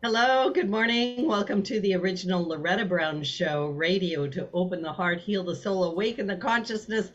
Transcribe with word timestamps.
Hello, 0.00 0.50
good 0.50 0.70
morning. 0.70 1.26
Welcome 1.26 1.64
to 1.64 1.80
the 1.80 1.96
original 1.96 2.46
Loretta 2.46 2.84
Brown 2.84 3.24
Show, 3.24 3.66
radio 3.66 4.28
to 4.28 4.48
open 4.52 4.80
the 4.80 4.92
heart, 4.92 5.18
heal 5.18 5.42
the 5.42 5.56
soul, 5.56 5.82
awaken 5.82 6.28
the 6.28 6.36
consciousness. 6.36 7.10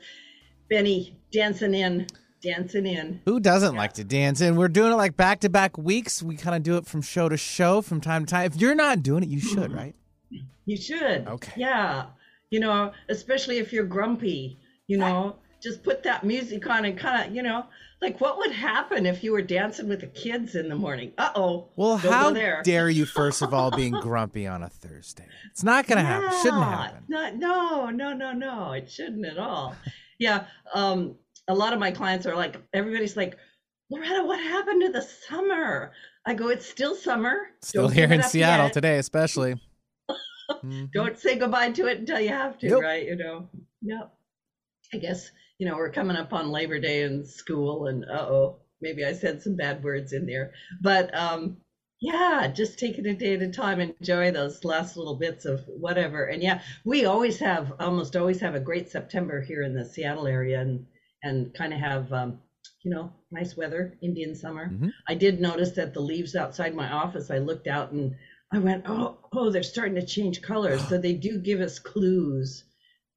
Benny, 0.69 1.17
dancing 1.31 1.73
in, 1.75 2.07
dancing 2.41 2.85
in. 2.85 3.21
Who 3.23 3.39
doesn't 3.39 3.77
like 3.77 3.93
to 3.93 4.03
dance? 4.03 4.41
And 4.41 4.57
we're 4.57 4.67
doing 4.67 4.91
it 4.91 4.95
like 4.95 5.15
back 5.15 5.39
to 5.39 5.49
back 5.49 5.77
weeks. 5.77 6.21
We 6.21 6.35
kind 6.35 6.57
of 6.57 6.63
do 6.63 6.75
it 6.75 6.85
from 6.85 7.01
show 7.01 7.29
to 7.29 7.37
show 7.37 7.81
from 7.81 8.01
time 8.01 8.25
to 8.25 8.29
time. 8.29 8.47
If 8.47 8.57
you're 8.57 8.75
not 8.75 9.01
doing 9.01 9.23
it, 9.23 9.29
you 9.29 9.39
should, 9.39 9.71
hmm. 9.71 9.77
right? 9.77 9.95
You 10.65 10.75
should. 10.75 11.25
Okay. 11.25 11.53
Yeah. 11.55 12.07
You 12.49 12.59
know, 12.59 12.91
especially 13.07 13.59
if 13.59 13.71
you're 13.71 13.85
grumpy, 13.85 14.59
you 14.87 14.97
know, 14.97 15.37
just 15.61 15.83
put 15.83 16.03
that 16.03 16.25
music 16.25 16.69
on 16.69 16.83
and 16.83 16.97
kind 16.97 17.29
of, 17.29 17.33
you 17.33 17.43
know, 17.43 17.65
like 18.03 18.19
what 18.19 18.37
would 18.37 18.51
happen 18.51 19.05
if 19.05 19.23
you 19.23 19.31
were 19.31 19.41
dancing 19.41 19.87
with 19.87 20.01
the 20.01 20.07
kids 20.07 20.55
in 20.55 20.67
the 20.67 20.75
morning? 20.75 21.13
Uh 21.17 21.31
oh. 21.35 21.69
Well, 21.75 21.97
how 21.97 22.31
dare 22.31 22.89
you, 22.89 23.05
first 23.05 23.41
of 23.41 23.53
all, 23.53 23.71
being 23.71 23.93
grumpy 24.01 24.45
on 24.45 24.61
a 24.61 24.69
Thursday? 24.69 25.25
It's 25.49 25.63
not 25.63 25.87
going 25.87 25.97
to 25.97 26.03
yeah, 26.03 26.21
happen. 26.21 26.39
Shouldn't 26.43 26.63
happen. 26.63 27.03
Not, 27.07 27.35
no, 27.37 27.89
no, 27.89 28.13
no, 28.13 28.33
no. 28.33 28.73
It 28.73 28.91
shouldn't 28.91 29.25
at 29.25 29.37
all. 29.37 29.75
yeah. 30.19 30.45
Um, 30.73 31.15
a 31.47 31.55
lot 31.55 31.73
of 31.73 31.79
my 31.79 31.91
clients 31.91 32.25
are 32.25 32.35
like, 32.35 32.61
everybody's 32.73 33.17
like, 33.17 33.37
Loretta, 33.89 34.23
what 34.23 34.39
happened 34.39 34.81
to 34.81 34.89
the 34.89 35.01
summer? 35.01 35.93
I 36.25 36.33
go, 36.33 36.49
it's 36.49 36.67
still 36.67 36.95
summer. 36.95 37.47
Still 37.61 37.83
Don't 37.83 37.93
here 37.93 38.11
in 38.11 38.21
Seattle 38.23 38.67
yet. 38.67 38.73
today, 38.73 38.97
especially. 38.97 39.55
mm-hmm. 40.51 40.85
Don't 40.93 41.17
say 41.17 41.37
goodbye 41.37 41.71
to 41.71 41.87
it 41.87 41.99
until 41.99 42.19
you 42.19 42.29
have 42.29 42.57
to, 42.59 42.77
right? 42.77 43.05
You 43.05 43.15
know. 43.15 43.49
Yep. 43.81 44.13
I 44.93 44.97
guess 44.97 45.31
you 45.63 45.69
know, 45.69 45.77
we're 45.77 45.91
coming 45.93 46.17
up 46.17 46.33
on 46.33 46.51
Labor 46.51 46.77
Day 46.77 47.03
in 47.03 47.23
school, 47.25 47.87
and 47.87 48.03
uh 48.03 48.27
oh, 48.27 48.57
maybe 48.81 49.05
I 49.05 49.13
said 49.13 49.41
some 49.41 49.55
bad 49.55 49.81
words 49.81 50.11
in 50.11 50.25
there. 50.25 50.51
But 50.81 51.15
um, 51.15 51.55
yeah, 52.01 52.51
just 52.53 52.77
taking 52.77 53.05
a 53.05 53.13
day 53.13 53.35
at 53.35 53.41
a 53.41 53.47
time, 53.47 53.79
enjoy 53.79 54.31
those 54.31 54.65
last 54.65 54.97
little 54.97 55.15
bits 55.15 55.45
of 55.45 55.63
whatever. 55.67 56.25
And 56.25 56.43
yeah, 56.43 56.59
we 56.83 57.05
always 57.05 57.39
have, 57.39 57.71
almost 57.79 58.17
always 58.17 58.41
have 58.41 58.55
a 58.55 58.59
great 58.59 58.89
September 58.89 59.39
here 59.39 59.63
in 59.63 59.73
the 59.73 59.85
Seattle 59.85 60.27
area, 60.27 60.59
and 60.59 60.85
and 61.23 61.53
kind 61.53 61.73
of 61.73 61.79
have. 61.79 62.11
Um, 62.11 62.39
you 62.83 62.91
know, 62.91 63.13
nice 63.31 63.55
weather, 63.55 63.97
Indian 64.01 64.35
summer. 64.35 64.67
Mm-hmm. 64.67 64.89
I 65.07 65.15
did 65.15 65.39
notice 65.39 65.71
that 65.71 65.93
the 65.93 66.01
leaves 66.01 66.35
outside 66.35 66.75
my 66.75 66.91
office, 66.91 67.31
I 67.31 67.37
looked 67.37 67.67
out 67.67 67.93
and 67.93 68.15
I 68.51 68.59
went, 68.59 68.83
oh, 68.89 69.17
oh, 69.31 69.49
they're 69.49 69.63
starting 69.63 69.95
to 69.95 70.05
change 70.05 70.41
colors. 70.41 70.85
so 70.89 70.97
they 70.97 71.13
do 71.13 71.39
give 71.39 71.61
us 71.61 71.79
clues 71.79 72.65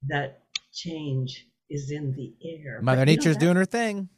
that 0.09 0.43
change 0.73 1.46
is 1.71 1.91
in 1.91 2.13
the 2.13 2.35
air. 2.45 2.81
Mother 2.83 3.03
but, 3.03 3.09
Nature's 3.09 3.37
know, 3.37 3.41
doing 3.41 3.57
her 3.57 3.65
thing. 3.65 4.09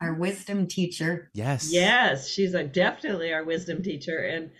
Our 0.00 0.14
wisdom 0.14 0.66
teacher. 0.66 1.30
Yes. 1.34 1.72
Yes, 1.72 2.28
she's 2.28 2.54
a, 2.54 2.64
definitely 2.64 3.32
our 3.32 3.44
wisdom 3.44 3.82
teacher. 3.82 4.18
And 4.18 4.50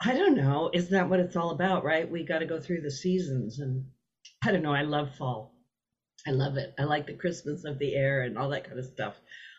I 0.00 0.14
don't 0.14 0.36
know, 0.36 0.70
isn't 0.72 0.92
that 0.92 1.08
what 1.08 1.20
it's 1.20 1.36
all 1.36 1.50
about, 1.50 1.84
right? 1.84 2.10
We 2.10 2.24
got 2.24 2.40
to 2.40 2.46
go 2.46 2.60
through 2.60 2.82
the 2.82 2.90
seasons. 2.90 3.58
And 3.58 3.86
I 4.44 4.52
don't 4.52 4.62
know, 4.62 4.74
I 4.74 4.82
love 4.82 5.14
fall. 5.16 5.54
I 6.26 6.30
love 6.30 6.56
it. 6.56 6.74
I 6.78 6.84
like 6.84 7.06
the 7.06 7.14
crispness 7.14 7.64
of 7.64 7.78
the 7.78 7.94
air 7.94 8.22
and 8.22 8.38
all 8.38 8.50
that 8.50 8.64
kind 8.64 8.78
of 8.78 8.86
stuff. 8.86 9.14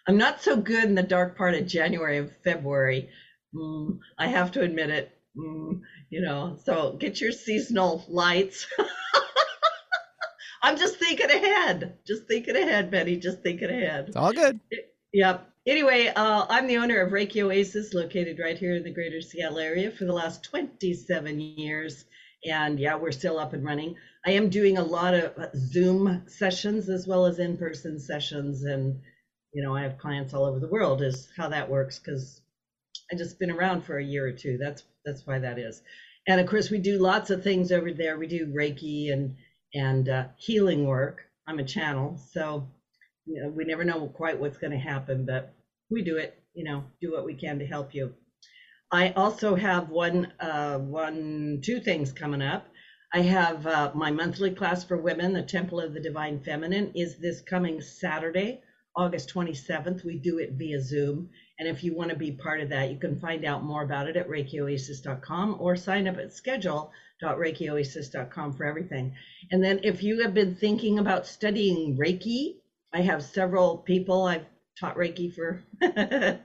I'm 0.08 0.18
not 0.18 0.42
so 0.42 0.56
good 0.56 0.84
in 0.84 0.96
the 0.96 1.04
dark 1.04 1.38
part 1.38 1.56
of 1.56 1.68
January 1.68 2.18
and 2.18 2.32
February. 2.44 3.10
Mm, 3.54 4.00
I 4.18 4.28
have 4.28 4.52
to 4.54 4.62
admit 4.62 4.90
it. 4.90 5.12
Mm, 5.38 5.82
you 6.10 6.22
know, 6.22 6.58
so 6.64 6.94
get 6.94 7.20
your 7.20 7.32
seasonal 7.32 8.06
lights. 8.08 8.68
I'm 10.66 10.78
just 10.78 10.98
thinking 10.98 11.30
ahead. 11.30 12.00
Just 12.08 12.28
thinking 12.28 12.56
ahead, 12.56 12.90
Betty. 12.90 13.18
Just 13.18 13.44
thinking 13.44 13.70
ahead. 13.70 14.06
It's 14.08 14.18
all 14.18 14.34
good. 14.34 14.60
Yep. 15.14 15.48
Anyway, 15.68 16.08
uh, 16.08 16.48
I'm 16.50 16.66
the 16.66 16.78
owner 16.78 17.02
of 17.02 17.12
Reiki 17.12 17.44
Oasis, 17.44 17.94
located 17.94 18.40
right 18.40 18.58
here 18.58 18.76
in 18.76 18.84
the 18.84 18.92
greater 18.92 19.22
Seattle 19.22 19.60
area 19.60 19.92
for 19.92 20.06
the 20.06 20.14
last 20.14 20.44
27 20.44 21.40
years. 21.40 22.06
And 22.48 22.80
yeah, 22.80 22.96
we're 22.96 23.12
still 23.12 23.38
up 23.38 23.54
and 23.54 23.64
running. 23.64 23.96
I 24.26 24.32
am 24.32 24.50
doing 24.50 24.80
a 24.80 24.84
lot 24.84 25.14
of 25.14 25.36
Zoom 25.56 26.24
sessions 26.28 26.90
as 26.90 27.06
well 27.06 27.28
as 27.28 27.38
in 27.38 27.58
person 27.58 28.00
sessions. 28.00 28.64
And, 28.64 29.00
you 29.54 29.62
know, 29.62 29.76
I 29.76 29.84
have 29.84 30.00
clients 30.00 30.34
all 30.34 30.46
over 30.46 30.60
the 30.60 30.68
world, 30.68 31.04
is 31.04 31.30
how 31.38 31.50
that 31.50 31.70
works 31.70 32.00
because 32.00 32.42
I 33.14 33.16
just 33.16 33.38
been 33.38 33.52
around 33.52 33.84
for 33.84 34.00
a 34.00 34.04
year 34.04 34.26
or 34.26 34.32
two. 34.32 34.58
That's 34.58 34.82
that's 35.06 35.28
why 35.28 35.38
that 35.38 35.60
is. 35.60 35.84
And 36.28 36.42
of 36.42 36.48
course, 36.48 36.72
we 36.72 36.80
do 36.80 36.98
lots 36.98 37.30
of 37.30 37.44
things 37.44 37.72
over 37.72 37.92
there. 37.92 38.18
We 38.18 38.26
do 38.26 38.48
Reiki 38.48 39.14
and 39.14 39.36
and 39.76 40.10
uh, 40.10 40.26
healing 40.38 40.88
work. 40.88 41.22
I'm 41.48 41.60
a 41.60 41.64
channel, 41.64 42.20
so 42.32 42.68
you 43.26 43.42
know, 43.42 43.50
we 43.50 43.66
never 43.66 43.84
know 43.84 44.08
quite 44.08 44.40
what's 44.40 44.58
going 44.58 44.72
to 44.72 44.78
happen, 44.78 45.26
but 45.26 45.54
we 45.90 46.02
do 46.04 46.18
it. 46.18 46.42
You 46.54 46.64
know, 46.64 46.84
do 47.02 47.12
what 47.12 47.26
we 47.26 47.36
can 47.36 47.60
to 47.60 47.66
help 47.66 47.94
you. 47.94 48.14
I 48.92 49.10
also 49.12 49.56
have 49.56 49.90
one, 49.90 50.32
uh, 50.40 50.78
one, 50.78 51.60
two 51.64 51.80
things 51.80 52.14
coming 52.14 52.42
up. 52.42 52.68
I 53.14 53.22
have 53.22 53.66
uh, 53.66 53.92
my 53.96 54.12
monthly 54.12 54.52
class 54.52 54.84
for 54.84 54.98
women, 54.98 55.34
the 55.34 55.42
Temple 55.42 55.80
of 55.80 55.94
the 55.94 56.00
Divine 56.00 56.40
Feminine, 56.40 56.92
is 56.96 57.18
this 57.18 57.42
coming 57.42 57.82
Saturday, 57.82 58.62
August 58.96 59.34
27th. 59.34 60.06
We 60.06 60.18
do 60.18 60.38
it 60.40 60.54
via 60.54 60.82
Zoom. 60.82 61.30
And 61.60 61.68
if 61.68 61.84
you 61.84 61.96
want 61.96 62.12
to 62.12 62.16
be 62.16 62.32
part 62.32 62.62
of 62.62 62.70
that, 62.70 62.92
you 62.92 62.98
can 62.98 63.20
find 63.20 63.44
out 63.44 63.64
more 63.64 63.84
about 63.84 64.08
it 64.08 64.18
at 64.18 64.30
ReikiOasis.com 64.30 65.58
or 65.60 65.76
sign 65.76 66.08
up 66.08 66.18
at 66.18 66.34
schedule.ReikiOasis.com 67.20 68.54
for 68.54 68.66
everything. 68.66 69.14
And 69.52 69.64
then 69.64 69.80
if 69.84 70.04
you 70.04 70.22
have 70.22 70.34
been 70.34 70.56
thinking 70.56 71.00
about 71.00 71.28
studying 71.28 71.98
Reiki, 71.98 72.56
I 72.94 73.02
have 73.02 73.24
several 73.24 73.78
people 73.78 74.24
I've 74.24 74.46
taught 74.80 74.98
Reiki 74.98 75.34
for 75.34 75.64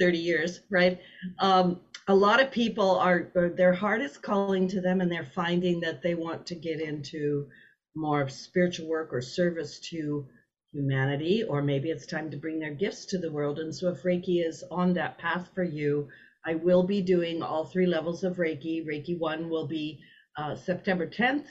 30 0.00 0.18
years, 0.18 0.60
right? 0.70 1.00
Um, 1.38 1.80
a 2.08 2.14
lot 2.14 2.42
of 2.42 2.50
people 2.50 2.98
are, 2.98 3.30
their 3.56 3.72
heart 3.72 4.00
is 4.00 4.18
calling 4.18 4.66
to 4.68 4.80
them 4.80 5.00
and 5.00 5.10
they're 5.10 5.30
finding 5.34 5.80
that 5.80 6.02
they 6.02 6.14
want 6.14 6.46
to 6.46 6.54
get 6.54 6.80
into 6.80 7.46
more 7.94 8.28
spiritual 8.28 8.88
work 8.88 9.12
or 9.12 9.20
service 9.20 9.78
to 9.90 10.26
humanity, 10.72 11.42
or 11.42 11.62
maybe 11.62 11.90
it's 11.90 12.06
time 12.06 12.30
to 12.30 12.36
bring 12.36 12.58
their 12.58 12.74
gifts 12.74 13.04
to 13.06 13.18
the 13.18 13.30
world. 13.30 13.58
And 13.58 13.74
so 13.74 13.90
if 13.90 14.02
Reiki 14.02 14.46
is 14.46 14.64
on 14.70 14.92
that 14.94 15.18
path 15.18 15.50
for 15.54 15.64
you, 15.64 16.08
I 16.44 16.54
will 16.54 16.82
be 16.82 17.02
doing 17.02 17.42
all 17.42 17.64
three 17.64 17.86
levels 17.86 18.24
of 18.24 18.36
Reiki. 18.36 18.84
Reiki 18.86 19.18
1 19.18 19.48
will 19.48 19.66
be 19.66 20.00
uh, 20.36 20.56
September 20.56 21.06
10th, 21.06 21.46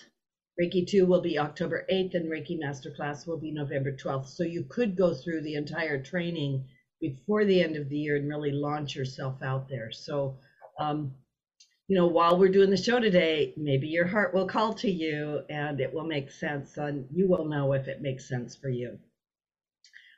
Reiki 0.59 0.85
2 0.85 1.05
will 1.05 1.21
be 1.21 1.39
October 1.39 1.85
8th, 1.89 2.15
and 2.15 2.29
Reiki 2.29 2.59
Masterclass 2.59 3.25
will 3.25 3.39
be 3.39 3.51
November 3.51 3.93
12th. 3.93 4.27
So 4.27 4.43
you 4.43 4.65
could 4.67 4.97
go 4.97 5.13
through 5.13 5.41
the 5.41 5.55
entire 5.55 6.03
training 6.03 6.65
before 6.99 7.45
the 7.45 7.61
end 7.61 7.77
of 7.77 7.87
the 7.87 7.97
year 7.97 8.17
and 8.17 8.27
really 8.27 8.51
launch 8.51 8.93
yourself 8.93 9.41
out 9.41 9.69
there. 9.69 9.89
So, 9.91 10.37
um, 10.77 11.15
you 11.87 11.95
know, 11.95 12.07
while 12.07 12.37
we're 12.37 12.49
doing 12.51 12.69
the 12.69 12.77
show 12.77 12.99
today, 12.99 13.53
maybe 13.55 13.87
your 13.87 14.05
heart 14.05 14.33
will 14.33 14.47
call 14.47 14.73
to 14.75 14.91
you 14.91 15.45
and 15.49 15.79
it 15.79 15.93
will 15.93 16.05
make 16.05 16.29
sense, 16.29 16.75
and 16.75 17.07
you 17.09 17.29
will 17.29 17.45
know 17.45 17.71
if 17.71 17.87
it 17.87 18.01
makes 18.01 18.27
sense 18.27 18.57
for 18.57 18.69
you. 18.69 18.99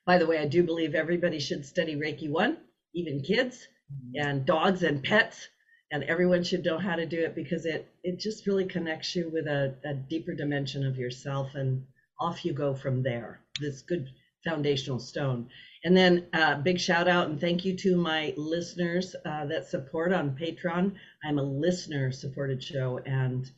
By 0.08 0.18
the 0.18 0.26
way, 0.26 0.40
I 0.40 0.48
do 0.48 0.64
believe 0.64 0.96
everybody 0.96 1.40
should 1.40 1.68
study 1.68 1.96
Reiki 1.96 2.28
1, 2.28 2.58
even 2.96 3.22
kids 3.22 3.68
and 4.16 4.46
dogs 4.46 4.84
and 4.84 5.04
pets 5.04 5.48
and 5.92 6.04
everyone 6.06 6.44
should 6.44 6.64
know 6.64 6.78
how 6.78 6.96
to 6.96 7.06
do 7.06 7.20
it 7.20 7.36
because 7.36 7.66
it 7.66 7.88
it 8.04 8.20
just 8.20 8.48
really 8.48 8.66
connects 8.66 9.16
you 9.16 9.30
with 9.30 9.46
a, 9.48 9.76
a 9.84 9.94
deeper 9.94 10.34
dimension 10.34 10.86
of 10.86 10.98
yourself 10.98 11.56
and 11.56 11.86
off 12.20 12.46
you 12.46 12.54
go 12.54 12.74
from 12.74 13.04
there. 13.04 13.42
This 13.60 13.82
good 13.82 14.08
foundational 14.46 15.00
stone. 15.00 15.50
And 15.84 15.98
then 15.98 16.28
uh, 16.34 16.56
big 16.56 16.80
shout 16.80 17.08
out 17.08 17.30
and 17.30 17.40
thank 17.40 17.66
you 17.66 17.76
to 17.78 17.98
my 17.98 18.34
listeners 18.38 19.16
uh, 19.26 19.46
that 19.48 19.68
support 19.68 20.14
on 20.14 20.38
patreon. 20.38 20.94
I'm 21.24 21.40
a 21.40 21.44
listener 21.44 22.12
supported 22.12 22.64
show 22.64 23.00
and 23.06 23.50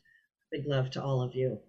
big 0.52 0.66
love 0.66 0.90
to 0.92 1.04
all 1.04 1.22
of 1.22 1.36
you. 1.36 1.60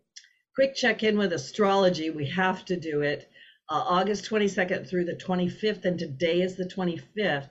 Quick 0.54 0.74
check 0.76 1.02
in 1.02 1.18
with 1.18 1.32
astrology. 1.32 2.10
We 2.10 2.26
have 2.30 2.64
to 2.66 2.76
do 2.76 3.02
it. 3.02 3.28
Uh, 3.68 3.82
august 3.86 4.30
22nd 4.30 4.88
through 4.88 5.04
the 5.04 5.14
25th 5.14 5.84
and 5.84 5.98
today 5.98 6.40
is 6.40 6.56
the 6.56 6.66
25th 6.66 7.50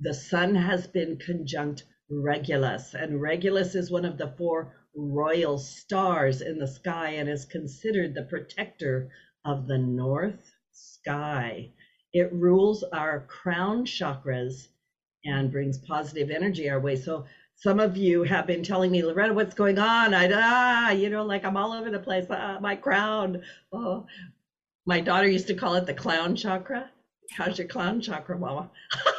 the 0.00 0.14
sun 0.14 0.54
has 0.54 0.86
been 0.86 1.18
conjunct 1.18 1.84
Regulus. 2.10 2.94
And 2.94 3.20
Regulus 3.20 3.74
is 3.74 3.90
one 3.90 4.04
of 4.04 4.16
the 4.16 4.28
four 4.38 4.72
royal 4.94 5.58
stars 5.58 6.40
in 6.40 6.58
the 6.58 6.66
sky 6.66 7.10
and 7.10 7.28
is 7.28 7.44
considered 7.44 8.14
the 8.14 8.22
protector 8.22 9.10
of 9.44 9.66
the 9.66 9.78
north 9.78 10.54
sky. 10.72 11.70
It 12.12 12.32
rules 12.32 12.82
our 12.82 13.20
crown 13.20 13.84
chakras 13.84 14.68
and 15.24 15.52
brings 15.52 15.78
positive 15.78 16.30
energy 16.30 16.70
our 16.70 16.80
way. 16.80 16.96
So 16.96 17.26
some 17.54 17.80
of 17.80 17.96
you 17.96 18.22
have 18.22 18.46
been 18.46 18.62
telling 18.62 18.90
me, 18.90 19.02
Loretta, 19.02 19.34
what's 19.34 19.54
going 19.54 19.78
on? 19.78 20.14
I 20.14 20.30
ah, 20.32 20.90
you 20.90 21.10
know, 21.10 21.24
like 21.24 21.44
I'm 21.44 21.56
all 21.56 21.72
over 21.72 21.90
the 21.90 21.98
place. 21.98 22.26
Ah, 22.30 22.58
my 22.60 22.76
crown. 22.76 23.42
Oh, 23.72 24.06
my 24.86 25.00
daughter 25.00 25.28
used 25.28 25.48
to 25.48 25.54
call 25.54 25.74
it 25.74 25.86
the 25.86 25.94
clown 25.94 26.36
chakra. 26.36 26.90
How's 27.36 27.58
your 27.58 27.68
clown 27.68 28.00
chakra, 28.00 28.38
mama? 28.38 28.70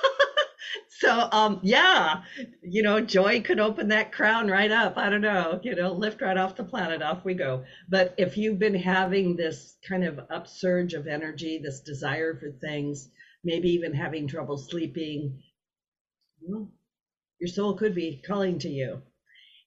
so 1.01 1.28
um 1.31 1.60
yeah 1.63 2.22
you 2.62 2.81
know 2.84 3.00
joy 3.00 3.42
could 3.42 3.60
open 3.60 3.88
that 3.90 4.12
crown 4.12 4.48
right 4.50 4.72
up 4.72 4.98
i 4.98 5.10
don't 5.10 5.22
know 5.22 5.60
you 5.63 5.75
know 5.75 5.92
lift 5.94 6.22
right 6.22 6.38
off 6.38 6.56
the 6.56 6.63
planet 6.63 7.01
off 7.01 7.24
we 7.25 7.34
go 7.34 7.63
but 7.90 8.13
if 8.18 8.38
you've 8.38 8.60
been 8.60 8.75
having 8.75 9.36
this 9.36 9.78
kind 9.88 10.04
of 10.04 10.19
upsurge 10.30 10.94
of 10.94 11.07
energy 11.07 11.60
this 11.63 11.80
desire 11.81 12.36
for 12.36 12.51
things 12.51 13.10
maybe 13.44 13.69
even 13.69 13.94
having 13.94 14.28
trouble 14.28 14.57
sleeping 14.57 15.34
well, 16.42 16.69
Your 17.40 17.48
soul 17.50 17.75
could 17.75 17.95
be 17.95 18.22
calling 18.25 18.60
to 18.60 18.69
you. 18.69 19.02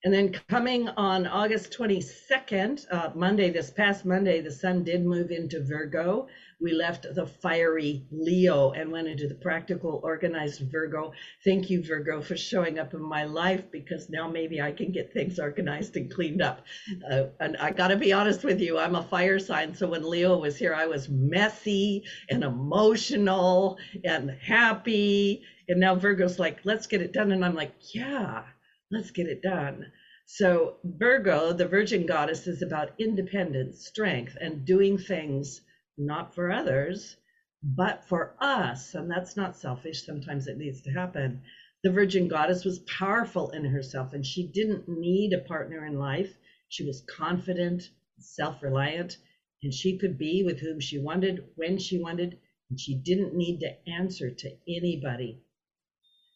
And 0.05 0.13
then 0.13 0.33
coming 0.49 0.89
on 0.89 1.29
August 1.29 1.73
22nd, 1.79 2.87
uh, 2.91 3.11
Monday, 3.15 3.51
this 3.51 3.71
past 3.71 4.05
Monday, 4.05 4.41
the 4.41 4.51
sun 4.51 4.83
did 4.83 5.05
move 5.05 5.31
into 5.31 5.63
Virgo. 5.63 6.27
We 6.61 6.73
left 6.73 7.07
the 7.15 7.25
fiery 7.25 8.05
Leo 8.11 8.73
and 8.73 8.91
went 8.91 9.07
into 9.07 9.29
the 9.29 9.37
practical, 9.37 10.01
organized 10.03 10.63
Virgo. 10.73 11.13
Thank 11.45 11.71
you, 11.71 11.85
Virgo, 11.85 12.21
for 12.21 12.37
showing 12.37 12.81
up 12.81 12.95
in 12.95 13.01
my 13.01 13.23
life 13.25 13.71
because 13.71 14.11
now 14.11 14.29
maybe 14.29 14.61
I 14.61 14.73
can 14.73 14.91
get 14.91 15.13
things 15.13 15.39
organized 15.39 15.97
and 15.97 16.13
cleaned 16.13 16.43
up. 16.43 16.67
Uh, 17.09 17.27
and 17.39 17.57
I 17.59 17.71
got 17.71 17.89
to 17.89 17.97
be 17.97 18.13
honest 18.13 18.43
with 18.43 18.61
you, 18.61 18.79
I'm 18.79 18.97
a 18.97 19.05
fire 19.05 19.39
sign. 19.39 19.73
So 19.73 19.87
when 19.87 20.03
Leo 20.03 20.37
was 20.37 20.57
here, 20.57 20.75
I 20.75 20.87
was 20.87 21.09
messy 21.09 22.03
and 22.29 22.43
emotional 22.43 23.79
and 24.03 24.31
happy. 24.31 25.43
And 25.69 25.79
now 25.79 25.95
Virgo's 25.95 26.41
like, 26.41 26.59
let's 26.65 26.89
get 26.89 27.03
it 27.03 27.13
done. 27.13 27.31
And 27.31 27.45
I'm 27.45 27.55
like, 27.55 27.95
yeah 27.95 28.43
let's 28.93 29.11
get 29.11 29.27
it 29.27 29.43
done. 29.43 29.91
So, 30.27 30.77
Virgo, 30.85 31.53
the 31.53 31.67
Virgin 31.67 32.07
goddess, 32.07 32.47
is 32.47 32.63
about 32.63 32.93
independence, 33.01 33.87
strength, 33.87 34.37
and 34.41 34.65
doing 34.65 34.99
things 34.99 35.63
not 35.99 36.35
for 36.35 36.53
others, 36.53 37.17
but 37.63 38.05
for 38.05 38.35
us. 38.39 38.95
And 38.95 39.11
that's 39.11 39.37
not 39.37 39.57
selfish. 39.57 40.05
Sometimes 40.05 40.47
it 40.47 40.59
needs 40.59 40.83
to 40.83 40.91
happen. 40.91 41.43
The 41.83 41.91
Virgin 41.91 42.29
goddess 42.29 42.65
was 42.65 42.81
powerful 42.81 43.51
in 43.51 43.65
herself 43.65 44.13
and 44.13 44.25
she 44.25 44.47
didn't 44.47 44.89
need 44.89 45.33
a 45.33 45.39
partner 45.39 45.85
in 45.87 45.99
life. 45.99 46.33
She 46.69 46.85
was 46.85 47.03
confident, 47.03 47.91
self 48.19 48.63
reliant, 48.63 49.17
and 49.63 49.75
she 49.75 49.99
could 49.99 50.19
be 50.19 50.43
with 50.45 50.61
whom 50.61 50.81
she 50.81 50.99
wanted, 50.99 51.45
when 51.57 51.79
she 51.79 51.99
wanted, 51.99 52.39
and 52.71 52.79
she 52.79 52.95
didn't 52.95 53.35
need 53.35 53.61
to 53.61 53.91
answer 53.91 54.31
to 54.31 54.57
anybody. 54.69 55.43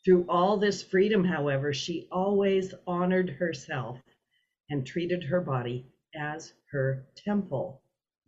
Through 0.06 0.26
all 0.28 0.56
this 0.56 0.84
freedom, 0.84 1.24
however, 1.24 1.74
she 1.74 2.06
always 2.12 2.72
honored 2.86 3.28
herself 3.28 4.00
and 4.70 4.86
treated 4.86 5.24
her 5.24 5.40
body 5.40 5.84
as 6.14 6.52
her 6.70 7.04
temple. 7.16 7.82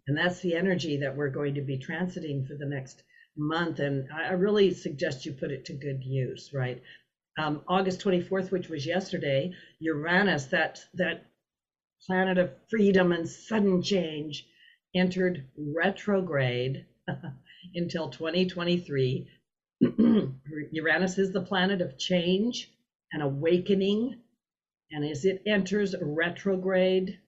And 0.09 0.19
that's 0.19 0.41
the 0.41 0.57
energy 0.57 0.97
that 0.97 1.15
we're 1.15 1.31
going 1.31 1.55
to 1.55 1.61
be 1.61 1.79
transiting 1.79 2.45
for 2.45 2.57
the 2.57 2.67
next 2.67 3.05
month. 3.37 3.79
And 3.79 4.09
I 4.13 4.33
really 4.33 4.75
suggest 4.75 5.25
you 5.25 5.33
put 5.33 5.53
it 5.53 5.67
to 5.67 5.73
good 5.73 6.03
use, 6.03 6.53
right? 6.53 6.83
Um, 7.39 7.63
August 7.69 8.01
24th, 8.01 8.51
which 8.51 8.69
was 8.69 8.85
yesterday, 8.85 9.55
Uranus, 9.79 10.47
that, 10.47 10.85
that 10.95 11.27
planet 12.05 12.39
of 12.39 12.51
freedom 12.69 13.13
and 13.13 13.29
sudden 13.29 13.83
change, 13.83 14.49
entered 14.97 15.47
retrograde 15.57 16.87
until 17.77 18.09
2023 18.09 19.29
Uranus 19.81 21.19
is 21.19 21.33
the 21.33 21.45
planet 21.47 21.81
of 21.81 21.99
change 21.99 22.71
and 23.13 23.23
awakening. 23.23 24.21
And 24.91 25.05
as 25.05 25.25
it 25.25 25.43
enters 25.47 25.95
retrograde 26.01 27.19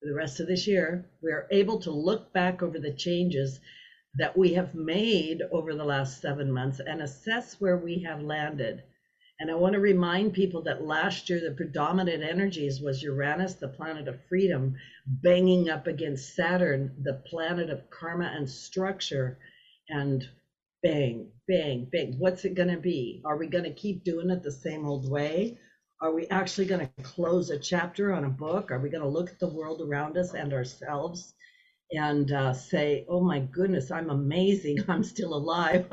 for 0.00 0.08
the 0.08 0.14
rest 0.14 0.40
of 0.40 0.46
this 0.46 0.66
year, 0.66 1.10
we 1.22 1.32
are 1.32 1.48
able 1.50 1.80
to 1.80 1.90
look 1.90 2.32
back 2.32 2.62
over 2.62 2.78
the 2.78 2.92
changes 2.92 3.58
that 4.14 4.36
we 4.36 4.54
have 4.54 4.74
made 4.74 5.42
over 5.52 5.74
the 5.74 5.84
last 5.84 6.22
seven 6.22 6.52
months 6.52 6.80
and 6.80 7.02
assess 7.02 7.60
where 7.60 7.76
we 7.76 8.02
have 8.02 8.22
landed. 8.22 8.82
And 9.40 9.50
I 9.50 9.54
want 9.54 9.74
to 9.74 9.80
remind 9.80 10.32
people 10.32 10.62
that 10.62 10.84
last 10.84 11.28
year 11.28 11.40
the 11.40 11.54
predominant 11.54 12.22
energies 12.22 12.80
was 12.80 13.02
Uranus, 13.02 13.54
the 13.54 13.68
planet 13.68 14.08
of 14.08 14.24
freedom, 14.28 14.76
banging 15.06 15.68
up 15.68 15.86
against 15.86 16.34
Saturn, 16.34 16.94
the 17.02 17.22
planet 17.26 17.68
of 17.68 17.90
karma 17.90 18.32
and 18.34 18.48
structure, 18.48 19.38
and 19.88 20.26
bang, 20.86 21.26
bang, 21.48 21.88
bang. 21.90 22.14
What's 22.18 22.44
it 22.44 22.54
going 22.54 22.68
to 22.68 22.76
be? 22.76 23.20
Are 23.24 23.36
we 23.36 23.48
going 23.48 23.64
to 23.64 23.72
keep 23.72 24.04
doing 24.04 24.30
it 24.30 24.42
the 24.42 24.52
same 24.52 24.86
old 24.86 25.10
way? 25.10 25.58
Are 26.00 26.14
we 26.14 26.28
actually 26.28 26.66
going 26.66 26.86
to 26.86 27.02
close 27.02 27.50
a 27.50 27.58
chapter 27.58 28.12
on 28.12 28.24
a 28.24 28.28
book? 28.28 28.70
Are 28.70 28.78
we 28.78 28.90
going 28.90 29.02
to 29.02 29.08
look 29.08 29.30
at 29.30 29.40
the 29.40 29.48
world 29.48 29.80
around 29.80 30.16
us 30.16 30.34
and 30.34 30.52
ourselves 30.52 31.34
and 31.90 32.30
uh, 32.30 32.52
say, 32.52 33.04
oh 33.08 33.20
my 33.20 33.40
goodness, 33.40 33.90
I'm 33.90 34.10
amazing. 34.10 34.78
I'm 34.88 35.02
still 35.02 35.34
alive. 35.34 35.86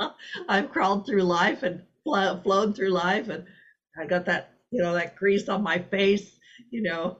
I've 0.48 0.70
crawled 0.70 1.06
through 1.06 1.22
life 1.22 1.62
and 1.62 1.82
fl- 2.02 2.40
flown 2.42 2.72
through 2.72 2.90
life. 2.90 3.28
And 3.28 3.44
I 4.00 4.06
got 4.06 4.24
that, 4.24 4.54
you 4.72 4.82
know, 4.82 4.94
that 4.94 5.14
grease 5.14 5.48
on 5.48 5.62
my 5.62 5.78
face, 5.78 6.28
you 6.70 6.82
know, 6.82 7.18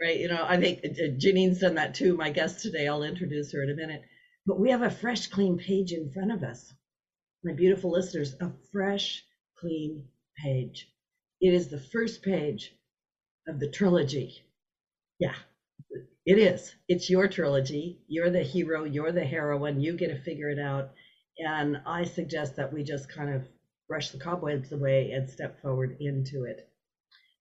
right? 0.00 0.20
You 0.20 0.28
know, 0.28 0.44
I 0.46 0.60
think 0.60 0.84
uh, 0.84 1.16
Jeanine's 1.18 1.60
done 1.60 1.74
that 1.76 1.94
too. 1.94 2.16
My 2.16 2.30
guest 2.30 2.62
today, 2.62 2.86
I'll 2.86 3.02
introduce 3.02 3.52
her 3.52 3.62
in 3.64 3.70
a 3.70 3.74
minute 3.74 4.02
but 4.46 4.58
we 4.58 4.70
have 4.70 4.82
a 4.82 4.90
fresh, 4.90 5.28
clean 5.28 5.58
page 5.58 5.92
in 5.92 6.10
front 6.10 6.32
of 6.32 6.42
us. 6.42 6.72
My 7.42 7.52
beautiful 7.52 7.90
listeners, 7.90 8.34
a 8.40 8.50
fresh, 8.72 9.24
clean 9.58 10.08
page. 10.42 10.88
It 11.40 11.54
is 11.54 11.68
the 11.68 11.80
first 11.80 12.22
page 12.22 12.74
of 13.46 13.60
the 13.60 13.70
trilogy. 13.70 14.42
Yeah, 15.18 15.34
it 16.26 16.38
is. 16.38 16.74
It's 16.88 17.10
your 17.10 17.28
trilogy. 17.28 18.00
You're 18.08 18.30
the 18.30 18.42
hero, 18.42 18.84
you're 18.84 19.12
the 19.12 19.24
heroine, 19.24 19.80
you 19.80 19.96
get 19.96 20.08
to 20.08 20.20
figure 20.22 20.50
it 20.50 20.58
out. 20.58 20.92
And 21.38 21.80
I 21.86 22.04
suggest 22.04 22.56
that 22.56 22.72
we 22.72 22.82
just 22.82 23.08
kind 23.08 23.34
of 23.34 23.46
brush 23.88 24.10
the 24.10 24.18
cobwebs 24.18 24.72
away 24.72 25.10
and 25.12 25.28
step 25.28 25.60
forward 25.60 25.96
into 26.00 26.44
it. 26.44 26.68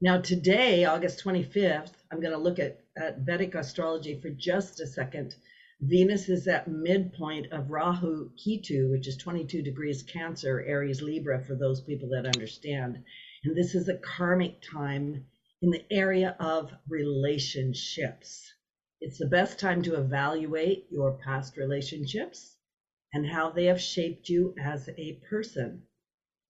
Now, 0.01 0.19
today, 0.19 0.83
August 0.83 1.23
25th, 1.23 1.93
I'm 2.11 2.19
going 2.19 2.33
to 2.33 2.37
look 2.37 2.59
at, 2.59 2.81
at 2.97 3.19
Vedic 3.19 3.55
astrology 3.55 4.19
for 4.19 4.29
just 4.29 4.81
a 4.81 4.87
second 4.87 5.35
Venus 5.85 6.29
is 6.29 6.47
at 6.47 6.69
midpoint 6.69 7.51
of 7.51 7.69
Rahu 7.69 8.31
Ketu, 8.37 8.89
which 8.89 9.05
is 9.05 9.17
22 9.17 9.61
degrees 9.61 10.01
Cancer, 10.01 10.61
Aries 10.61 11.01
Libra, 11.01 11.43
for 11.43 11.55
those 11.55 11.81
people 11.81 12.07
that 12.07 12.25
understand. 12.25 13.03
And 13.43 13.53
this 13.53 13.75
is 13.75 13.89
a 13.89 13.97
karmic 13.97 14.61
time 14.61 15.25
in 15.61 15.71
the 15.71 15.83
area 15.91 16.37
of 16.39 16.71
relationships. 16.87 18.53
It's 19.01 19.17
the 19.17 19.27
best 19.27 19.59
time 19.59 19.81
to 19.81 19.95
evaluate 19.95 20.87
your 20.89 21.17
past 21.17 21.57
relationships 21.57 22.55
and 23.11 23.27
how 23.27 23.49
they 23.49 23.65
have 23.65 23.81
shaped 23.81 24.29
you 24.29 24.55
as 24.57 24.87
a 24.97 25.19
person. 25.29 25.83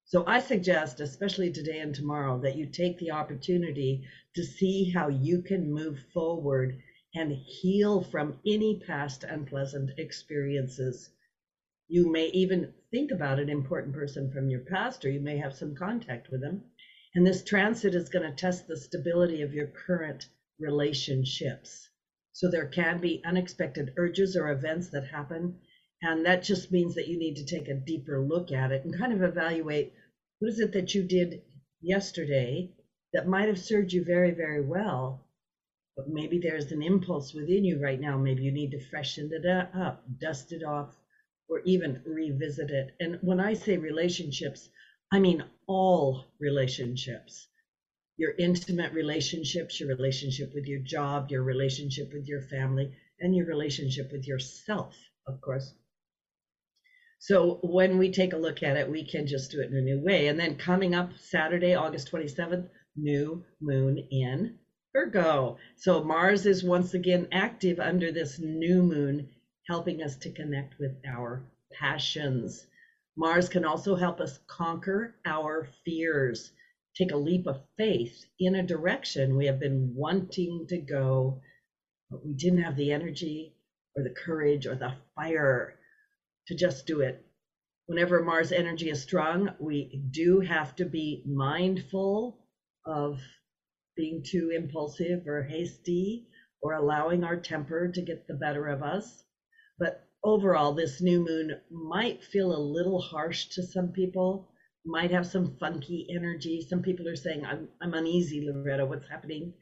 So 0.06 0.24
I 0.27 0.41
suggest, 0.41 1.00
especially 1.00 1.51
today 1.51 1.80
and 1.80 1.95
tomorrow, 1.95 2.39
that 2.41 2.56
you 2.56 2.68
take 2.68 3.00
the 3.00 3.09
opportunity 3.09 4.07
to 4.35 4.44
see 4.44 4.91
how 4.91 5.07
you 5.07 5.41
can 5.41 5.74
move 5.74 5.97
forward 6.13 6.83
and 7.15 7.31
heal 7.31 8.01
from 8.01 8.39
any 8.45 8.80
past 8.80 9.24
unpleasant 9.24 9.92
experiences. 10.00 11.10
You 11.88 12.12
may 12.12 12.27
even 12.30 12.74
think 12.92 13.12
about 13.12 13.39
an 13.39 13.50
important 13.50 13.94
person 13.94 14.31
from 14.31 14.50
your 14.50 14.62
past, 14.62 15.06
or 15.06 15.12
you 15.12 15.19
may 15.19 15.38
have 15.38 15.54
some 15.54 15.75
contact 15.75 16.31
with 16.31 16.42
them. 16.42 16.63
And 17.13 17.25
this 17.25 17.44
transit 17.44 17.94
is 17.94 18.10
going 18.10 18.27
to 18.27 18.36
test 18.36 18.68
the 18.68 18.75
stability 18.75 19.44
of 19.44 19.54
your 19.54 19.68
current 19.68 20.28
relationships. 20.59 21.87
So 22.31 22.49
there 22.49 22.68
can 22.68 22.99
be 22.99 23.21
unexpected 23.23 23.94
urges 23.97 24.35
or 24.35 24.49
events 24.49 24.90
that 24.90 25.06
happen. 25.06 25.59
And 26.02 26.26
that 26.26 26.42
just 26.42 26.71
means 26.71 26.95
that 26.95 27.07
you 27.07 27.19
need 27.19 27.35
to 27.35 27.45
take 27.45 27.68
a 27.68 27.76
deeper 27.76 28.19
look 28.21 28.52
at 28.52 28.71
it 28.71 28.85
and 28.85 28.97
kind 28.97 29.14
of 29.14 29.21
evaluate 29.21 29.94
what 30.40 30.49
is 30.49 30.59
it 30.59 30.73
that 30.73 30.95
you 30.95 31.04
did 31.04 31.44
yesterday 31.80 32.71
that 33.14 33.28
might 33.28 33.47
have 33.47 33.59
served 33.59 33.94
you 33.94 34.04
very, 34.04 34.31
very 34.31 34.61
well 34.61 35.22
but 35.95 36.07
maybe 36.09 36.40
there's 36.40 36.71
an 36.71 36.81
impulse 36.81 37.33
within 37.33 37.64
you 37.66 37.80
right 37.81 38.00
now. 38.00 38.18
Maybe 38.18 38.44
you 38.44 38.52
need 38.52 38.71
to 38.71 38.80
freshen 38.90 39.30
it 39.31 39.45
up, 39.45 40.04
dust 40.19 40.52
it 40.52 40.64
off, 40.64 40.95
or 41.50 41.62
even 41.66 42.02
revisit 42.06 42.71
it. 42.71 42.95
And 43.00 43.18
when 43.21 43.40
I 43.40 43.54
say 43.54 43.78
relationships, 43.78 44.69
I 45.12 45.19
mean 45.19 45.44
all 45.68 46.26
relationships 46.40 47.47
your 48.18 48.33
intimate 48.38 48.94
relationships, 48.94 49.80
your 49.80 49.90
relationship 49.90 50.54
with 50.54 50.68
your 50.68 50.80
job, 50.80 51.30
your 51.31 51.44
relationship 51.44 52.12
with 52.14 52.28
your 52.28 52.42
family, 52.42 52.92
and 53.19 53.35
your 53.35 53.45
relationship 53.45 54.12
with 54.12 54.28
yourself, 54.28 54.95
of 55.28 55.42
course. 55.42 55.73
So 57.19 57.59
when 57.64 57.97
we 57.97 58.12
take 58.12 58.33
a 58.33 58.38
look 58.38 58.64
at 58.64 58.78
it, 58.78 58.90
we 58.90 59.04
can 59.04 59.26
just 59.28 59.52
do 59.52 59.62
it 59.62 59.69
in 59.71 59.78
a 59.78 59.81
new 59.81 60.00
way. 60.00 60.28
And 60.28 60.40
then 60.40 60.57
coming 60.57 60.94
up 60.94 61.12
Saturday, 61.18 61.73
August 61.73 62.12
27th, 62.12 62.68
new 62.95 63.44
moon 63.62 63.97
in 64.12 64.59
Virgo. 64.94 65.57
So 65.76 66.04
Mars 66.04 66.45
is 66.45 66.64
once 66.64 66.94
again 66.94 67.28
active 67.31 67.80
under 67.80 68.12
this 68.12 68.38
new 68.38 68.83
moon, 68.83 69.28
helping 69.68 70.04
us 70.04 70.18
to 70.18 70.31
connect 70.31 70.78
with 70.80 70.95
our 71.07 71.44
passions. 71.71 72.68
Mars 73.18 73.50
can 73.50 73.66
also 73.66 73.95
help 73.95 74.21
us 74.21 74.40
conquer 74.45 75.16
our 75.26 75.68
fears, 75.83 76.52
take 76.95 77.12
a 77.12 77.18
leap 77.18 77.47
of 77.47 77.66
faith 77.76 78.23
in 78.40 78.54
a 78.54 78.68
direction 78.68 79.35
we 79.35 79.47
have 79.47 79.59
been 79.59 79.95
wanting 79.95 80.68
to 80.68 80.78
go, 80.78 81.42
but 82.12 82.23
we 82.23 82.33
didn't 82.33 82.62
have 82.62 82.76
the 82.76 82.92
energy 82.92 83.56
or 83.95 84.04
the 84.04 84.14
courage 84.14 84.68
or 84.68 84.76
the 84.76 84.94
fire 85.16 85.73
to 86.47 86.56
just 86.56 86.85
do 86.85 87.02
it. 87.02 87.26
Whenever 87.88 88.23
Mars 88.23 88.52
energy 88.52 88.92
is 88.92 89.02
strong, 89.02 89.56
we 89.59 90.04
do 90.12 90.40
have 90.40 90.76
to 90.76 90.85
be 90.85 91.23
mindful 91.26 92.38
of 92.85 93.19
being 93.95 94.23
too 94.23 94.50
impulsive 94.50 95.28
or 95.28 95.44
hasty 95.44 96.28
or 96.62 96.73
allowing 96.73 97.23
our 97.23 97.38
temper 97.38 97.88
to 97.90 98.02
get 98.02 98.28
the 98.28 98.33
better 98.33 98.68
of 98.68 98.81
us. 98.81 99.23
But 99.78 100.07
overall, 100.23 100.73
this 100.73 101.02
new 101.02 101.23
moon 101.23 101.59
might 101.69 102.23
feel 102.23 102.56
a 102.56 102.57
little 102.57 103.02
harsh 103.02 103.47
to 103.50 103.64
some 103.64 103.92
people, 103.92 104.50
might 104.85 105.12
have 105.12 105.28
some 105.28 105.57
funky 105.57 106.07
energy. 106.09 106.62
Some 106.62 106.81
people 106.81 107.07
are 107.07 107.16
saying, 107.16 107.45
I'm, 107.45 107.69
I'm 107.81 107.94
uneasy, 107.94 108.47
Loretta, 108.47 108.85
what's 108.85 109.09
happening? 109.09 109.54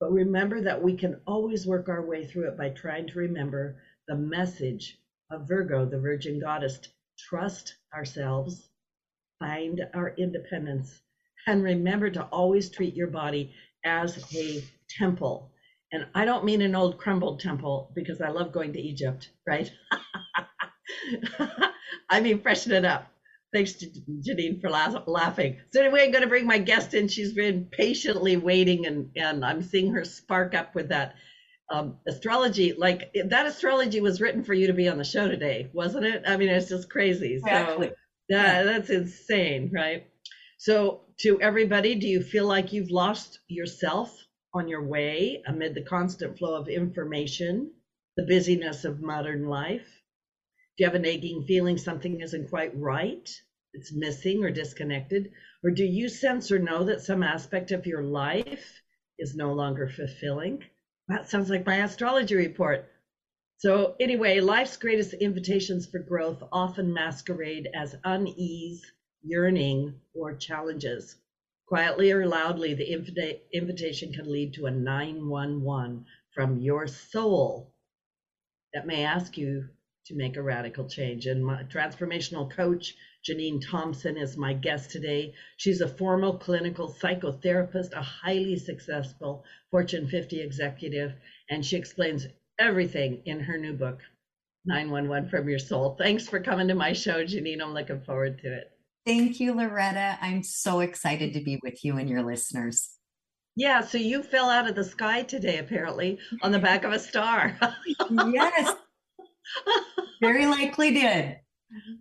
But 0.00 0.12
remember 0.12 0.60
that 0.60 0.82
we 0.82 0.96
can 0.96 1.20
always 1.26 1.66
work 1.66 1.88
our 1.88 2.04
way 2.04 2.26
through 2.26 2.48
it 2.48 2.58
by 2.58 2.70
trying 2.70 3.06
to 3.08 3.18
remember 3.18 3.80
the 4.06 4.16
message 4.16 4.98
of 5.30 5.48
Virgo, 5.48 5.86
the 5.86 6.00
Virgin 6.00 6.40
Goddess. 6.40 6.80
Trust 7.16 7.74
ourselves, 7.94 8.68
find 9.38 9.80
our 9.94 10.14
independence, 10.16 11.00
and 11.46 11.62
remember 11.62 12.10
to 12.10 12.22
always 12.24 12.70
treat 12.70 12.94
your 12.94 13.08
body 13.08 13.52
as 13.84 14.34
a 14.34 14.62
temple. 14.98 15.50
And 15.92 16.06
I 16.14 16.24
don't 16.24 16.44
mean 16.44 16.62
an 16.62 16.74
old 16.74 16.98
crumbled 16.98 17.40
temple 17.40 17.92
because 17.94 18.20
I 18.20 18.28
love 18.30 18.52
going 18.52 18.72
to 18.72 18.80
Egypt, 18.80 19.30
right? 19.46 19.70
I 22.10 22.20
mean, 22.20 22.40
freshen 22.40 22.72
it 22.72 22.84
up. 22.84 23.10
Thanks 23.52 23.74
to 23.74 23.86
Jeanine 23.86 24.60
for 24.60 24.68
laughing. 24.68 25.58
So 25.72 25.80
anyway, 25.80 26.02
I'm 26.04 26.10
going 26.10 26.22
to 26.22 26.28
bring 26.28 26.46
my 26.46 26.58
guest 26.58 26.92
in. 26.94 27.06
She's 27.06 27.32
been 27.32 27.66
patiently 27.66 28.36
waiting, 28.36 28.86
and 28.86 29.10
and 29.14 29.44
I'm 29.44 29.62
seeing 29.62 29.92
her 29.92 30.04
spark 30.04 30.54
up 30.54 30.74
with 30.74 30.88
that 30.88 31.14
um, 31.70 31.98
astrology. 32.08 32.72
Like 32.72 33.14
that 33.26 33.46
astrology 33.46 34.00
was 34.00 34.20
written 34.20 34.42
for 34.42 34.54
you 34.54 34.66
to 34.66 34.72
be 34.72 34.88
on 34.88 34.98
the 34.98 35.04
show 35.04 35.28
today, 35.28 35.70
wasn't 35.72 36.06
it? 36.06 36.24
I 36.26 36.36
mean, 36.36 36.48
it's 36.48 36.68
just 36.68 36.90
crazy. 36.90 37.34
Exactly. 37.34 37.88
So 37.88 37.94
yeah, 38.28 38.64
that's 38.64 38.90
insane, 38.90 39.70
right? 39.72 40.08
So 40.58 41.03
to 41.18 41.40
everybody, 41.40 41.94
do 41.94 42.08
you 42.08 42.20
feel 42.20 42.46
like 42.46 42.72
you've 42.72 42.90
lost 42.90 43.38
yourself 43.48 44.26
on 44.52 44.68
your 44.68 44.82
way 44.82 45.42
amid 45.46 45.74
the 45.74 45.82
constant 45.82 46.38
flow 46.38 46.54
of 46.54 46.68
information, 46.68 47.70
the 48.16 48.24
busyness 48.24 48.84
of 48.84 49.00
modern 49.00 49.48
life? 49.48 49.86
Do 50.76 50.82
you 50.82 50.86
have 50.86 50.94
an 50.94 51.02
nagging 51.02 51.44
feeling 51.44 51.78
something 51.78 52.20
isn't 52.20 52.48
quite 52.48 52.76
right? 52.76 53.28
It's 53.74 53.92
missing 53.92 54.42
or 54.44 54.50
disconnected? 54.50 55.30
Or 55.62 55.70
do 55.70 55.84
you 55.84 56.08
sense 56.08 56.50
or 56.50 56.58
know 56.58 56.84
that 56.84 57.00
some 57.00 57.22
aspect 57.22 57.70
of 57.70 57.86
your 57.86 58.02
life 58.02 58.82
is 59.18 59.36
no 59.36 59.52
longer 59.52 59.88
fulfilling? 59.88 60.64
That 61.08 61.28
sounds 61.28 61.50
like 61.50 61.66
my 61.66 61.84
astrology 61.84 62.34
report. 62.34 62.88
So, 63.58 63.94
anyway, 64.00 64.40
life's 64.40 64.76
greatest 64.76 65.14
invitations 65.14 65.86
for 65.86 65.98
growth 65.98 66.42
often 66.52 66.92
masquerade 66.92 67.68
as 67.74 67.94
unease, 68.04 68.84
yearning, 69.24 70.00
or 70.14 70.34
challenges. 70.36 71.16
Quietly 71.66 72.12
or 72.12 72.26
loudly, 72.26 72.74
the 72.74 72.92
invita- 72.92 73.40
invitation 73.56 74.12
can 74.12 74.30
lead 74.30 74.54
to 74.54 74.66
a 74.66 74.70
911 74.70 76.06
from 76.34 76.58
your 76.60 76.86
soul 76.86 77.72
that 78.74 78.86
may 78.86 79.04
ask 79.04 79.38
you 79.38 79.70
to 80.06 80.14
make 80.14 80.36
a 80.36 80.42
radical 80.42 80.86
change. 80.88 81.26
And 81.26 81.44
my 81.44 81.62
transformational 81.64 82.50
coach, 82.50 82.94
Jeanine 83.26 83.62
Thompson, 83.66 84.18
is 84.18 84.36
my 84.36 84.52
guest 84.52 84.90
today. 84.90 85.32
She's 85.56 85.80
a 85.80 85.88
formal 85.88 86.38
clinical 86.38 86.88
psychotherapist, 86.90 87.92
a 87.94 88.02
highly 88.02 88.56
successful 88.58 89.44
Fortune 89.70 90.08
50 90.08 90.40
executive, 90.42 91.14
and 91.48 91.64
she 91.64 91.76
explains 91.76 92.26
everything 92.58 93.22
in 93.24 93.40
her 93.40 93.56
new 93.56 93.72
book, 93.72 94.02
911 94.66 95.30
from 95.30 95.48
Your 95.48 95.58
Soul. 95.58 95.96
Thanks 95.98 96.28
for 96.28 96.40
coming 96.40 96.68
to 96.68 96.74
my 96.74 96.92
show, 96.92 97.24
Jeanine. 97.24 97.62
I'm 97.62 97.74
looking 97.74 98.02
forward 98.02 98.38
to 98.40 98.52
it. 98.58 98.73
Thank 99.06 99.38
you, 99.38 99.54
Loretta. 99.54 100.18
I'm 100.20 100.42
so 100.42 100.80
excited 100.80 101.34
to 101.34 101.40
be 101.40 101.60
with 101.62 101.84
you 101.84 101.98
and 101.98 102.08
your 102.08 102.22
listeners. 102.22 102.90
Yeah, 103.56 103.82
so 103.82 103.98
you 103.98 104.22
fell 104.22 104.48
out 104.50 104.68
of 104.68 104.74
the 104.74 104.84
sky 104.84 105.22
today, 105.22 105.58
apparently, 105.58 106.18
on 106.42 106.50
the 106.50 106.58
back 106.58 106.84
of 106.84 106.92
a 106.92 106.98
star. 106.98 107.56
yes, 108.10 108.74
very 110.20 110.46
likely 110.46 110.92
did. 110.92 111.36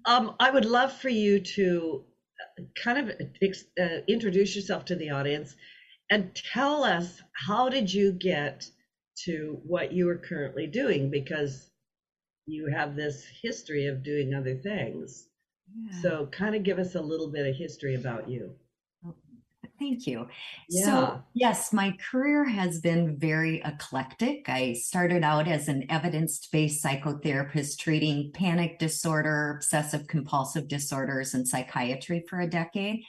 Um, 0.05 0.36
I 0.39 0.50
would 0.50 0.65
love 0.65 0.93
for 0.93 1.10
you 1.10 1.39
to 1.39 2.03
uh, 2.60 2.63
kind 2.81 3.10
of 3.10 3.15
uh, 3.79 3.98
introduce 4.07 4.55
yourself 4.55 4.86
to 4.86 4.95
the 4.95 5.10
audience 5.10 5.55
and 6.10 6.33
tell 6.36 6.83
us 6.83 7.22
how 7.33 7.69
did 7.69 7.93
you 7.93 8.13
get 8.13 8.67
to 9.25 9.60
what 9.65 9.91
you 9.91 10.10
are 10.10 10.17
currently 10.17 10.67
doing 10.67 11.12
because 11.12 11.69
you 12.45 12.67
have 12.67 12.95
this 12.95 13.25
history 13.41 13.88
of 13.88 14.03
doing 14.03 14.33
other 14.33 14.55
things. 14.55 15.27
Yeah. 15.75 16.01
So 16.01 16.30
kind 16.32 16.56
of 16.56 16.63
give 16.63 16.80
us 16.80 16.96
a 16.96 17.01
little 17.01 17.32
bit 17.32 17.48
of 17.48 17.56
history 17.56 17.96
about 17.96 18.30
you. 18.30 18.56
Thank 19.80 20.08
you. 20.08 20.27
Yeah. 20.70 20.86
So, 20.86 21.24
yes, 21.34 21.74
my 21.74 21.98
career 22.10 22.46
has 22.46 22.80
been 22.80 23.18
very 23.18 23.62
eclectic. 23.65 24.48
I 24.48 24.74
started 24.74 25.24
out 25.24 25.48
as 25.48 25.68
an 25.68 25.86
evidence 25.89 26.48
based 26.48 26.84
psychotherapist 26.84 27.80
treating 27.80 28.32
panic 28.32 28.80
disorder, 28.80 29.56
obsessive 29.58 30.08
compulsive 30.08 30.68
disorders, 30.68 31.34
and 31.34 31.48
psychiatry 31.48 32.24
for 32.30 32.39
a 32.39 32.50
decade. 32.50 33.03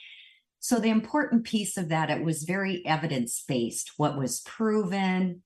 So, 0.59 0.79
the 0.79 0.89
important 0.89 1.45
piece 1.45 1.77
of 1.77 1.89
that, 1.89 2.09
it 2.09 2.23
was 2.23 2.43
very 2.43 2.85
evidence 2.85 3.43
based, 3.47 3.93
what 3.97 4.17
was 4.17 4.41
proven. 4.41 5.43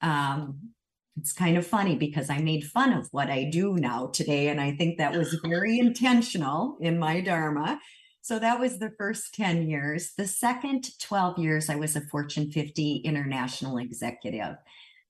Um, 0.00 0.70
it's 1.18 1.32
kind 1.32 1.56
of 1.56 1.66
funny 1.66 1.96
because 1.96 2.30
I 2.30 2.38
made 2.38 2.64
fun 2.64 2.92
of 2.92 3.08
what 3.10 3.30
I 3.30 3.44
do 3.44 3.74
now 3.74 4.06
today. 4.06 4.48
And 4.48 4.60
I 4.60 4.72
think 4.72 4.98
that 4.98 5.16
was 5.16 5.34
very 5.44 5.78
intentional 5.78 6.78
in 6.80 6.98
my 6.98 7.20
Dharma 7.20 7.78
so 8.22 8.38
that 8.38 8.60
was 8.60 8.78
the 8.78 8.92
first 8.96 9.34
10 9.34 9.68
years. 9.68 10.12
The 10.16 10.28
second 10.28 10.96
12 11.00 11.38
years, 11.38 11.68
I 11.68 11.74
was 11.74 11.96
a 11.96 12.00
Fortune 12.00 12.52
50 12.52 12.98
international 12.98 13.78
executive, 13.78 14.56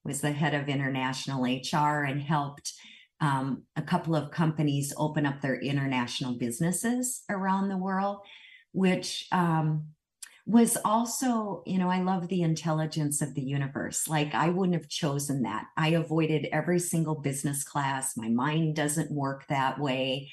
was 0.02 0.22
the 0.22 0.32
head 0.32 0.54
of 0.54 0.68
international 0.68 1.44
HR 1.44 2.04
and 2.04 2.22
helped 2.22 2.72
um, 3.20 3.64
a 3.76 3.82
couple 3.82 4.16
of 4.16 4.30
companies 4.30 4.94
open 4.96 5.26
up 5.26 5.42
their 5.42 5.60
international 5.60 6.38
businesses 6.38 7.22
around 7.28 7.68
the 7.68 7.76
world, 7.76 8.20
which 8.72 9.26
um, 9.30 9.88
was 10.44 10.76
also, 10.84 11.62
you 11.66 11.78
know, 11.78 11.88
I 11.88 12.00
love 12.02 12.28
the 12.28 12.42
intelligence 12.42 13.22
of 13.22 13.34
the 13.34 13.42
universe. 13.42 14.08
Like 14.08 14.34
I 14.34 14.48
wouldn't 14.48 14.80
have 14.80 14.88
chosen 14.88 15.42
that. 15.42 15.66
I 15.76 15.88
avoided 15.88 16.48
every 16.52 16.80
single 16.80 17.14
business 17.14 17.62
class. 17.62 18.16
My 18.16 18.28
mind 18.28 18.74
doesn't 18.74 19.10
work 19.12 19.46
that 19.48 19.78
way. 19.78 20.30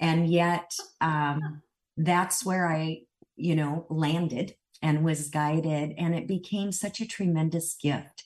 And 0.00 0.30
yet, 0.30 0.72
um, 1.00 1.62
that's 1.96 2.44
where 2.44 2.68
I, 2.68 3.00
you 3.34 3.56
know, 3.56 3.86
landed 3.90 4.54
and 4.80 5.04
was 5.04 5.28
guided. 5.28 5.94
And 5.98 6.14
it 6.14 6.28
became 6.28 6.70
such 6.70 7.00
a 7.00 7.08
tremendous 7.08 7.74
gift 7.74 8.24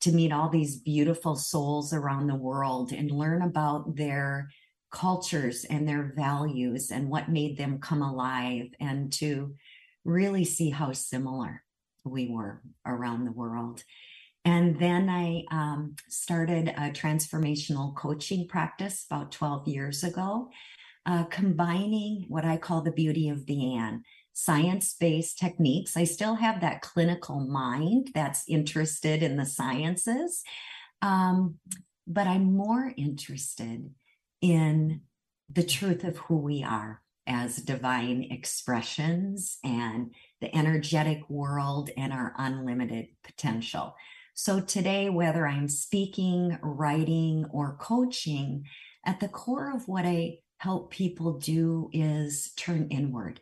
to 0.00 0.12
meet 0.12 0.32
all 0.32 0.48
these 0.48 0.76
beautiful 0.76 1.36
souls 1.36 1.92
around 1.92 2.26
the 2.26 2.34
world 2.34 2.90
and 2.92 3.10
learn 3.10 3.42
about 3.42 3.94
their 3.94 4.50
cultures 4.90 5.64
and 5.64 5.88
their 5.88 6.12
values 6.16 6.90
and 6.90 7.08
what 7.08 7.28
made 7.28 7.56
them 7.56 7.78
come 7.78 8.02
alive 8.02 8.66
and 8.80 9.12
to 9.12 9.54
really 10.06 10.44
see 10.44 10.70
how 10.70 10.92
similar 10.92 11.62
we 12.04 12.28
were 12.28 12.62
around 12.86 13.24
the 13.24 13.32
world. 13.32 13.82
And 14.44 14.78
then 14.78 15.10
I 15.10 15.44
um, 15.50 15.96
started 16.08 16.68
a 16.68 16.90
transformational 16.90 17.94
coaching 17.96 18.46
practice 18.46 19.04
about 19.10 19.32
12 19.32 19.66
years 19.66 20.04
ago 20.04 20.50
uh, 21.04 21.24
combining 21.24 22.26
what 22.28 22.44
I 22.44 22.56
call 22.56 22.82
the 22.82 22.92
beauty 22.92 23.28
of 23.28 23.46
the 23.46 23.76
Ann 23.76 24.04
science 24.32 24.94
based 24.98 25.38
techniques. 25.38 25.96
I 25.96 26.04
still 26.04 26.34
have 26.34 26.60
that 26.60 26.82
clinical 26.82 27.40
mind 27.40 28.10
that's 28.14 28.44
interested 28.48 29.22
in 29.22 29.36
the 29.36 29.46
sciences, 29.46 30.44
um, 31.02 31.56
but 32.06 32.26
I'm 32.26 32.56
more 32.56 32.92
interested 32.96 33.90
in 34.42 35.00
the 35.48 35.62
truth 35.62 36.04
of 36.04 36.18
who 36.18 36.36
we 36.36 36.62
are 36.62 37.00
as 37.26 37.56
divine 37.56 38.28
expressions 38.30 39.58
and 39.64 40.14
the 40.40 40.54
energetic 40.54 41.28
world 41.28 41.90
and 41.96 42.12
our 42.12 42.34
unlimited 42.38 43.08
potential. 43.24 43.94
So, 44.34 44.60
today, 44.60 45.08
whether 45.08 45.46
I'm 45.46 45.68
speaking, 45.68 46.58
writing, 46.62 47.46
or 47.50 47.76
coaching, 47.80 48.64
at 49.04 49.20
the 49.20 49.28
core 49.28 49.74
of 49.74 49.88
what 49.88 50.04
I 50.04 50.38
help 50.58 50.90
people 50.90 51.38
do 51.38 51.90
is 51.92 52.52
turn 52.56 52.88
inward 52.90 53.40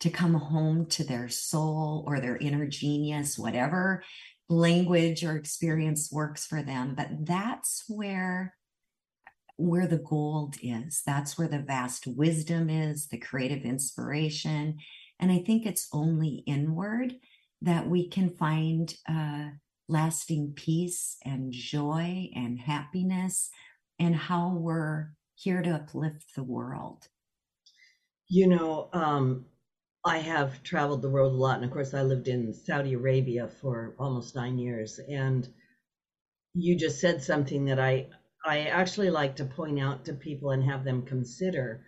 to 0.00 0.10
come 0.10 0.34
home 0.34 0.86
to 0.86 1.04
their 1.04 1.28
soul 1.28 2.04
or 2.06 2.20
their 2.20 2.36
inner 2.36 2.66
genius, 2.66 3.38
whatever 3.38 4.02
language 4.48 5.24
or 5.24 5.36
experience 5.36 6.10
works 6.12 6.46
for 6.46 6.62
them. 6.62 6.94
But 6.94 7.26
that's 7.26 7.84
where 7.88 8.54
where 9.56 9.86
the 9.86 9.98
gold 9.98 10.56
is. 10.62 11.02
That's 11.06 11.38
where 11.38 11.48
the 11.48 11.60
vast 11.60 12.06
wisdom 12.06 12.68
is, 12.68 13.06
the 13.08 13.18
creative 13.18 13.64
inspiration. 13.64 14.78
And 15.20 15.30
I 15.30 15.38
think 15.38 15.64
it's 15.64 15.88
only 15.92 16.42
inward 16.46 17.14
that 17.62 17.88
we 17.88 18.08
can 18.08 18.30
find 18.30 18.94
uh, 19.08 19.50
lasting 19.88 20.52
peace 20.56 21.16
and 21.24 21.52
joy 21.52 22.30
and 22.34 22.58
happiness 22.58 23.50
and 23.98 24.14
how 24.14 24.54
we're 24.54 25.10
here 25.34 25.62
to 25.62 25.70
uplift 25.70 26.34
the 26.34 26.42
world? 26.42 27.08
You 28.28 28.48
know, 28.48 28.88
um, 28.92 29.46
I 30.04 30.18
have 30.18 30.62
traveled 30.62 31.02
the 31.02 31.10
world 31.10 31.32
a 31.32 31.36
lot. 31.36 31.56
And 31.56 31.64
of 31.64 31.70
course, 31.70 31.94
I 31.94 32.02
lived 32.02 32.28
in 32.28 32.52
Saudi 32.52 32.94
Arabia 32.94 33.48
for 33.60 33.94
almost 33.98 34.34
nine 34.34 34.58
years. 34.58 34.98
And 35.08 35.48
you 36.54 36.76
just 36.78 37.00
said 37.00 37.22
something 37.22 37.66
that 37.66 37.80
I, 37.80 38.08
I 38.44 38.60
actually 38.64 39.10
like 39.10 39.36
to 39.36 39.44
point 39.44 39.80
out 39.80 40.04
to 40.04 40.12
people 40.12 40.50
and 40.50 40.62
have 40.64 40.84
them 40.84 41.02
consider. 41.02 41.84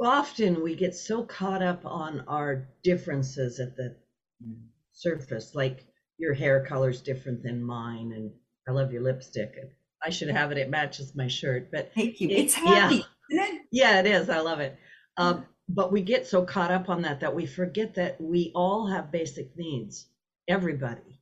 often 0.00 0.62
we 0.62 0.76
get 0.76 0.94
so 0.94 1.24
caught 1.24 1.62
up 1.62 1.84
on 1.84 2.24
our 2.28 2.68
differences 2.84 3.58
at 3.58 3.76
the 3.76 3.96
mm. 4.44 4.56
surface, 4.92 5.54
like 5.54 5.84
your 6.18 6.34
hair 6.34 6.64
color's 6.64 7.00
different 7.02 7.42
than 7.42 7.62
mine, 7.62 8.12
and 8.12 8.30
I 8.68 8.72
love 8.72 8.92
your 8.92 9.02
lipstick. 9.02 9.54
I 10.02 10.10
should 10.10 10.28
have 10.28 10.52
it; 10.52 10.58
it 10.58 10.70
matches 10.70 11.16
my 11.16 11.26
shirt. 11.26 11.70
But 11.72 11.92
thank 11.94 12.20
you. 12.20 12.28
It, 12.28 12.34
it's 12.34 12.54
happy. 12.54 13.04
Yeah, 13.28 13.58
yeah, 13.72 14.00
it 14.00 14.06
is. 14.06 14.30
I 14.30 14.40
love 14.40 14.60
it. 14.60 14.76
Um, 15.16 15.46
but 15.68 15.92
we 15.92 16.00
get 16.00 16.26
so 16.26 16.44
caught 16.44 16.70
up 16.70 16.88
on 16.88 17.02
that 17.02 17.20
that 17.20 17.34
we 17.34 17.44
forget 17.44 17.94
that 17.96 18.20
we 18.20 18.52
all 18.54 18.86
have 18.86 19.12
basic 19.12 19.56
needs. 19.56 20.06
Everybody. 20.48 21.20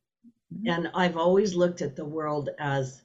Mm-hmm. 0.55 0.69
And 0.69 0.91
I've 0.95 1.17
always 1.17 1.55
looked 1.55 1.83
at 1.83 1.97
the 1.97 2.05
world 2.05 2.51
as 2.59 3.03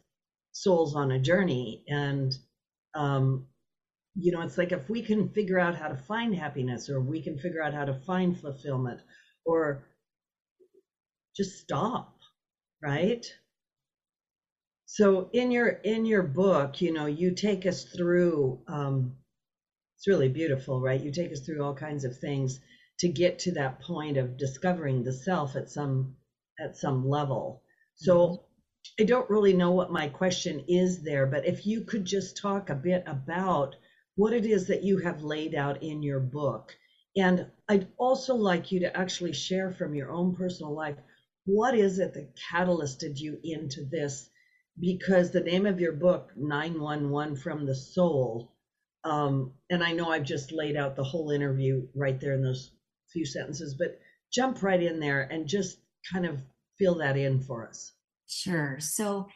souls 0.52 0.96
on 0.96 1.12
a 1.12 1.20
journey, 1.20 1.84
and 1.88 2.36
um, 2.96 3.46
you 4.16 4.32
know, 4.32 4.42
it's 4.42 4.58
like 4.58 4.72
if 4.72 4.90
we 4.90 5.02
can 5.02 5.30
figure 5.30 5.60
out 5.60 5.76
how 5.76 5.88
to 5.88 5.96
find 5.96 6.36
happiness 6.36 6.90
or 6.90 7.00
we 7.02 7.22
can 7.22 7.38
figure 7.38 7.64
out 7.64 7.74
how 7.74 7.86
to 7.86 7.94
find 7.94 8.40
fulfillment 8.40 9.02
or 9.46 9.84
just 11.36 11.60
stop, 11.60 12.18
right? 12.84 13.26
So 14.86 15.30
in 15.34 15.52
your 15.52 15.70
in 15.70 16.06
your 16.06 16.24
book, 16.24 16.82
you 16.82 16.92
know, 16.92 17.06
you 17.06 17.32
take 17.32 17.66
us 17.66 17.84
through 17.84 18.62
um 18.68 19.14
it's 19.98 20.08
really 20.08 20.30
beautiful, 20.30 20.82
right? 20.82 21.00
You 21.02 21.12
take 21.12 21.32
us 21.32 21.42
through 21.42 21.64
all 21.64 21.76
kinds 21.76 22.04
of 22.06 22.18
things 22.18 22.60
to 23.00 23.08
get 23.08 23.40
to 23.40 23.54
that 23.54 23.82
point 23.82 24.18
of 24.18 24.38
discovering 24.38 25.04
the 25.04 25.14
self 25.14 25.56
at 25.56 25.70
some 25.70 26.16
at 26.60 26.76
some 26.76 27.08
level. 27.08 27.64
So 27.96 28.16
mm-hmm. 28.18 28.51
I 29.00 29.04
don't 29.04 29.30
really 29.30 29.54
know 29.54 29.72
what 29.72 29.92
my 29.92 30.10
question 30.10 30.66
is 30.68 31.04
there, 31.04 31.26
but 31.26 31.46
if 31.46 31.66
you 31.66 31.82
could 31.82 32.06
just 32.06 32.38
talk 32.38 32.70
a 32.70 32.76
bit 32.76 33.04
about 33.08 33.76
what 34.16 34.34
it 34.34 34.46
is 34.46 34.68
that 34.68 34.84
you 34.84 34.98
have 35.00 35.24
laid 35.24 35.56
out 35.56 35.82
in 35.82 36.04
your 36.04 36.20
book. 36.20 36.76
And 37.16 37.48
I'd 37.68 37.88
also 37.98 38.36
like 38.36 38.72
you 38.72 38.82
to 38.82 38.96
actually 38.98 39.34
share 39.34 39.72
from 39.72 39.96
your 39.96 40.12
own 40.12 40.36
personal 40.36 40.74
life 40.74 40.98
what 41.46 41.76
is 41.76 41.98
it 41.98 42.14
that 42.14 42.36
catalysted 42.36 43.20
you 43.20 43.40
into 43.44 43.84
this? 43.84 44.30
Because 44.80 45.32
the 45.32 45.40
name 45.42 45.66
of 45.66 45.80
your 45.80 45.94
book, 45.94 46.32
911 46.36 47.36
from 47.38 47.66
the 47.66 47.76
Soul, 47.76 48.54
um, 49.04 49.54
and 49.70 49.84
I 49.84 49.94
know 49.94 50.10
I've 50.12 50.24
just 50.24 50.52
laid 50.52 50.76
out 50.76 50.96
the 50.96 51.04
whole 51.04 51.32
interview 51.32 51.88
right 51.96 52.20
there 52.20 52.34
in 52.34 52.44
those 52.44 52.72
few 53.12 53.26
sentences, 53.26 53.74
but 53.74 54.00
jump 54.32 54.62
right 54.62 54.82
in 54.82 55.00
there 55.00 55.22
and 55.22 55.48
just 55.48 55.80
kind 56.14 56.26
of 56.26 56.40
fill 56.78 56.96
that 56.96 57.18
in 57.18 57.42
for 57.42 57.68
us. 57.68 57.92
Sure. 58.32 58.78
So, 58.80 59.28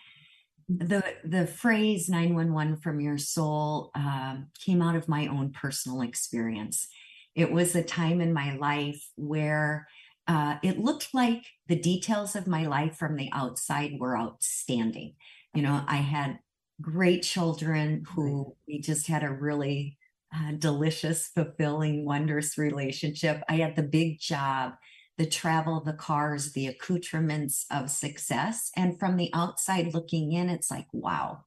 the 0.70 1.04
the 1.25 1.48
phrase 1.48 2.10
911 2.10 2.78
from 2.78 3.02
your 3.02 3.18
soul 3.18 3.92
um, 3.96 4.48
came 4.66 4.82
out 4.82 4.96
of 4.96 5.10
my 5.10 5.28
own 5.28 5.52
personal 5.52 6.02
experience. 6.02 6.88
It 7.36 7.52
was 7.52 7.75
a 7.75 7.84
time 7.84 8.22
in 8.22 8.34
my 8.34 8.56
life 8.58 9.04
where 9.18 9.88
uh, 10.28 10.58
it 10.64 10.80
looked 10.80 11.10
like 11.14 11.44
the 11.68 11.78
details 11.80 12.36
of 12.36 12.48
my 12.48 12.66
life 12.68 12.98
from 12.98 13.18
the 13.18 13.30
outside 13.34 13.94
were 14.00 14.18
outstanding. 14.18 15.16
You 15.56 15.64
know 15.64 15.84
i 15.88 15.98
had 15.98 16.40
great 16.82 17.24
children 17.24 18.04
who 18.16 18.56
we 18.68 18.80
just 18.82 19.08
had 19.08 19.24
a 19.24 19.32
really 19.32 19.98
uh, 20.36 20.52
delicious 20.60 21.28
fulfilling 21.28 22.06
wondrous 22.06 22.58
relationship. 22.58 23.44
I 23.50 23.58
had 23.58 23.75
the 23.75 23.84
big 23.84 24.20
job 24.20 24.74
the 25.17 25.25
travel, 25.25 25.81
the 25.81 25.93
cars, 25.93 26.51
the 26.53 26.67
accoutrements 26.67 27.65
of 27.72 27.89
success. 27.89 28.72
And 28.75 29.00
from 29.00 29.17
the 29.17 29.31
outside 29.34 29.93
looking 29.93 30.34
in, 30.34 30.50
it's 30.50 30.69
like, 30.69 30.88
wow, 30.91 31.45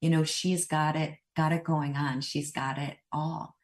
you 0.00 0.10
know, 0.10 0.24
she's 0.24 0.66
got 0.66 0.96
it, 0.96 1.14
got 1.36 1.52
it 1.52 1.64
going 1.64 1.96
on. 1.96 2.20
She's 2.20 2.50
got 2.50 2.78
it 2.78 2.96
all. 3.12 3.56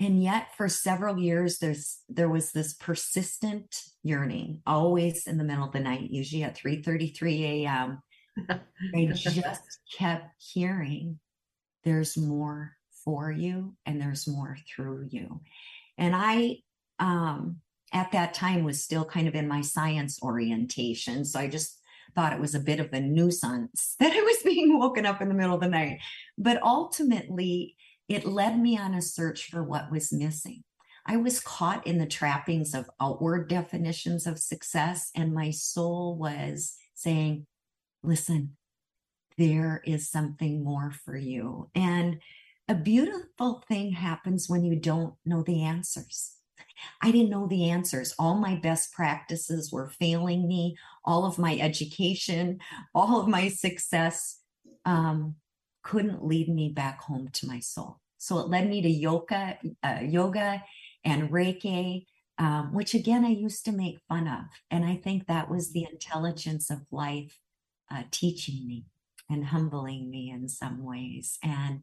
And 0.00 0.22
yet 0.22 0.48
for 0.56 0.68
several 0.68 1.18
years, 1.18 1.58
there's 1.58 2.00
there 2.08 2.28
was 2.28 2.52
this 2.52 2.74
persistent 2.74 3.82
yearning, 4.02 4.60
always 4.66 5.26
in 5.26 5.38
the 5.38 5.44
middle 5.44 5.64
of 5.64 5.72
the 5.72 5.80
night, 5.80 6.10
usually 6.10 6.42
at 6.42 6.56
3 6.56 6.82
33 6.82 7.66
a.m. 7.66 8.02
I 8.48 9.06
just 9.12 9.78
kept 9.96 10.30
hearing 10.38 11.20
there's 11.84 12.16
more 12.16 12.72
for 13.04 13.30
you 13.30 13.74
and 13.86 14.00
there's 14.00 14.26
more 14.26 14.56
through 14.74 15.08
you. 15.10 15.40
And 15.98 16.14
I 16.16 16.58
um 16.98 17.58
at 17.92 18.12
that 18.12 18.34
time 18.34 18.64
was 18.64 18.82
still 18.82 19.04
kind 19.04 19.28
of 19.28 19.34
in 19.34 19.48
my 19.48 19.60
science 19.60 20.18
orientation. 20.22 21.24
So 21.24 21.38
I 21.38 21.48
just 21.48 21.80
thought 22.14 22.32
it 22.32 22.40
was 22.40 22.54
a 22.54 22.60
bit 22.60 22.80
of 22.80 22.92
a 22.92 23.00
nuisance 23.00 23.96
that 24.00 24.12
I 24.12 24.20
was 24.20 24.38
being 24.44 24.78
woken 24.78 25.06
up 25.06 25.20
in 25.20 25.28
the 25.28 25.34
middle 25.34 25.54
of 25.54 25.60
the 25.60 25.68
night. 25.68 25.98
But 26.38 26.62
ultimately, 26.62 27.76
it 28.08 28.26
led 28.26 28.58
me 28.58 28.78
on 28.78 28.94
a 28.94 29.02
search 29.02 29.48
for 29.50 29.62
what 29.62 29.90
was 29.90 30.12
missing. 30.12 30.64
I 31.04 31.16
was 31.16 31.40
caught 31.40 31.86
in 31.86 31.98
the 31.98 32.06
trappings 32.06 32.74
of 32.74 32.90
outward 33.00 33.48
definitions 33.48 34.26
of 34.26 34.38
success, 34.38 35.10
and 35.16 35.34
my 35.34 35.50
soul 35.50 36.16
was 36.16 36.74
saying, 36.94 37.46
Listen, 38.04 38.56
there 39.38 39.80
is 39.84 40.10
something 40.10 40.64
more 40.64 40.90
for 40.90 41.16
you. 41.16 41.70
And 41.74 42.20
a 42.68 42.74
beautiful 42.74 43.62
thing 43.68 43.92
happens 43.92 44.48
when 44.48 44.64
you 44.64 44.76
don't 44.76 45.14
know 45.24 45.42
the 45.42 45.62
answers. 45.62 46.32
I 47.02 47.10
didn't 47.10 47.30
know 47.30 47.46
the 47.46 47.70
answers. 47.70 48.14
All 48.18 48.36
my 48.36 48.56
best 48.56 48.92
practices 48.92 49.72
were 49.72 49.88
failing 49.88 50.46
me. 50.48 50.76
All 51.04 51.24
of 51.24 51.38
my 51.38 51.58
education, 51.58 52.60
all 52.94 53.20
of 53.20 53.28
my 53.28 53.48
success 53.48 54.40
um, 54.84 55.36
couldn't 55.82 56.24
lead 56.24 56.48
me 56.48 56.68
back 56.68 57.00
home 57.00 57.28
to 57.34 57.46
my 57.46 57.60
soul. 57.60 57.98
So 58.18 58.38
it 58.38 58.48
led 58.48 58.68
me 58.68 58.82
to 58.82 58.88
yoga, 58.88 59.58
uh, 59.82 59.98
yoga 60.02 60.62
and 61.04 61.30
Reiki, 61.30 62.06
um, 62.38 62.72
which 62.72 62.94
again 62.94 63.24
I 63.24 63.30
used 63.30 63.64
to 63.64 63.72
make 63.72 63.98
fun 64.08 64.28
of. 64.28 64.44
And 64.70 64.84
I 64.84 64.96
think 64.96 65.26
that 65.26 65.50
was 65.50 65.72
the 65.72 65.86
intelligence 65.90 66.70
of 66.70 66.86
life 66.90 67.38
uh, 67.90 68.04
teaching 68.10 68.66
me 68.66 68.86
and 69.28 69.46
humbling 69.46 70.10
me 70.10 70.30
in 70.30 70.48
some 70.48 70.84
ways. 70.84 71.38
And 71.42 71.82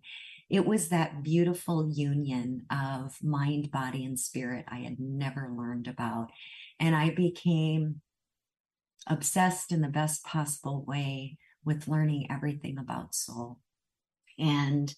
it 0.50 0.66
was 0.66 0.90
that 0.90 1.24
beautiful 1.24 1.90
union 1.92 2.66
of 2.72 3.22
mind, 3.22 3.72
body, 3.72 4.04
and 4.04 4.20
spirit 4.20 4.66
I 4.68 4.80
had 4.80 5.00
never 5.00 5.52
learned 5.56 5.88
about. 5.88 6.32
And 6.80 6.96
I 6.96 7.12
became 7.12 8.02
obsessed 9.08 9.72
in 9.72 9.82
the 9.82 9.88
best 9.88 10.24
possible 10.24 10.84
way 10.86 11.38
with 11.64 11.88
learning 11.88 12.28
everything 12.32 12.78
about 12.78 13.14
soul. 13.14 13.60
And 14.40 14.94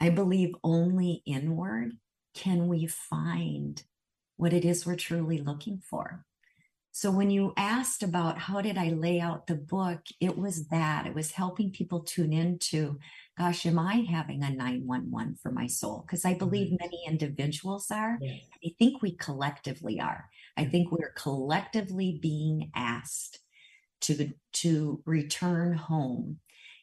I 0.00 0.10
believe 0.10 0.54
only 0.64 1.22
inward 1.26 1.92
can 2.34 2.68
we 2.68 2.86
find 2.86 3.82
what 4.36 4.52
it 4.52 4.64
is 4.64 4.86
we're 4.86 4.96
truly 4.96 5.38
looking 5.38 5.82
for. 5.88 6.24
So 6.92 7.10
when 7.10 7.30
you 7.30 7.52
asked 7.56 8.02
about 8.02 8.38
how 8.38 8.60
did 8.60 8.76
I 8.76 8.88
lay 8.88 9.20
out 9.20 9.46
the 9.46 9.54
book, 9.54 10.00
it 10.20 10.36
was 10.36 10.66
that 10.68 11.06
it 11.06 11.14
was 11.14 11.32
helping 11.32 11.70
people 11.70 12.00
tune 12.00 12.32
into, 12.32 12.98
gosh, 13.40 13.64
am 13.64 13.78
I 13.78 14.04
having 14.10 14.42
a 14.44 14.50
911 14.50 15.36
for 15.42 15.50
my 15.50 15.66
soul? 15.66 16.04
Because 16.06 16.26
I 16.26 16.34
believe 16.34 16.66
mm-hmm. 16.66 16.76
many 16.78 17.00
individuals 17.06 17.90
are. 17.90 18.18
Yes. 18.20 18.42
I 18.62 18.74
think 18.78 19.00
we 19.00 19.16
collectively 19.16 19.98
are. 19.98 20.28
I 20.58 20.66
think 20.66 20.92
we're 20.92 21.14
collectively 21.16 22.18
being 22.20 22.70
asked 22.74 23.38
to, 24.02 24.32
to 24.52 25.02
return 25.06 25.72
home 25.72 26.40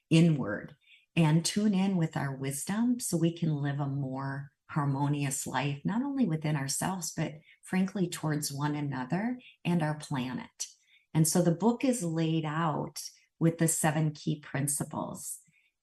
inward 0.09 0.73
and 1.15 1.45
tune 1.45 1.75
in 1.75 1.95
with 1.95 2.17
our 2.17 2.35
wisdom 2.35 2.99
so 2.99 3.17
we 3.17 3.37
can 3.37 3.61
live 3.61 3.79
a 3.79 3.85
more 3.85 4.49
harmonious 4.71 5.45
life, 5.45 5.79
not 5.85 6.01
only 6.01 6.25
within 6.25 6.55
ourselves, 6.55 7.13
but 7.15 7.33
frankly, 7.61 8.07
towards 8.07 8.51
one 8.51 8.75
another 8.75 9.37
and 9.63 9.83
our 9.83 9.95
planet. 9.95 10.65
And 11.13 11.27
so 11.27 11.43
the 11.43 11.51
book 11.51 11.85
is 11.85 12.03
laid 12.03 12.45
out 12.45 12.99
with 13.39 13.59
the 13.59 13.67
seven 13.67 14.11
key 14.11 14.39
principles. 14.39 15.37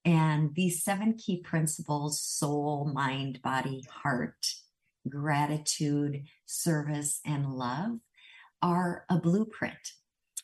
And 0.04 0.54
these 0.54 0.82
seven 0.82 1.14
key 1.14 1.38
principles 1.38 2.20
soul, 2.20 2.90
mind, 2.92 3.40
body, 3.42 3.84
heart, 3.90 4.46
gratitude, 5.08 6.24
service, 6.44 7.20
and 7.24 7.54
love 7.54 7.98
are 8.62 9.04
a 9.08 9.18
blueprint. 9.18 9.92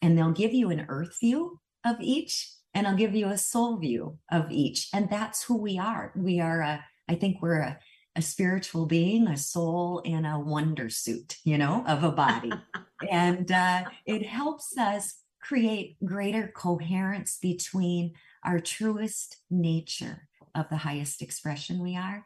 And 0.03 0.17
they'll 0.17 0.33
give 0.33 0.55
you 0.55 0.71
an 0.71 0.87
earth 0.89 1.19
view 1.21 1.61
of 1.85 1.97
each, 2.01 2.51
and 2.73 2.87
I'll 2.87 2.97
give 2.97 3.15
you 3.15 3.29
a 3.29 3.39
soul 3.39 3.77
view 3.77 4.19
of 4.31 4.51
each. 4.51 4.89
And 4.95 5.11
that's 5.11 5.45
who 5.45 5.57
we 5.57 5.79
are. 5.79 6.13
We 6.17 6.41
are 6.41 6.61
a, 6.61 6.85
I 7.09 7.15
think 7.17 7.43
we're 7.43 7.61
a 7.61 7.79
a 8.17 8.23
spiritual 8.23 8.87
being, 8.87 9.29
a 9.29 9.37
soul 9.37 10.01
in 10.01 10.25
a 10.25 10.39
wonder 10.39 10.91
suit, 10.91 11.37
you 11.45 11.57
know, 11.57 11.85
of 11.87 12.03
a 12.03 12.11
body. 12.11 12.53
and 13.11 13.51
uh, 13.51 13.85
it 14.05 14.27
helps 14.27 14.77
us 14.77 15.15
create 15.41 15.97
greater 16.05 16.49
coherence 16.55 17.39
between 17.41 18.13
our 18.45 18.61
truest 18.61 19.37
nature 19.51 20.29
of 20.55 20.69
the 20.71 20.77
highest 20.77 21.23
expression 21.23 21.83
we 21.83 21.97
are 21.97 22.25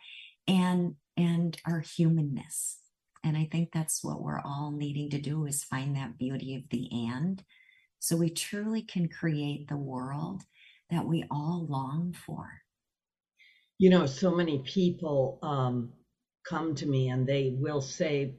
and 0.48 0.94
and 1.16 1.56
our 1.66 1.80
humanness. 1.80 2.78
And 3.24 3.36
i 3.36 3.48
think 3.50 3.70
that's 3.72 4.02
what 4.04 4.22
we're 4.22 4.40
all 4.40 4.72
needing 4.72 5.10
to 5.10 5.20
do 5.20 5.46
is 5.46 5.64
find 5.64 5.96
that 5.96 6.18
beauty 6.18 6.54
of 6.56 6.62
the 6.70 6.88
and. 6.92 7.42
So 8.00 8.16
we 8.16 8.30
truly 8.30 8.82
can 8.82 9.08
create 9.08 9.68
the 9.68 9.76
world 9.76 10.42
that 10.90 11.06
we 11.06 11.24
all 11.30 11.66
long 11.68 12.14
for. 12.26 12.46
You 13.78 13.90
know 13.90 14.06
so 14.06 14.34
many 14.34 14.58
people 14.60 15.38
um 15.42 15.92
come 16.46 16.74
to 16.74 16.86
me 16.86 17.08
and 17.08 17.26
they 17.26 17.56
will 17.58 17.80
say 17.80 18.34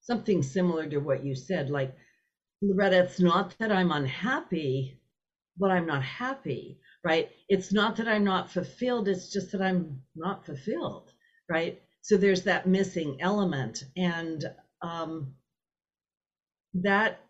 something 0.00 0.42
similar 0.42 0.86
to 0.88 0.98
what 0.98 1.24
you 1.24 1.34
said, 1.34 1.70
like, 1.70 1.94
Loretta, 2.62 3.04
it's 3.04 3.20
not 3.20 3.54
that 3.58 3.70
I'm 3.72 3.92
unhappy, 3.92 4.98
but 5.58 5.70
I'm 5.70 5.86
not 5.86 6.02
happy, 6.02 6.78
right? 7.04 7.30
It's 7.48 7.72
not 7.72 7.96
that 7.96 8.08
I'm 8.08 8.24
not 8.24 8.50
fulfilled, 8.50 9.08
it's 9.08 9.32
just 9.32 9.52
that 9.52 9.62
I'm 9.62 10.00
not 10.14 10.44
fulfilled, 10.44 11.12
right? 11.48 11.80
So 12.02 12.16
there's 12.16 12.42
that 12.44 12.66
missing 12.66 13.16
element. 13.20 13.84
And 13.96 14.44
um, 14.82 15.34
that, 16.74 17.20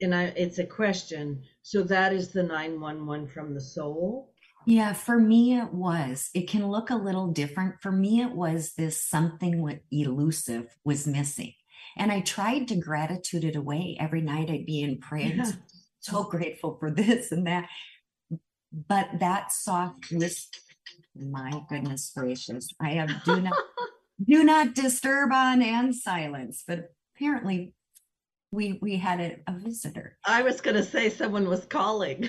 and 0.00 0.14
I, 0.14 0.24
it's 0.36 0.58
a 0.58 0.66
question. 0.66 1.42
So 1.62 1.82
that 1.84 2.12
is 2.12 2.30
the 2.30 2.42
911 2.42 3.28
from 3.28 3.54
the 3.54 3.60
soul. 3.60 4.32
Yeah, 4.66 4.92
for 4.92 5.18
me 5.18 5.58
it 5.58 5.72
was. 5.72 6.30
It 6.34 6.48
can 6.48 6.68
look 6.68 6.90
a 6.90 6.96
little 6.96 7.28
different. 7.28 7.76
For 7.80 7.90
me, 7.90 8.20
it 8.20 8.30
was 8.30 8.74
this 8.74 9.02
something 9.02 9.80
elusive 9.90 10.66
was 10.84 11.06
missing. 11.06 11.54
And 11.96 12.12
I 12.12 12.20
tried 12.20 12.68
to 12.68 12.76
gratitude 12.76 13.44
it 13.44 13.56
away. 13.56 13.96
Every 13.98 14.20
night 14.20 14.50
I'd 14.50 14.66
be 14.66 14.82
in 14.82 14.98
prayer. 14.98 15.34
Yeah. 15.34 15.52
So 16.00 16.24
grateful 16.24 16.76
for 16.78 16.90
this 16.90 17.32
and 17.32 17.46
that. 17.46 17.68
But 18.72 19.08
that 19.18 19.52
soft 19.52 20.06
softness, 20.06 20.48
my 21.14 21.62
goodness 21.68 22.12
gracious, 22.16 22.68
I 22.80 22.90
have 22.90 23.24
do 23.24 23.40
not 23.40 23.54
do 24.24 24.44
not 24.44 24.74
disturb 24.74 25.32
on 25.32 25.62
and 25.62 25.94
silence. 25.94 26.62
But 26.66 26.92
apparently 27.16 27.74
we 28.52 28.78
we 28.82 28.96
had 28.96 29.20
a, 29.20 29.36
a 29.46 29.52
visitor. 29.52 30.16
I 30.24 30.42
was 30.42 30.60
going 30.60 30.76
to 30.76 30.82
say 30.82 31.08
someone 31.08 31.48
was 31.48 31.66
calling. 31.66 32.28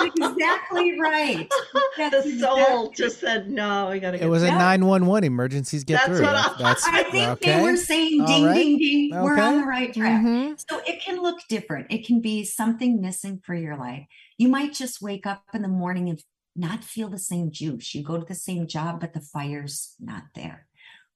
exactly 0.00 1.00
right. 1.00 1.48
That's 1.96 2.24
the 2.24 2.38
soul 2.38 2.58
exactly. 2.58 2.90
just 2.94 3.20
said 3.20 3.50
no. 3.50 3.90
We 3.90 3.98
got 3.98 4.12
to. 4.12 4.22
It 4.22 4.28
was 4.28 4.44
a 4.44 4.50
nine 4.50 4.86
one 4.86 5.06
one 5.06 5.24
emergencies 5.24 5.82
get 5.82 5.94
That's 5.94 6.06
through. 6.06 6.26
What 6.26 6.36
I, 6.36 6.54
that's, 6.58 6.86
I 6.86 7.02
think 7.04 7.28
okay. 7.30 7.56
they 7.56 7.62
were 7.62 7.76
saying 7.76 8.24
ding 8.24 8.44
right. 8.44 8.54
ding 8.54 8.78
ding. 8.78 9.12
Okay. 9.12 9.22
We're 9.22 9.40
on 9.40 9.60
the 9.62 9.66
right 9.66 9.92
track. 9.92 10.22
Mm-hmm. 10.22 10.54
So 10.68 10.80
it 10.86 11.02
can 11.02 11.20
look 11.20 11.40
different. 11.48 11.88
It 11.90 12.06
can 12.06 12.20
be 12.20 12.44
something 12.44 13.00
missing 13.00 13.40
for 13.44 13.54
your 13.54 13.76
life. 13.76 14.06
You 14.38 14.48
might 14.48 14.72
just 14.72 15.02
wake 15.02 15.26
up 15.26 15.42
in 15.52 15.62
the 15.62 15.68
morning 15.68 16.08
and 16.10 16.22
not 16.54 16.84
feel 16.84 17.08
the 17.08 17.18
same 17.18 17.50
juice. 17.50 17.94
You 17.94 18.04
go 18.04 18.18
to 18.18 18.24
the 18.24 18.34
same 18.34 18.68
job, 18.68 19.00
but 19.00 19.14
the 19.14 19.20
fire's 19.20 19.94
not 19.98 20.22
there. 20.34 20.66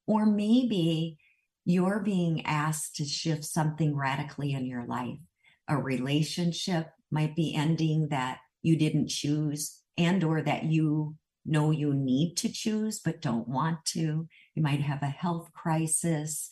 Or 0.07 0.25
maybe 0.25 1.17
you're 1.65 1.99
being 1.99 2.45
asked 2.45 2.95
to 2.95 3.05
shift 3.05 3.43
something 3.43 3.95
radically 3.95 4.53
in 4.53 4.65
your 4.65 4.85
life. 4.85 5.19
A 5.67 5.77
relationship 5.77 6.87
might 7.11 7.35
be 7.35 7.53
ending 7.53 8.07
that 8.09 8.39
you 8.61 8.75
didn't 8.77 9.09
choose 9.09 9.79
and 9.97 10.23
or 10.23 10.41
that 10.41 10.63
you 10.63 11.15
know 11.45 11.71
you 11.71 11.93
need 11.93 12.35
to 12.37 12.51
choose 12.51 12.99
but 12.99 13.21
don't 13.21 13.47
want 13.47 13.83
to. 13.85 14.27
You 14.55 14.63
might 14.63 14.81
have 14.81 15.03
a 15.03 15.07
health 15.07 15.51
crisis, 15.53 16.49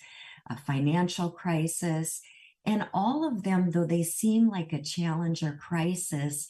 a 0.50 0.58
financial 0.58 1.32
crisis, 1.32 2.22
and 2.66 2.88
all 2.94 3.28
of 3.28 3.44
them 3.44 3.72
though 3.72 3.86
they 3.86 4.04
seem 4.04 4.50
like 4.50 4.74
a 4.74 4.82
challenge 4.82 5.44
or 5.44 5.54
crisis, 5.54 6.48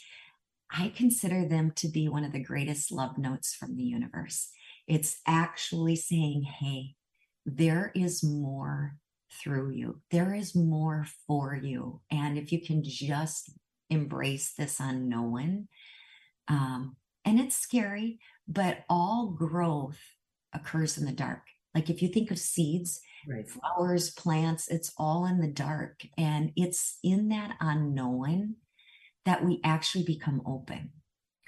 I 0.72 0.92
consider 0.96 1.48
them 1.48 1.72
to 1.78 1.88
be 1.88 2.08
one 2.08 2.24
of 2.24 2.32
the 2.32 2.44
greatest 2.44 2.92
love 2.92 3.18
notes 3.18 3.56
from 3.56 3.76
the 3.76 3.84
universe. 3.84 4.50
It's 4.88 5.18
actually 5.26 5.96
saying, 5.96 6.44
"Hey, 6.44 6.96
there 7.46 7.92
is 7.96 8.24
more 8.24 8.96
through 9.32 9.72
you. 9.72 10.02
There 10.12 10.34
is 10.34 10.56
more 10.56 11.06
for 11.28 11.56
you. 11.56 12.02
And 12.12 12.38
if 12.38 12.52
you 12.52 12.62
can 12.62 12.84
just 12.84 13.52
embrace 13.90 14.54
this 14.58 14.80
unknown, 14.80 15.68
um, 16.48 16.96
and 17.26 17.40
it's 17.40 17.56
scary, 17.56 18.20
but 18.48 18.80
all 18.90 19.28
growth 19.28 20.00
occurs 20.54 20.98
in 20.98 21.06
the 21.06 21.12
dark. 21.12 21.44
Like 21.76 21.90
if 21.90 22.02
you 22.02 22.08
think 22.08 22.32
of 22.32 22.40
seeds, 22.40 23.02
right. 23.28 23.48
flowers, 23.48 24.10
plants, 24.12 24.68
it's 24.68 24.92
all 24.98 25.26
in 25.26 25.40
the 25.40 25.48
dark. 25.48 26.02
And 26.18 26.52
it's 26.56 26.98
in 27.04 27.30
that 27.30 27.56
unknown 27.60 28.56
that 29.26 29.46
we 29.46 29.62
actually 29.64 30.04
become 30.04 30.42
open. 30.46 30.92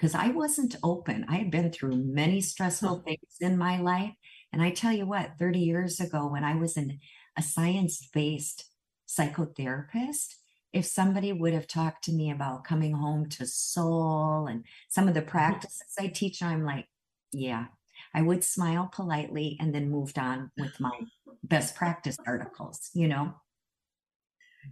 Because 0.02 0.16
I 0.16 0.30
wasn't 0.30 0.74
open. 0.82 1.24
I 1.28 1.36
had 1.36 1.52
been 1.52 1.70
through 1.70 1.94
many 1.96 2.40
stressful 2.40 3.04
things 3.06 3.36
in 3.40 3.56
my 3.56 3.78
life. 3.80 4.10
And 4.52 4.60
I 4.60 4.72
tell 4.72 4.90
you 4.90 5.06
what, 5.06 5.38
30 5.38 5.60
years 5.60 6.00
ago, 6.00 6.26
when 6.26 6.42
I 6.42 6.56
was 6.56 6.76
in 6.76 6.98
a 7.38 7.42
science 7.42 8.08
based 8.12 8.64
psychotherapist, 9.08 10.34
if 10.72 10.86
somebody 10.86 11.32
would 11.32 11.52
have 11.52 11.68
talked 11.68 12.02
to 12.04 12.12
me 12.12 12.32
about 12.32 12.64
coming 12.64 12.94
home 12.94 13.28
to 13.28 13.46
soul 13.46 14.48
and 14.48 14.64
some 14.88 15.06
of 15.06 15.14
the 15.14 15.20
mm-hmm. 15.20 15.30
practices 15.30 15.94
I 15.96 16.08
teach, 16.08 16.42
I'm 16.42 16.64
like, 16.64 16.88
yeah, 17.30 17.66
I 18.12 18.22
would 18.22 18.42
smile 18.42 18.90
politely 18.92 19.56
and 19.60 19.72
then 19.72 19.88
moved 19.88 20.18
on 20.18 20.50
with 20.58 20.80
my 20.80 20.98
best 21.44 21.76
practice 21.76 22.16
articles, 22.26 22.90
you 22.92 23.06
know? 23.06 23.34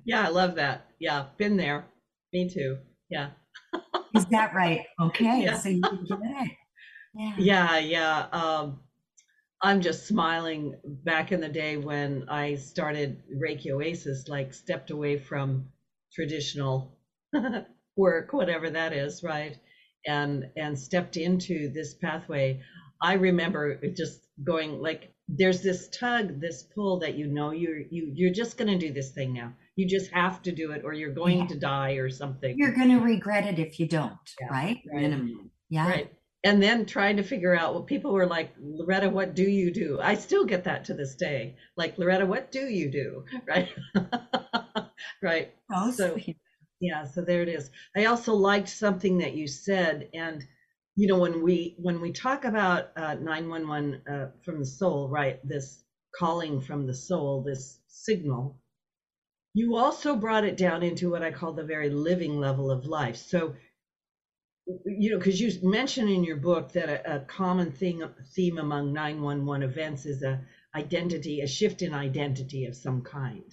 Yeah, 0.05 0.27
I 0.27 0.31
love 0.31 0.57
that. 0.57 0.88
Yeah, 0.99 1.27
been 1.38 1.57
there. 1.57 1.85
Me 2.33 2.49
too. 2.49 2.79
Yeah. 3.09 3.31
Is 4.14 4.27
that 4.27 4.55
right? 4.55 4.85
Okay. 5.01 5.44
Yeah. 5.44 5.59
So 5.59 5.68
you 5.68 5.83
it. 5.85 6.51
Yeah. 7.14 7.35
Yeah. 7.38 7.79
Yeah. 7.79 8.27
Um, 8.33 8.81
I'm 9.62 9.81
just 9.83 10.07
smiling 10.07 10.75
back 10.85 11.33
in 11.33 11.40
the 11.40 11.49
day 11.49 11.77
when 11.77 12.27
I 12.29 12.55
started 12.55 13.23
Reiki 13.35 13.70
Oasis, 13.70 14.27
like 14.29 14.55
stepped 14.55 14.90
away 14.90 15.18
from 15.18 15.68
traditional 16.14 16.96
work, 17.96 18.33
whatever 18.33 18.70
that 18.70 18.92
is, 18.92 19.23
right? 19.23 19.57
And 20.07 20.46
and 20.57 20.79
stepped 20.79 21.16
into 21.16 21.70
this 21.73 21.94
pathway. 21.94 22.62
I 23.03 23.14
remember 23.14 23.81
just 23.94 24.27
going 24.42 24.81
like 24.81 25.12
there's 25.29 25.62
this 25.62 25.88
tug, 25.88 26.40
this 26.40 26.62
pull 26.75 27.01
that 27.01 27.14
you 27.14 27.27
know 27.27 27.51
you're 27.51 27.79
you 27.79 28.11
you're 28.14 28.33
just 28.35 28.57
gonna 28.57 28.79
do 28.79 28.92
this 28.92 29.12
thing 29.12 29.35
now. 29.35 29.53
You 29.81 29.88
just 29.88 30.12
have 30.12 30.43
to 30.43 30.53
do 30.53 30.73
it 30.73 30.83
or 30.85 30.93
you're 30.93 31.14
going 31.14 31.40
yeah. 31.40 31.47
to 31.47 31.59
die 31.59 31.93
or 31.93 32.11
something. 32.11 32.55
You're 32.59 32.75
gonna 32.75 33.01
regret 33.01 33.47
it 33.47 33.59
if 33.59 33.81
you 33.81 33.87
don't, 33.87 34.35
yeah, 34.40 34.49
right? 34.49 34.79
right? 34.93 35.03
Minimum. 35.03 35.51
Yeah. 35.69 35.88
Right 35.88 36.12
and 36.45 36.62
then 36.62 36.87
trying 36.87 37.16
to 37.16 37.23
figure 37.23 37.55
out 37.55 37.75
well 37.75 37.83
people 37.83 38.12
were 38.12 38.27
like 38.27 38.55
loretta 38.61 39.09
what 39.09 39.35
do 39.35 39.43
you 39.43 39.73
do 39.73 39.99
i 40.03 40.14
still 40.14 40.45
get 40.45 40.64
that 40.64 40.85
to 40.85 40.95
this 40.95 41.14
day 41.14 41.57
like 41.77 41.99
loretta 41.99 42.27
what 42.27 42.51
do 42.51 42.61
you 42.61 42.90
do 42.90 43.25
right 43.47 43.69
right 45.23 45.55
oh, 45.73 45.90
so 45.90 46.16
yeah 46.81 47.05
so 47.05 47.23
there 47.23 47.43
it 47.43 47.49
is 47.49 47.71
i 47.97 48.07
also 48.07 48.35
liked 48.35 48.69
something 48.69 49.19
that 49.19 49.35
you 49.35 49.47
said 49.47 50.09
and 50.14 50.45
you 50.97 51.07
know 51.07 51.19
when 51.19 51.43
we 51.43 51.75
when 51.79 52.01
we 52.01 52.12
talk 52.12 52.45
about 52.45 52.90
uh, 52.97 53.14
911 53.14 54.03
uh, 54.11 54.27
from 54.43 54.59
the 54.59 54.66
soul 54.66 55.09
right 55.09 55.47
this 55.47 55.85
calling 56.19 56.61
from 56.61 56.87
the 56.87 56.95
soul 56.95 57.43
this 57.43 57.79
signal 57.87 58.59
you 59.54 59.76
also 59.76 60.16
brought 60.16 60.44
it 60.44 60.56
down 60.56 60.82
into 60.82 61.10
what 61.10 61.22
i 61.22 61.30
call 61.30 61.52
the 61.52 61.64
very 61.64 61.90
living 61.90 62.38
level 62.38 62.70
of 62.70 62.86
life 62.86 63.16
so 63.16 63.54
you 64.84 65.10
know, 65.10 65.18
because 65.18 65.40
you 65.40 65.52
mentioned 65.62 66.10
in 66.10 66.24
your 66.24 66.36
book 66.36 66.72
that 66.72 66.88
a, 66.88 67.16
a 67.16 67.20
common 67.20 67.72
thing 67.72 68.04
theme 68.34 68.58
among 68.58 68.92
911 68.92 69.68
events 69.68 70.06
is 70.06 70.22
a 70.22 70.40
identity, 70.74 71.40
a 71.40 71.46
shift 71.46 71.82
in 71.82 71.94
identity 71.94 72.66
of 72.66 72.76
some 72.76 73.02
kind. 73.02 73.44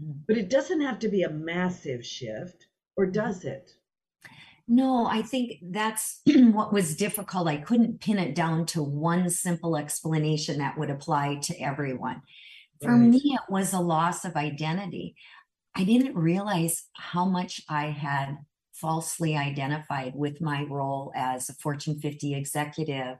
Mm. 0.00 0.20
But 0.26 0.36
it 0.36 0.50
doesn't 0.50 0.80
have 0.80 0.98
to 1.00 1.08
be 1.08 1.22
a 1.22 1.30
massive 1.30 2.04
shift, 2.04 2.66
or 2.96 3.04
mm-hmm. 3.04 3.12
does 3.12 3.44
it? 3.44 3.70
No, 4.68 5.06
I 5.06 5.22
think 5.22 5.58
that's 5.62 6.22
what 6.26 6.72
was 6.72 6.96
difficult. 6.96 7.48
I 7.48 7.58
couldn't 7.58 8.00
pin 8.00 8.18
it 8.18 8.34
down 8.34 8.66
to 8.66 8.82
one 8.82 9.30
simple 9.30 9.76
explanation 9.76 10.58
that 10.58 10.76
would 10.76 10.90
apply 10.90 11.36
to 11.42 11.60
everyone. 11.60 12.22
For 12.82 12.92
right. 12.92 13.08
me, 13.08 13.22
it 13.24 13.50
was 13.50 13.72
a 13.72 13.80
loss 13.80 14.24
of 14.24 14.36
identity. 14.36 15.14
I 15.76 15.84
didn't 15.84 16.16
realize 16.16 16.84
how 16.94 17.26
much 17.26 17.60
I 17.68 17.86
had 17.86 18.38
falsely 18.72 19.36
identified 19.36 20.14
with 20.14 20.40
my 20.40 20.64
role 20.64 21.12
as 21.14 21.48
a 21.48 21.54
Fortune 21.54 22.00
50 22.00 22.34
executive. 22.34 23.18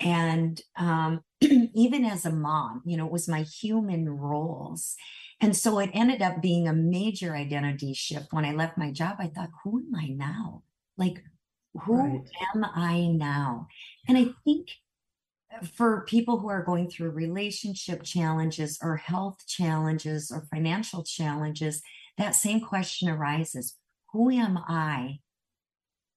And 0.00 0.60
um, 0.76 1.20
even 1.40 2.04
as 2.04 2.24
a 2.24 2.32
mom, 2.32 2.82
you 2.84 2.96
know, 2.96 3.06
it 3.06 3.12
was 3.12 3.28
my 3.28 3.42
human 3.42 4.08
roles. 4.08 4.96
And 5.40 5.56
so 5.56 5.78
it 5.78 5.90
ended 5.94 6.20
up 6.20 6.42
being 6.42 6.66
a 6.66 6.72
major 6.72 7.36
identity 7.36 7.94
shift. 7.94 8.32
When 8.32 8.44
I 8.44 8.52
left 8.52 8.76
my 8.76 8.90
job, 8.90 9.16
I 9.20 9.28
thought, 9.28 9.50
who 9.62 9.78
am 9.78 9.94
I 9.94 10.08
now? 10.08 10.62
Like, 10.98 11.22
who 11.82 11.96
right. 11.96 12.20
am 12.54 12.64
I 12.64 13.08
now? 13.08 13.68
And 14.08 14.18
I 14.18 14.26
think 14.44 14.68
for 15.62 16.04
people 16.06 16.38
who 16.38 16.48
are 16.48 16.64
going 16.64 16.88
through 16.90 17.10
relationship 17.10 18.02
challenges 18.02 18.78
or 18.82 18.96
health 18.96 19.46
challenges 19.46 20.30
or 20.30 20.46
financial 20.50 21.02
challenges, 21.02 21.82
that 22.18 22.34
same 22.34 22.60
question 22.60 23.08
arises 23.08 23.76
who 24.14 24.30
am 24.30 24.56
I? 24.56 25.18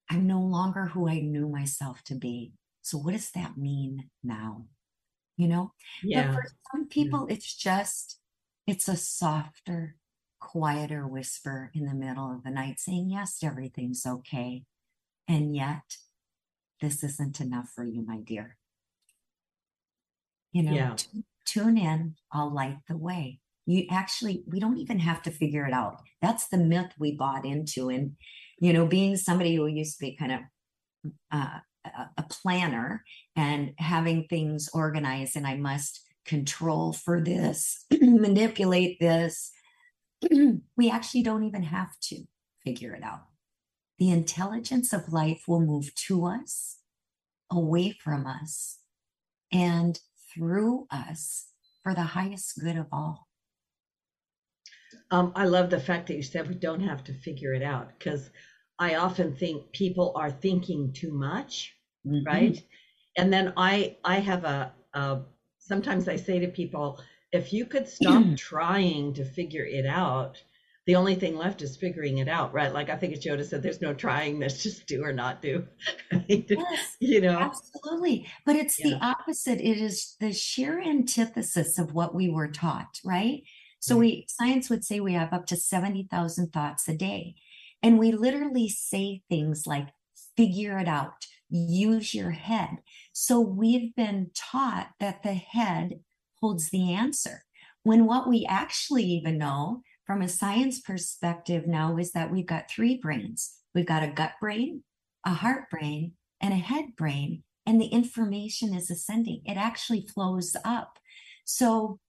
I'm 0.09 0.27
no 0.27 0.39
longer 0.39 0.85
who 0.85 1.09
I 1.09 1.19
knew 1.19 1.49
myself 1.49 2.03
to 2.05 2.15
be. 2.15 2.53
So, 2.83 2.97
what 2.99 3.13
does 3.13 3.31
that 3.31 3.57
mean 3.57 4.09
now? 4.23 4.67
You 5.35 5.47
know? 5.47 5.73
Yeah. 6.03 6.27
But 6.27 6.35
for 6.35 6.43
some 6.71 6.87
people, 6.87 7.25
yeah. 7.27 7.35
it's 7.35 7.53
just, 7.53 8.19
it's 8.67 8.87
a 8.87 8.95
softer, 8.95 9.95
quieter 10.39 11.07
whisper 11.07 11.71
in 11.73 11.85
the 11.85 11.95
middle 11.95 12.31
of 12.31 12.43
the 12.43 12.51
night 12.51 12.79
saying, 12.79 13.09
yes, 13.09 13.39
everything's 13.43 14.05
okay. 14.05 14.63
And 15.27 15.55
yet, 15.55 15.97
this 16.79 17.03
isn't 17.03 17.41
enough 17.41 17.69
for 17.75 17.83
you, 17.83 18.05
my 18.05 18.19
dear. 18.19 18.57
You 20.57 20.63
know, 20.63 20.71
yeah. 20.71 20.93
too, 20.95 21.23
tune 21.45 21.77
in, 21.77 22.15
I'll 22.31 22.51
light 22.51 22.79
the 22.89 22.97
way. 22.97 23.41
You 23.67 23.85
actually, 23.91 24.43
we 24.47 24.59
don't 24.59 24.79
even 24.79 24.97
have 24.97 25.21
to 25.21 25.29
figure 25.29 25.67
it 25.67 25.73
out. 25.73 26.01
That's 26.19 26.47
the 26.47 26.57
myth 26.57 26.93
we 26.97 27.11
bought 27.11 27.45
into. 27.45 27.89
And, 27.89 28.13
you 28.59 28.73
know, 28.73 28.87
being 28.87 29.17
somebody 29.17 29.53
who 29.53 29.67
used 29.67 29.99
to 29.99 30.05
be 30.05 30.17
kind 30.17 30.31
of 30.31 30.39
uh, 31.31 31.59
a 32.17 32.23
planner 32.23 33.03
and 33.35 33.73
having 33.77 34.25
things 34.25 34.67
organized, 34.73 35.35
and 35.35 35.45
I 35.45 35.57
must 35.57 36.01
control 36.25 36.91
for 36.91 37.21
this, 37.21 37.85
manipulate 38.01 38.99
this. 38.99 39.51
we 40.75 40.89
actually 40.89 41.21
don't 41.21 41.43
even 41.43 41.61
have 41.61 41.91
to 42.05 42.23
figure 42.65 42.95
it 42.95 43.03
out. 43.03 43.25
The 43.99 44.09
intelligence 44.09 44.91
of 44.91 45.13
life 45.13 45.43
will 45.47 45.61
move 45.61 45.93
to 46.07 46.25
us, 46.25 46.79
away 47.51 47.95
from 48.03 48.25
us, 48.25 48.79
and 49.53 49.99
through 50.33 50.87
us 50.91 51.47
for 51.83 51.93
the 51.93 52.01
highest 52.01 52.59
good 52.59 52.77
of 52.77 52.87
all. 52.91 53.27
Um, 55.11 55.31
I 55.35 55.45
love 55.45 55.69
the 55.69 55.79
fact 55.79 56.07
that 56.07 56.15
you 56.15 56.23
said 56.23 56.47
we 56.47 56.55
don't 56.55 56.81
have 56.81 57.03
to 57.05 57.13
figure 57.13 57.53
it 57.53 57.63
out 57.63 57.89
because 57.97 58.29
I 58.79 58.95
often 58.95 59.35
think 59.35 59.71
people 59.71 60.13
are 60.15 60.31
thinking 60.31 60.91
too 60.93 61.11
much, 61.11 61.73
mm-hmm. 62.05 62.25
right? 62.25 62.61
And 63.17 63.31
then 63.31 63.53
I 63.57 63.97
I 64.03 64.19
have 64.19 64.43
a, 64.43 64.73
a 64.93 65.21
sometimes 65.59 66.07
I 66.07 66.15
say 66.15 66.39
to 66.39 66.47
people, 66.47 66.99
if 67.31 67.53
you 67.53 67.65
could 67.65 67.87
stop 67.87 68.23
trying 68.37 69.13
to 69.13 69.25
figure 69.25 69.65
it 69.65 69.85
out, 69.85 70.41
the 70.87 70.95
only 70.95 71.15
thing 71.15 71.35
left 71.37 71.61
is 71.61 71.75
figuring 71.75 72.17
it 72.19 72.29
out, 72.29 72.53
right? 72.53 72.73
Like 72.73 72.89
I 72.89 72.95
think 72.95 73.13
as 73.13 73.23
Yoda 73.23 73.45
said, 73.45 73.61
there's 73.61 73.81
no 73.81 73.93
trying 73.93 74.39
this, 74.39 74.63
just 74.63 74.87
do 74.87 75.03
or 75.03 75.13
not 75.13 75.41
do. 75.41 75.65
Yes, 76.27 76.97
you 76.99 77.21
know, 77.21 77.37
absolutely. 77.37 78.27
But 78.45 78.55
it's 78.55 78.79
yeah. 78.79 78.89
the 78.89 79.05
opposite. 79.05 79.59
It 79.59 79.77
is 79.77 80.15
the 80.19 80.33
sheer 80.33 80.81
antithesis 80.81 81.77
of 81.77 81.93
what 81.93 82.15
we 82.15 82.29
were 82.29 82.47
taught, 82.47 82.99
right? 83.05 83.43
So 83.79 83.97
we 83.97 84.25
science 84.27 84.69
would 84.69 84.83
say 84.83 84.99
we 84.99 85.13
have 85.13 85.31
up 85.31 85.45
to 85.47 85.55
70,000 85.55 86.51
thoughts 86.51 86.87
a 86.87 86.95
day. 86.95 87.35
And 87.83 87.99
we 87.99 88.11
literally 88.11 88.69
say 88.69 89.21
things 89.29 89.63
like 89.65 89.89
figure 90.35 90.77
it 90.79 90.87
out, 90.87 91.25
use 91.49 92.13
your 92.13 92.31
head. 92.31 92.77
So 93.13 93.39
we've 93.39 93.95
been 93.95 94.31
taught 94.35 94.89
that 94.99 95.23
the 95.23 95.33
head 95.35 95.99
holds 96.41 96.69
the 96.69 96.93
answer. 96.93 97.43
When 97.83 98.05
what 98.05 98.27
we 98.27 98.45
actually 98.49 99.03
even 99.03 99.37
know 99.37 99.83
from 100.07 100.21
a 100.21 100.29
science 100.29 100.79
perspective 100.79 101.67
now 101.67 101.97
is 101.97 102.13
that 102.13 102.31
we've 102.31 102.47
got 102.47 102.71
three 102.71 102.97
brains 102.97 103.57
we've 103.77 103.85
got 103.85 104.01
a 104.01 104.07
gut 104.07 104.33
brain, 104.41 104.83
a 105.23 105.35
heart 105.35 105.69
brain, 105.69 106.13
and 106.41 106.51
a 106.51 106.57
head 106.57 106.95
brain. 106.97 107.43
And 107.65 107.79
the 107.79 107.87
information 107.87 108.73
is 108.73 108.89
ascending, 108.89 109.41
it 109.45 109.55
actually 109.55 110.07
flows 110.07 110.55
up. 110.65 110.97
So, 111.45 111.99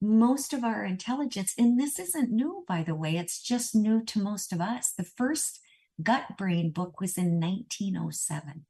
most 0.00 0.52
of 0.52 0.62
our 0.62 0.84
intelligence, 0.84 1.54
and 1.56 1.80
this 1.80 1.98
isn't 1.98 2.30
new, 2.30 2.64
by 2.68 2.82
the 2.82 2.94
way, 2.94 3.16
it's 3.16 3.42
just 3.42 3.74
new 3.74 4.04
to 4.04 4.22
most 4.22 4.52
of 4.52 4.60
us. 4.60 4.92
The 4.92 5.04
first 5.04 5.58
gut 6.02 6.36
brain 6.36 6.70
book 6.70 7.00
was 7.00 7.16
in 7.16 7.40
1907. 7.40 8.66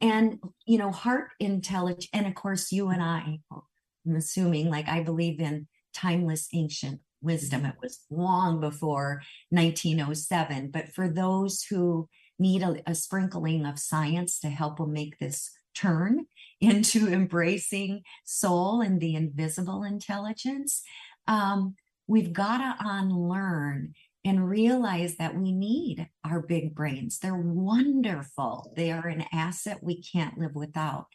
and, 0.00 0.40
you 0.64 0.78
know, 0.78 0.90
heart 0.90 1.28
intelligence, 1.38 2.08
and 2.14 2.26
of 2.26 2.34
course, 2.34 2.72
you 2.72 2.88
and 2.88 3.02
I, 3.02 3.40
I'm 3.52 4.16
assuming, 4.16 4.70
like 4.70 4.88
I 4.88 5.02
believe 5.02 5.40
in 5.40 5.68
timeless 5.94 6.48
ancient 6.54 7.00
wisdom. 7.26 7.66
It 7.66 7.74
was 7.82 8.00
long 8.10 8.60
before 8.60 9.20
1907. 9.50 10.70
But 10.70 10.94
for 10.94 11.08
those 11.08 11.64
who 11.68 12.08
need 12.38 12.62
a, 12.62 12.80
a 12.86 12.94
sprinkling 12.94 13.66
of 13.66 13.78
science 13.78 14.38
to 14.40 14.48
help 14.48 14.78
them 14.78 14.92
make 14.92 15.18
this 15.18 15.50
turn 15.74 16.26
into 16.60 17.08
embracing 17.12 18.02
soul 18.24 18.80
and 18.80 19.00
the 19.00 19.14
invisible 19.14 19.82
intelligence, 19.82 20.82
um, 21.26 21.74
we've 22.06 22.32
got 22.32 22.58
to 22.58 22.76
unlearn 22.80 23.92
and 24.24 24.48
realize 24.48 25.16
that 25.16 25.36
we 25.36 25.52
need 25.52 26.08
our 26.24 26.40
big 26.40 26.74
brains. 26.74 27.18
They're 27.18 27.36
wonderful, 27.36 28.72
they 28.76 28.90
are 28.90 29.06
an 29.06 29.24
asset 29.32 29.78
we 29.82 30.02
can't 30.02 30.38
live 30.38 30.54
without. 30.54 31.06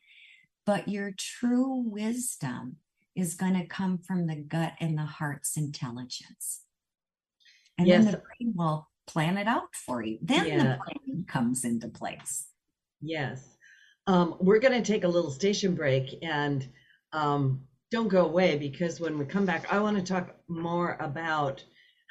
But 0.65 0.87
your 0.87 1.11
true 1.17 1.83
wisdom 1.85 2.77
is 3.15 3.35
going 3.35 3.53
to 3.53 3.65
come 3.65 3.97
from 3.97 4.27
the 4.27 4.35
gut 4.35 4.73
and 4.79 4.97
the 4.97 5.03
heart's 5.03 5.57
intelligence. 5.57 6.61
And 7.77 7.87
yes. 7.87 8.03
then 8.03 8.11
the 8.11 8.17
brain 8.19 8.53
will 8.55 8.89
plan 9.07 9.37
it 9.37 9.47
out 9.47 9.75
for 9.75 10.03
you. 10.03 10.17
Then 10.21 10.47
yeah. 10.47 10.57
the 10.57 10.79
plan 10.83 11.25
comes 11.27 11.65
into 11.65 11.87
place. 11.87 12.47
Yes. 13.01 13.47
Um, 14.07 14.35
we're 14.39 14.59
going 14.59 14.81
to 14.81 14.91
take 14.91 15.03
a 15.03 15.07
little 15.07 15.31
station 15.31 15.75
break 15.75 16.17
and 16.23 16.67
um, 17.13 17.61
don't 17.91 18.07
go 18.07 18.25
away 18.25 18.57
because 18.57 18.99
when 18.99 19.17
we 19.17 19.25
come 19.25 19.45
back, 19.45 19.71
I 19.71 19.79
want 19.79 19.97
to 19.97 20.03
talk 20.03 20.35
more 20.47 20.97
about 20.99 21.63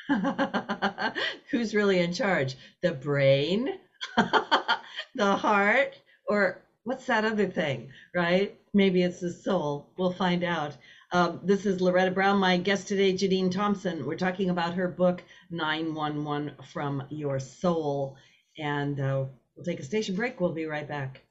who's 1.51 1.75
really 1.75 2.01
in 2.01 2.13
charge 2.13 2.57
the 2.83 2.93
brain, 2.93 3.69
the 4.17 5.37
heart, 5.37 5.99
or 6.29 6.63
what's 6.91 7.07
that 7.07 7.25
other 7.25 7.47
thing, 7.47 7.89
right? 8.17 8.59
Maybe 8.75 9.05
it's 9.05 9.21
the 9.21 9.33
soul. 9.33 9.93
We'll 9.97 10.13
find 10.13 10.43
out. 10.43 10.77
Um, 11.13 11.39
this 11.45 11.65
is 11.65 11.81
Loretta 11.81 12.11
Brown, 12.11 12.39
my 12.39 12.57
guest 12.57 12.89
today, 12.89 13.13
Jeanine 13.13 13.53
Thompson. 13.53 14.05
We're 14.05 14.17
talking 14.17 14.51
about 14.51 14.75
her 14.75 14.89
book, 14.89 15.23
911 15.51 16.57
from 16.73 17.05
Your 17.09 17.39
Soul. 17.39 18.17
And 18.59 18.99
uh, 18.99 19.27
we'll 19.55 19.65
take 19.65 19.79
a 19.79 19.85
station 19.85 20.17
break. 20.17 20.41
We'll 20.41 20.51
be 20.51 20.67
right 20.67 20.89
back. 20.89 21.23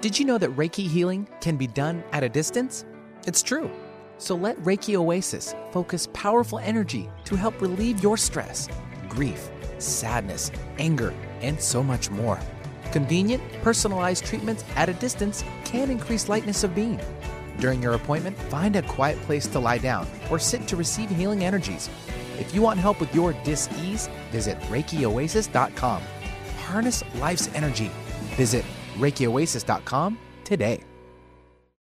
Did 0.00 0.18
you 0.18 0.24
know 0.24 0.38
that 0.38 0.56
Reiki 0.56 0.88
healing 0.88 1.28
can 1.42 1.58
be 1.58 1.66
done 1.66 2.02
at 2.12 2.24
a 2.24 2.28
distance? 2.30 2.86
It's 3.26 3.42
true. 3.42 3.70
So 4.16 4.36
let 4.36 4.56
Reiki 4.62 4.94
Oasis 4.94 5.54
focus 5.70 6.08
powerful 6.14 6.60
energy 6.60 7.10
to 7.26 7.36
help 7.36 7.60
relieve 7.60 8.02
your 8.02 8.16
stress, 8.16 8.70
grief, 9.06 9.50
sadness, 9.76 10.50
anger, 10.78 11.12
and 11.42 11.60
so 11.60 11.82
much 11.82 12.10
more. 12.10 12.40
Convenient, 12.92 13.42
personalized 13.62 14.24
treatments 14.24 14.64
at 14.76 14.88
a 14.88 14.94
distance 14.94 15.44
can 15.64 15.90
increase 15.90 16.28
lightness 16.28 16.64
of 16.64 16.74
being 16.74 17.00
during 17.58 17.82
your 17.82 17.94
appointment, 17.94 18.38
find 18.38 18.76
a 18.76 18.82
quiet 18.82 19.18
place 19.22 19.46
to 19.48 19.58
lie 19.58 19.78
down 19.78 20.06
or 20.30 20.38
sit 20.38 20.66
to 20.68 20.76
receive 20.76 21.10
healing 21.10 21.44
energies. 21.44 21.90
If 22.38 22.54
you 22.54 22.62
want 22.62 22.78
help 22.78 23.00
with 23.00 23.14
your 23.14 23.32
dis-ease, 23.44 24.08
visit 24.30 24.58
ReikiOasis.com. 24.62 26.02
Harness 26.58 27.02
life's 27.16 27.48
energy. 27.54 27.90
Visit 28.36 28.64
ReikiOasis.com 28.96 30.18
today. 30.44 30.87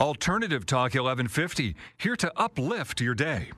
Alternative 0.00 0.64
Talk 0.64 0.94
1150, 0.94 1.76
here 1.98 2.16
to 2.16 2.32
uplift 2.34 3.02
your 3.02 3.14
day. 3.14 3.50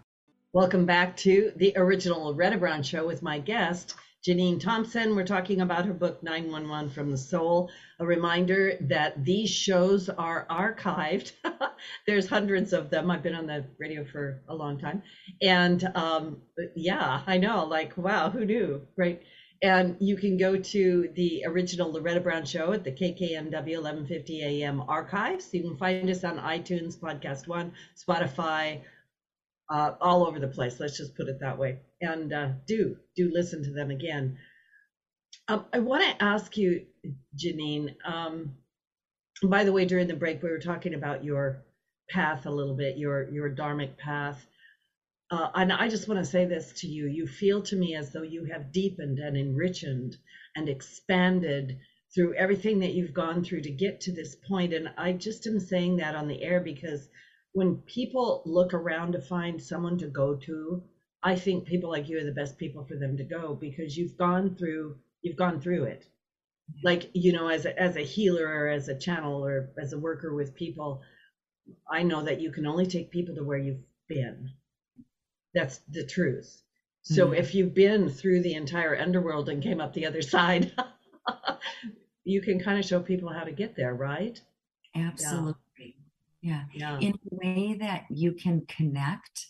Welcome 0.52 0.84
back 0.84 1.16
to 1.18 1.52
the 1.54 1.72
original 1.76 2.24
Loretta 2.24 2.58
Brown 2.58 2.82
Show 2.82 3.06
with 3.06 3.22
my 3.22 3.38
guest, 3.38 3.94
Jeanine 4.26 4.58
Thompson. 4.58 5.14
We're 5.14 5.24
talking 5.24 5.60
about 5.60 5.86
her 5.86 5.92
book, 5.92 6.20
911 6.20 6.90
from 6.90 7.12
the 7.12 7.16
Soul. 7.16 7.70
A 8.00 8.04
reminder 8.04 8.76
that 8.80 9.24
these 9.24 9.50
shows 9.50 10.08
are 10.08 10.48
archived. 10.50 11.30
There's 12.08 12.26
hundreds 12.26 12.72
of 12.72 12.90
them. 12.90 13.08
I've 13.08 13.22
been 13.22 13.36
on 13.36 13.46
the 13.46 13.64
radio 13.78 14.04
for 14.04 14.42
a 14.48 14.54
long 14.54 14.80
time. 14.80 15.04
And 15.42 15.88
um, 15.94 16.42
yeah, 16.74 17.22
I 17.24 17.38
know, 17.38 17.64
like, 17.66 17.96
wow, 17.96 18.30
who 18.30 18.44
knew, 18.44 18.82
right? 18.96 19.22
And 19.62 19.96
you 20.00 20.16
can 20.16 20.36
go 20.36 20.56
to 20.56 21.08
the 21.14 21.44
original 21.46 21.92
Loretta 21.92 22.20
Brown 22.20 22.44
Show 22.44 22.72
at 22.72 22.82
the 22.84 22.90
KKNW 22.92 23.80
1150 23.80 24.42
AM 24.42 24.80
archives. 24.88 25.50
You 25.54 25.62
can 25.62 25.76
find 25.76 26.10
us 26.10 26.24
on 26.24 26.38
iTunes, 26.38 26.98
Podcast 26.98 27.46
One, 27.46 27.72
Spotify, 27.96 28.80
uh, 29.70 29.92
all 30.00 30.26
over 30.26 30.38
the 30.40 30.48
place. 30.48 30.80
Let's 30.80 30.96
just 30.96 31.16
put 31.16 31.28
it 31.28 31.38
that 31.40 31.58
way. 31.58 31.78
And 32.00 32.32
uh, 32.32 32.48
do 32.66 32.96
do 33.16 33.30
listen 33.32 33.62
to 33.64 33.72
them 33.72 33.90
again. 33.90 34.36
Um, 35.48 35.64
I 35.72 35.78
want 35.80 36.02
to 36.04 36.24
ask 36.24 36.56
you, 36.56 36.86
Jeanine. 37.36 37.94
Um, 38.04 38.56
by 39.42 39.64
the 39.64 39.72
way, 39.72 39.84
during 39.84 40.08
the 40.08 40.16
break, 40.16 40.42
we 40.42 40.50
were 40.50 40.58
talking 40.58 40.94
about 40.94 41.24
your 41.24 41.62
path 42.10 42.46
a 42.46 42.50
little 42.50 42.74
bit, 42.74 42.96
your 42.98 43.28
your 43.30 43.50
dharmic 43.50 43.96
path. 43.98 44.46
Uh, 45.32 45.50
and 45.54 45.72
I 45.72 45.88
just 45.88 46.08
want 46.08 46.20
to 46.20 46.30
say 46.30 46.44
this 46.44 46.72
to 46.82 46.86
you. 46.86 47.06
You 47.06 47.26
feel 47.26 47.62
to 47.62 47.74
me 47.74 47.94
as 47.94 48.12
though 48.12 48.22
you 48.22 48.44
have 48.52 48.70
deepened 48.70 49.18
and 49.18 49.34
enriched 49.34 49.82
and 49.82 50.68
expanded 50.68 51.78
through 52.14 52.34
everything 52.34 52.80
that 52.80 52.92
you've 52.92 53.14
gone 53.14 53.42
through 53.42 53.62
to 53.62 53.70
get 53.70 54.02
to 54.02 54.12
this 54.12 54.36
point. 54.46 54.74
And 54.74 54.90
I 54.98 55.12
just 55.12 55.46
am 55.46 55.58
saying 55.58 55.96
that 55.96 56.14
on 56.14 56.28
the 56.28 56.42
air 56.42 56.60
because 56.60 57.08
when 57.52 57.76
people 57.76 58.42
look 58.44 58.74
around 58.74 59.12
to 59.12 59.22
find 59.22 59.62
someone 59.62 59.96
to 59.98 60.06
go 60.06 60.34
to, 60.34 60.82
I 61.22 61.36
think 61.36 61.64
people 61.64 61.88
like 61.88 62.10
you 62.10 62.18
are 62.18 62.24
the 62.24 62.32
best 62.32 62.58
people 62.58 62.84
for 62.84 62.96
them 62.96 63.16
to 63.16 63.24
go 63.24 63.54
because 63.54 63.96
you've 63.96 64.18
gone 64.18 64.54
through 64.54 64.98
you've 65.22 65.36
gone 65.36 65.62
through 65.62 65.84
it. 65.84 66.04
Like, 66.84 67.10
you 67.14 67.32
know, 67.32 67.48
as 67.48 67.64
a 67.64 67.80
as 67.80 67.96
a 67.96 68.00
healer 68.04 68.46
or 68.46 68.68
as 68.68 68.88
a 68.88 68.98
channel 68.98 69.42
or 69.42 69.70
as 69.80 69.94
a 69.94 69.98
worker 69.98 70.34
with 70.34 70.54
people, 70.54 71.00
I 71.90 72.02
know 72.02 72.22
that 72.22 72.42
you 72.42 72.52
can 72.52 72.66
only 72.66 72.86
take 72.86 73.10
people 73.10 73.34
to 73.36 73.44
where 73.44 73.56
you've 73.56 73.82
been. 74.08 74.50
That's 75.54 75.78
the 75.90 76.06
truth. 76.06 76.62
So 77.02 77.26
mm-hmm. 77.26 77.34
if 77.34 77.54
you've 77.54 77.74
been 77.74 78.08
through 78.08 78.42
the 78.42 78.54
entire 78.54 78.96
underworld 78.96 79.48
and 79.48 79.62
came 79.62 79.80
up 79.80 79.92
the 79.92 80.06
other 80.06 80.22
side, 80.22 80.72
you 82.24 82.40
can 82.40 82.60
kind 82.60 82.78
of 82.78 82.84
show 82.84 83.00
people 83.00 83.28
how 83.28 83.44
to 83.44 83.52
get 83.52 83.76
there, 83.76 83.94
right? 83.94 84.40
Absolutely. 84.94 85.96
Yeah. 86.40 86.64
yeah. 86.72 86.98
In 87.00 87.12
a 87.12 87.36
way 87.36 87.76
that 87.80 88.04
you 88.10 88.32
can 88.32 88.66
connect, 88.66 89.46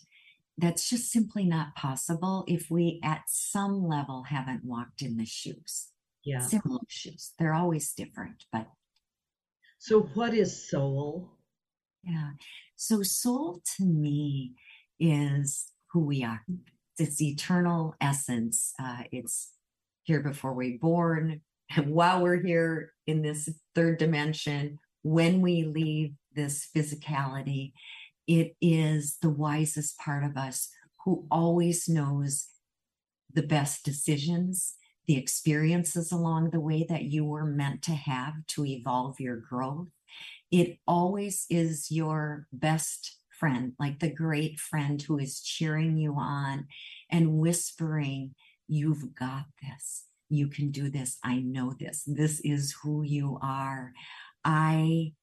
that's 0.57 0.89
just 0.89 1.11
simply 1.11 1.45
not 1.45 1.75
possible 1.75 2.43
if 2.47 2.69
we 2.69 2.99
at 3.03 3.23
some 3.27 3.87
level 3.87 4.23
haven't 4.23 4.63
walked 4.63 5.01
in 5.01 5.17
the 5.17 5.25
shoes. 5.25 5.89
Yeah. 6.23 6.39
Similar 6.39 6.79
shoes. 6.87 7.33
They're 7.37 7.53
always 7.53 7.93
different, 7.93 8.45
but 8.51 8.67
so 9.77 10.03
what 10.13 10.33
is 10.33 10.69
soul? 10.69 11.29
Yeah. 12.03 12.31
So 12.77 13.03
soul 13.03 13.61
to 13.75 13.83
me 13.83 14.53
is 14.99 15.72
who 15.93 16.01
we 16.01 16.23
are. 16.23 16.43
It's 16.97 17.21
eternal 17.21 17.95
essence. 18.01 18.73
Uh, 18.81 19.03
it's 19.11 19.51
here 20.03 20.19
before 20.19 20.53
we're 20.53 20.79
born, 20.79 21.41
and 21.75 21.91
while 21.91 22.21
we're 22.21 22.41
here 22.41 22.93
in 23.07 23.21
this 23.21 23.49
third 23.73 23.97
dimension, 23.97 24.79
when 25.03 25.41
we 25.41 25.63
leave 25.63 26.13
this 26.35 26.67
physicality, 26.75 27.73
it 28.27 28.55
is 28.61 29.17
the 29.21 29.29
wisest 29.29 29.97
part 29.97 30.23
of 30.23 30.37
us 30.37 30.69
who 31.05 31.25
always 31.29 31.89
knows 31.89 32.47
the 33.31 33.43
best 33.43 33.83
decisions, 33.83 34.75
the 35.07 35.17
experiences 35.17 36.11
along 36.11 36.49
the 36.49 36.59
way 36.59 36.85
that 36.87 37.03
you 37.03 37.25
were 37.25 37.45
meant 37.45 37.81
to 37.83 37.91
have 37.91 38.33
to 38.47 38.65
evolve 38.65 39.19
your 39.19 39.37
growth. 39.37 39.87
It 40.51 40.77
always 40.87 41.45
is 41.49 41.91
your 41.91 42.47
best 42.53 43.17
friend, 43.43 43.73
like 43.77 43.99
the 43.99 44.09
great 44.09 44.57
friend 44.57 45.01
who 45.01 45.19
is 45.19 45.41
cheering 45.41 45.97
you 45.97 46.15
on 46.17 46.65
and 47.11 47.33
whispering, 47.33 48.33
You've 48.67 49.13
got 49.13 49.45
this. 49.61 50.05
You 50.29 50.47
can 50.47 50.71
do 50.71 50.89
this. 50.89 51.17
I 51.23 51.39
know 51.39 51.73
this. 51.77 52.03
This 52.07 52.39
is 52.39 52.75
who 52.81 53.03
you 53.03 53.37
are. 53.41 53.93
I, 54.43 55.13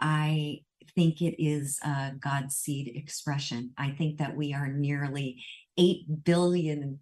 I 0.00 0.60
think 0.94 1.20
it 1.20 1.42
is 1.42 1.78
a 1.84 2.12
God 2.18 2.50
seed 2.50 2.90
expression. 2.94 3.72
I 3.76 3.90
think 3.90 4.18
that 4.18 4.36
we 4.36 4.54
are 4.54 4.68
nearly 4.68 5.44
8 5.78 6.24
billion 6.24 7.00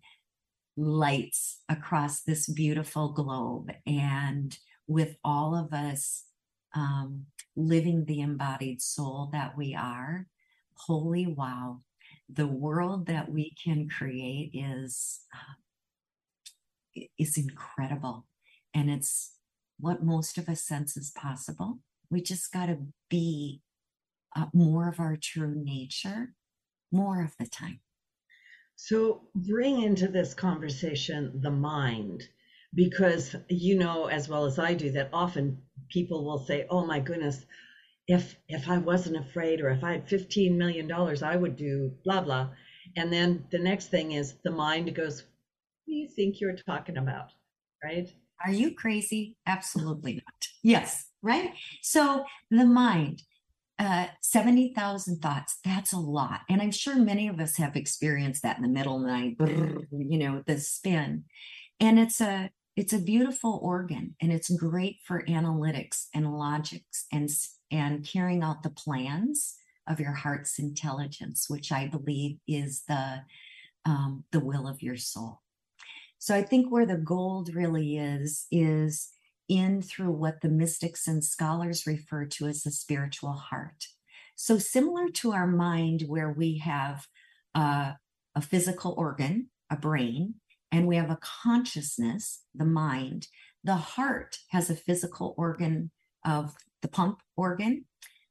lights 0.76 1.60
across 1.68 2.22
this 2.22 2.48
beautiful 2.48 3.12
globe. 3.12 3.70
And 3.86 4.56
with 4.86 5.16
all 5.24 5.54
of 5.54 5.72
us 5.72 6.24
um, 6.74 7.26
living 7.56 8.04
the 8.04 8.20
embodied 8.20 8.82
soul 8.82 9.30
that 9.32 9.56
we 9.56 9.74
are, 9.74 10.26
holy 10.86 11.26
wow, 11.26 11.80
the 12.28 12.46
world 12.46 13.06
that 13.06 13.30
we 13.30 13.54
can 13.62 13.88
create 13.88 14.50
is 14.54 15.20
uh, 15.34 15.54
is 17.18 17.38
incredible. 17.38 18.26
And 18.74 18.90
it's 18.90 19.34
what 19.78 20.02
most 20.04 20.38
of 20.38 20.48
us 20.48 20.62
sense 20.62 20.96
is 20.96 21.10
possible. 21.10 21.78
We 22.10 22.22
just 22.22 22.52
got 22.52 22.66
to 22.66 22.78
be 23.08 23.62
uh, 24.36 24.46
more 24.52 24.88
of 24.88 25.00
our 25.00 25.16
true 25.16 25.54
nature 25.56 26.34
more 26.92 27.22
of 27.22 27.36
the 27.38 27.46
time. 27.46 27.80
So 28.76 29.22
bring 29.34 29.82
into 29.82 30.08
this 30.08 30.34
conversation 30.34 31.40
the 31.40 31.50
mind 31.50 32.24
because 32.74 33.36
you 33.48 33.76
know 33.76 34.06
as 34.06 34.28
well 34.28 34.44
as 34.44 34.56
i 34.56 34.72
do 34.74 34.92
that 34.92 35.10
often 35.12 35.60
people 35.88 36.24
will 36.24 36.38
say 36.38 36.64
oh 36.70 36.86
my 36.86 37.00
goodness 37.00 37.44
if 38.10 38.36
if 38.48 38.68
I 38.68 38.78
wasn't 38.78 39.16
afraid 39.16 39.60
or 39.60 39.70
if 39.70 39.84
I 39.84 39.92
had 39.92 40.08
15 40.08 40.58
million 40.58 40.88
dollars, 40.88 41.22
I 41.22 41.36
would 41.36 41.56
do 41.56 41.92
blah 42.04 42.20
blah. 42.20 42.48
And 42.96 43.12
then 43.12 43.44
the 43.52 43.58
next 43.58 43.86
thing 43.86 44.12
is 44.12 44.34
the 44.42 44.50
mind 44.50 44.92
goes, 44.96 45.22
What 45.22 45.92
do 45.92 45.94
you 45.94 46.08
think 46.08 46.40
you're 46.40 46.56
talking 46.56 46.96
about? 46.96 47.30
Right? 47.82 48.12
Are 48.44 48.52
you 48.52 48.74
crazy? 48.74 49.36
Absolutely 49.46 50.14
not. 50.14 50.48
Yes, 50.62 51.06
right? 51.22 51.52
So 51.82 52.24
the 52.50 52.64
mind, 52.64 53.22
uh, 53.78 54.06
70,000 54.22 55.20
thoughts, 55.20 55.58
that's 55.64 55.92
a 55.92 55.98
lot. 55.98 56.40
And 56.48 56.60
I'm 56.60 56.70
sure 56.70 56.96
many 56.96 57.28
of 57.28 57.38
us 57.38 57.58
have 57.58 57.76
experienced 57.76 58.42
that 58.42 58.56
in 58.56 58.62
the 58.62 58.68
middle 58.68 58.96
of 58.96 59.02
the 59.02 59.08
night, 59.08 59.36
you 59.92 60.18
know, 60.18 60.42
the 60.46 60.58
spin. 60.58 61.24
And 61.78 61.98
it's 61.98 62.20
a 62.20 62.50
it's 62.76 62.92
a 62.92 62.98
beautiful 62.98 63.60
organ 63.62 64.16
and 64.20 64.32
it's 64.32 64.50
great 64.50 64.96
for 65.04 65.22
analytics 65.26 66.06
and 66.14 66.34
logics 66.34 67.06
and 67.12 67.28
and 67.70 68.06
carrying 68.06 68.42
out 68.42 68.62
the 68.62 68.70
plans 68.70 69.54
of 69.88 70.00
your 70.00 70.12
heart's 70.12 70.58
intelligence, 70.58 71.46
which 71.48 71.72
I 71.72 71.86
believe 71.86 72.38
is 72.46 72.82
the 72.88 73.22
um, 73.86 74.24
the 74.30 74.40
will 74.40 74.68
of 74.68 74.82
your 74.82 74.96
soul. 74.96 75.40
So 76.18 76.34
I 76.34 76.42
think 76.42 76.70
where 76.70 76.86
the 76.86 76.98
gold 76.98 77.54
really 77.54 77.96
is 77.96 78.46
is 78.50 79.08
in 79.48 79.82
through 79.82 80.12
what 80.12 80.42
the 80.42 80.48
mystics 80.48 81.08
and 81.08 81.24
scholars 81.24 81.86
refer 81.86 82.26
to 82.26 82.46
as 82.46 82.62
the 82.62 82.70
spiritual 82.70 83.32
heart. 83.32 83.86
So 84.36 84.58
similar 84.58 85.08
to 85.08 85.32
our 85.32 85.46
mind, 85.46 86.04
where 86.06 86.32
we 86.32 86.58
have 86.58 87.06
uh, 87.54 87.92
a 88.34 88.40
physical 88.40 88.94
organ, 88.96 89.50
a 89.70 89.76
brain, 89.76 90.34
and 90.70 90.86
we 90.86 90.96
have 90.96 91.10
a 91.10 91.18
consciousness, 91.20 92.42
the 92.54 92.64
mind. 92.64 93.26
The 93.64 93.74
heart 93.74 94.38
has 94.50 94.70
a 94.70 94.76
physical 94.76 95.34
organ 95.36 95.90
of 96.24 96.54
the 96.82 96.88
pump 96.88 97.20
organ. 97.36 97.84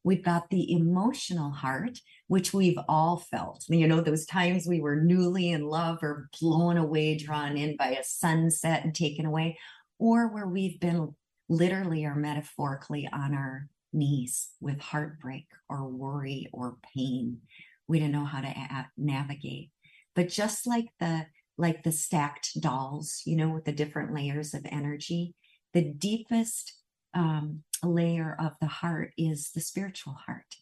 We've 0.04 0.24
got 0.24 0.50
the 0.50 0.72
emotional 0.74 1.52
heart, 1.52 2.00
which 2.28 2.54
we've 2.54 2.80
all 2.88 3.18
felt. 3.18 3.66
You 3.68 3.88
know, 3.88 4.02
those 4.02 4.26
times 4.26 4.66
we 4.66 4.80
were 4.80 4.96
newly 4.96 5.50
in 5.50 5.68
love 5.68 6.00
or 6.02 6.30
blown 6.40 6.78
away, 6.78 7.18
drawn 7.18 7.58
in 7.58 7.76
by 7.76 7.92
a 7.92 8.04
sunset 8.04 8.84
and 8.84 8.96
taken 8.96 9.26
away, 9.26 9.58
or 9.98 10.34
where 10.34 10.48
we've 10.48 10.80
been 10.80 11.14
literally 11.50 12.06
or 12.06 12.16
metaphorically 12.16 13.10
on 13.12 13.34
our 13.34 13.68
knees 13.92 14.50
with 14.62 14.80
heartbreak 14.80 15.48
or 15.68 15.88
worry 15.88 16.48
or 16.54 16.78
pain. 16.96 17.40
We 17.88 18.00
didn't 18.00 18.14
know 18.14 18.26
how 18.26 18.42
to 18.42 18.48
a- 18.48 18.90
navigate. 18.98 19.72
But 20.16 20.30
just 20.30 20.66
like 20.68 20.90
the 21.00 21.26
like 21.58 21.84
the 21.84 21.92
stacked 21.92 22.62
dolls, 22.62 23.22
you 23.26 23.36
know, 23.36 23.50
with 23.50 23.66
the 23.66 23.74
different 23.74 24.14
layers 24.14 24.54
of 24.54 24.66
energy, 24.72 25.36
the 25.74 25.82
deepest 25.82 26.74
um, 27.14 27.64
layer 27.84 28.36
of 28.40 28.54
the 28.60 28.68
heart 28.68 29.14
is 29.18 29.52
the 29.52 29.62
spiritual 29.62 30.14
heart. 30.14 30.56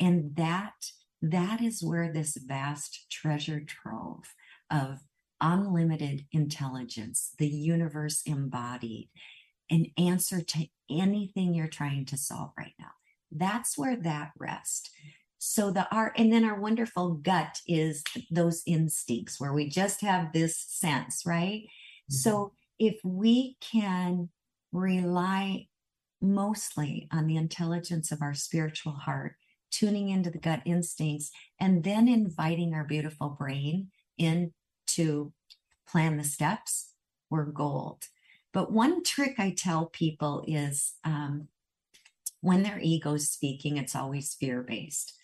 And 0.00 0.36
that 0.36 0.74
that 1.22 1.62
is 1.62 1.82
where 1.82 2.12
this 2.12 2.36
vast 2.36 3.10
treasure 3.10 3.60
trove 3.60 4.34
of 4.70 4.98
unlimited 5.40 6.26
intelligence 6.32 7.32
the 7.38 7.48
universe 7.48 8.22
embodied 8.26 9.08
an 9.70 9.86
answer 9.98 10.42
to 10.42 10.66
anything 10.90 11.54
you're 11.54 11.66
trying 11.66 12.04
to 12.04 12.16
solve 12.16 12.50
right 12.58 12.74
now. 12.78 12.90
That's 13.32 13.78
where 13.78 13.96
that 13.96 14.32
rests. 14.38 14.90
So 15.38 15.70
the 15.70 15.86
art 15.94 16.12
and 16.16 16.32
then 16.32 16.44
our 16.44 16.60
wonderful 16.60 17.14
gut 17.14 17.60
is 17.66 18.02
those 18.30 18.62
instincts 18.66 19.40
where 19.40 19.52
we 19.52 19.68
just 19.68 20.00
have 20.02 20.32
this 20.32 20.58
sense 20.58 21.24
right? 21.26 21.62
Mm-hmm. 21.62 22.14
so 22.14 22.52
if 22.78 23.00
we 23.02 23.56
can 23.60 24.28
rely 24.72 25.68
mostly 26.24 27.08
on 27.12 27.26
the 27.26 27.36
intelligence 27.36 28.10
of 28.10 28.22
our 28.22 28.34
spiritual 28.34 28.92
heart, 28.92 29.36
tuning 29.70 30.08
into 30.08 30.30
the 30.30 30.38
gut 30.38 30.62
instincts, 30.64 31.30
and 31.60 31.84
then 31.84 32.08
inviting 32.08 32.74
our 32.74 32.84
beautiful 32.84 33.28
brain 33.28 33.90
in 34.18 34.52
to 34.86 35.32
plan 35.88 36.16
the 36.16 36.24
steps, 36.24 36.92
we're 37.30 37.44
gold. 37.44 38.04
But 38.52 38.72
one 38.72 39.02
trick 39.02 39.34
I 39.38 39.50
tell 39.50 39.86
people 39.86 40.44
is 40.46 40.94
um, 41.04 41.48
when 42.40 42.62
their 42.62 42.78
ego's 42.78 43.28
speaking, 43.28 43.76
it's 43.76 43.96
always 43.96 44.34
fear 44.34 44.62
based. 44.62 45.14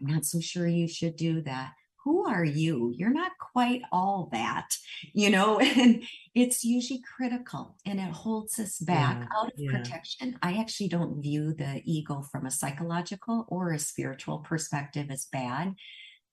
I'm 0.00 0.06
not 0.08 0.24
so 0.24 0.40
sure 0.40 0.66
you 0.66 0.88
should 0.88 1.16
do 1.16 1.40
that 1.42 1.72
who 2.04 2.26
are 2.26 2.44
you? 2.44 2.92
You're 2.96 3.10
not 3.10 3.32
quite 3.38 3.82
all 3.92 4.28
that, 4.32 4.76
you 5.12 5.30
know, 5.30 5.58
and 5.60 6.02
it's 6.34 6.64
usually 6.64 7.02
critical 7.16 7.76
and 7.86 8.00
it 8.00 8.10
holds 8.10 8.58
us 8.58 8.78
back 8.78 9.20
yeah, 9.20 9.38
out 9.38 9.52
of 9.52 9.58
yeah. 9.58 9.70
protection. 9.70 10.38
I 10.42 10.58
actually 10.58 10.88
don't 10.88 11.22
view 11.22 11.54
the 11.54 11.82
ego 11.84 12.22
from 12.30 12.46
a 12.46 12.50
psychological 12.50 13.46
or 13.48 13.72
a 13.72 13.78
spiritual 13.78 14.38
perspective 14.38 15.10
as 15.10 15.26
bad, 15.26 15.74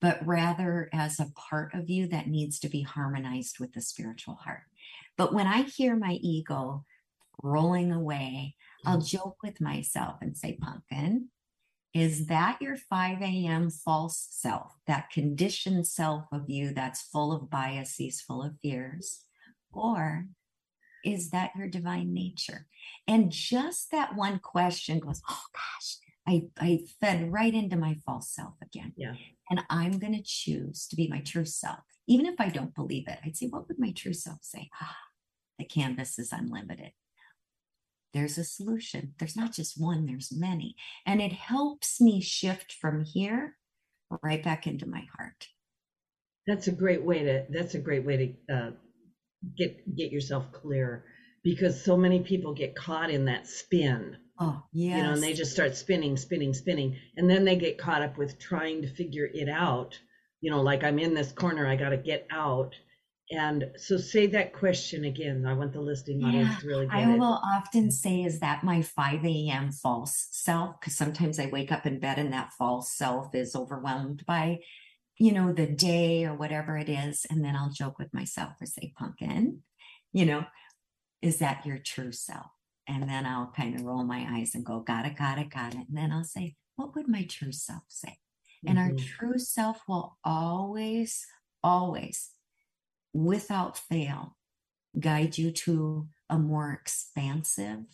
but 0.00 0.24
rather 0.26 0.88
as 0.92 1.20
a 1.20 1.32
part 1.36 1.74
of 1.74 1.88
you 1.88 2.08
that 2.08 2.28
needs 2.28 2.58
to 2.60 2.68
be 2.68 2.82
harmonized 2.82 3.58
with 3.60 3.72
the 3.72 3.82
spiritual 3.82 4.34
heart. 4.34 4.62
But 5.16 5.34
when 5.34 5.46
I 5.46 5.62
hear 5.62 5.96
my 5.96 6.14
ego 6.14 6.84
rolling 7.42 7.92
away, 7.92 8.56
I'll 8.84 8.98
mm. 8.98 9.06
joke 9.06 9.36
with 9.42 9.60
myself 9.60 10.16
and 10.22 10.36
say, 10.36 10.58
Pumpkin, 10.60 11.28
Is 11.92 12.26
that 12.26 12.62
your 12.62 12.76
5 12.76 13.20
a.m. 13.20 13.68
false 13.70 14.28
self, 14.30 14.76
that 14.86 15.10
conditioned 15.10 15.86
self 15.86 16.24
of 16.32 16.48
you 16.48 16.72
that's 16.72 17.02
full 17.02 17.32
of 17.32 17.50
biases, 17.50 18.20
full 18.20 18.42
of 18.42 18.54
fears? 18.62 19.24
Or 19.72 20.26
is 21.04 21.30
that 21.30 21.50
your 21.56 21.66
divine 21.66 22.14
nature? 22.14 22.66
And 23.08 23.32
just 23.32 23.90
that 23.90 24.14
one 24.14 24.38
question 24.38 25.00
goes, 25.00 25.20
oh 25.28 25.42
gosh, 25.52 25.96
I, 26.28 26.42
I 26.58 26.80
fed 27.00 27.32
right 27.32 27.52
into 27.52 27.76
my 27.76 27.96
false 28.06 28.30
self 28.30 28.54
again. 28.62 28.92
Yeah. 28.96 29.14
And 29.50 29.62
I'm 29.68 29.98
going 29.98 30.14
to 30.14 30.22
choose 30.22 30.86
to 30.88 30.96
be 30.96 31.08
my 31.08 31.20
true 31.20 31.44
self. 31.44 31.80
Even 32.06 32.26
if 32.26 32.40
I 32.40 32.50
don't 32.50 32.74
believe 32.74 33.08
it, 33.08 33.18
I'd 33.24 33.36
say, 33.36 33.46
what 33.46 33.66
would 33.66 33.80
my 33.80 33.90
true 33.90 34.12
self 34.12 34.38
say? 34.42 34.70
Ah, 34.80 34.96
the 35.58 35.64
canvas 35.64 36.20
is 36.20 36.32
unlimited 36.32 36.92
there's 38.12 38.38
a 38.38 38.44
solution. 38.44 39.14
There's 39.18 39.36
not 39.36 39.52
just 39.52 39.80
one, 39.80 40.06
there's 40.06 40.32
many. 40.32 40.76
And 41.06 41.20
it 41.20 41.32
helps 41.32 42.00
me 42.00 42.20
shift 42.20 42.72
from 42.72 43.04
here 43.04 43.56
right 44.22 44.42
back 44.42 44.66
into 44.66 44.86
my 44.86 45.06
heart. 45.16 45.46
That's 46.46 46.66
a 46.66 46.72
great 46.72 47.04
way 47.04 47.22
to 47.22 47.46
that's 47.50 47.74
a 47.74 47.78
great 47.78 48.04
way 48.04 48.36
to 48.48 48.54
uh, 48.54 48.70
get 49.56 49.94
get 49.94 50.10
yourself 50.10 50.50
clear 50.52 51.04
because 51.42 51.82
so 51.82 51.96
many 51.96 52.20
people 52.20 52.54
get 52.54 52.74
caught 52.74 53.10
in 53.10 53.26
that 53.26 53.46
spin. 53.46 54.16
Oh, 54.38 54.62
yeah. 54.72 54.96
You 54.96 55.02
know, 55.02 55.12
and 55.12 55.22
they 55.22 55.34
just 55.34 55.52
start 55.52 55.76
spinning, 55.76 56.16
spinning, 56.16 56.54
spinning. 56.54 56.96
And 57.16 57.28
then 57.28 57.44
they 57.44 57.56
get 57.56 57.78
caught 57.78 58.02
up 58.02 58.16
with 58.16 58.38
trying 58.38 58.82
to 58.82 58.88
figure 58.88 59.28
it 59.32 59.48
out. 59.48 59.98
You 60.40 60.50
know, 60.50 60.62
like 60.62 60.82
I'm 60.82 60.98
in 60.98 61.14
this 61.14 61.30
corner, 61.30 61.66
I 61.66 61.76
got 61.76 61.90
to 61.90 61.98
get 61.98 62.26
out. 62.30 62.74
And 63.30 63.70
so 63.76 63.96
say 63.96 64.26
that 64.28 64.52
question 64.52 65.04
again. 65.04 65.46
I 65.46 65.52
want 65.52 65.72
the 65.72 65.80
listening 65.80 66.22
audience 66.24 66.56
to 66.58 66.66
really 66.66 66.86
get 66.86 66.96
I 66.96 67.06
it. 67.06 67.18
will 67.18 67.40
often 67.44 67.90
say, 67.92 68.22
is 68.24 68.40
that 68.40 68.64
my 68.64 68.82
5 68.82 69.24
a.m. 69.24 69.70
false 69.70 70.26
self? 70.32 70.80
Because 70.80 70.96
sometimes 70.96 71.38
I 71.38 71.46
wake 71.46 71.70
up 71.70 71.86
in 71.86 72.00
bed 72.00 72.18
and 72.18 72.32
that 72.32 72.52
false 72.58 72.92
self 72.92 73.32
is 73.34 73.54
overwhelmed 73.54 74.26
by, 74.26 74.58
you 75.16 75.32
know, 75.32 75.52
the 75.52 75.66
day 75.68 76.24
or 76.24 76.34
whatever 76.34 76.76
it 76.76 76.88
is. 76.88 77.24
And 77.30 77.44
then 77.44 77.54
I'll 77.54 77.70
joke 77.70 77.98
with 78.00 78.12
myself 78.12 78.54
or 78.60 78.66
say, 78.66 78.92
pumpkin, 78.98 79.62
you 80.12 80.26
know, 80.26 80.44
is 81.22 81.38
that 81.38 81.64
your 81.64 81.78
true 81.78 82.12
self? 82.12 82.46
And 82.88 83.08
then 83.08 83.26
I'll 83.26 83.52
kind 83.54 83.76
of 83.76 83.82
roll 83.82 84.02
my 84.02 84.26
eyes 84.28 84.56
and 84.56 84.64
go, 84.64 84.80
got 84.80 85.06
it, 85.06 85.16
got 85.16 85.38
it, 85.38 85.50
got 85.50 85.74
it. 85.74 85.86
And 85.88 85.96
then 85.96 86.10
I'll 86.10 86.24
say, 86.24 86.56
what 86.74 86.96
would 86.96 87.06
my 87.06 87.24
true 87.24 87.52
self 87.52 87.84
say? 87.88 88.18
And 88.66 88.78
our 88.78 88.90
Mhm. 88.90 88.98
true 88.98 89.38
self 89.38 89.82
will 89.86 90.18
always, 90.24 91.26
always 91.62 92.30
without 93.12 93.78
fail 93.78 94.36
guide 94.98 95.38
you 95.38 95.50
to 95.50 96.08
a 96.28 96.38
more 96.38 96.72
expansive 96.72 97.84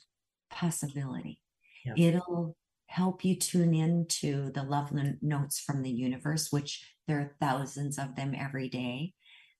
possibility. 0.50 1.42
Yeah. 1.84 1.94
It'll 1.96 2.56
help 2.86 3.24
you 3.24 3.36
tune 3.36 3.74
into 3.74 4.50
the 4.52 4.62
love 4.62 4.92
notes 5.20 5.60
from 5.60 5.82
the 5.82 5.90
universe, 5.90 6.50
which 6.50 6.94
there 7.06 7.18
are 7.18 7.36
thousands 7.40 7.98
of 7.98 8.16
them 8.16 8.34
every 8.34 8.68
day, 8.68 9.12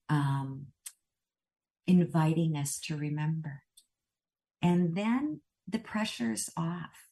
um, 0.08 0.66
inviting 1.86 2.56
us 2.56 2.78
to 2.80 2.96
remember. 2.96 3.62
And 4.62 4.96
then 4.96 5.40
the 5.68 5.78
pressure's 5.78 6.50
off. 6.56 7.05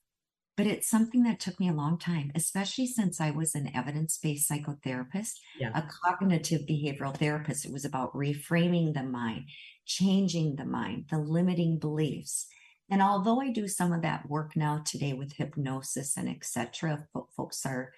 But 0.57 0.67
it's 0.69 0.89
something 0.89 1.25
that 1.25 1.41
took 1.41 1.59
me 1.59 1.69
a 1.69 1.73
long 1.75 1.99
time, 1.99 2.31
especially 2.35 2.87
since 2.87 3.21
I 3.21 3.31
was 3.31 3.55
an 3.55 3.71
evidence 3.75 4.19
based 4.19 4.49
psychotherapist 4.49 5.33
Yeah. 5.59 5.71
a 5.75 5.83
cognitive 5.83 6.63
behavioral 6.63 7.17
therapist. 7.17 7.65
It 7.65 7.73
was 7.73 7.85
about 7.85 8.13
reframing 8.15 8.95
the 8.95 9.03
mind, 9.03 9.49
changing 9.85 10.57
the 10.57 10.65
mind, 10.65 11.07
the 11.11 11.19
limiting 11.19 11.79
beliefs. 11.79 12.47
And 12.89 13.03
although 13.03 13.41
I 13.41 13.51
do 13.51 13.67
some 13.67 13.93
of 13.93 14.03
that 14.03 14.29
work 14.29 14.55
now 14.57 14.79
today 14.85 15.13
with 15.13 15.33
hypnosis 15.33 16.17
and 16.17 16.29
etc., 16.29 17.09
folks 17.37 17.67
are 17.67 17.93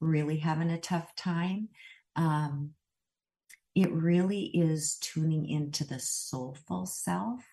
really 0.00 0.36
having 0.38 0.70
a 0.70 0.78
tough 0.80 1.14
time. 1.16 1.68
Um, 2.16 2.74
it 3.74 3.90
really 3.92 4.46
is 4.46 4.96
tuning 5.00 5.48
into 5.48 5.84
the 5.84 5.98
soulful 5.98 6.86
self 6.86 7.44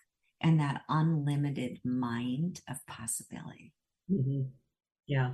and 0.42 0.60
that 0.60 0.84
unlimited 0.90 1.80
mind 1.84 2.62
of 2.70 2.86
possibility. 2.88 3.74
Mhm. 4.10 4.50
Yeah. 5.08 5.34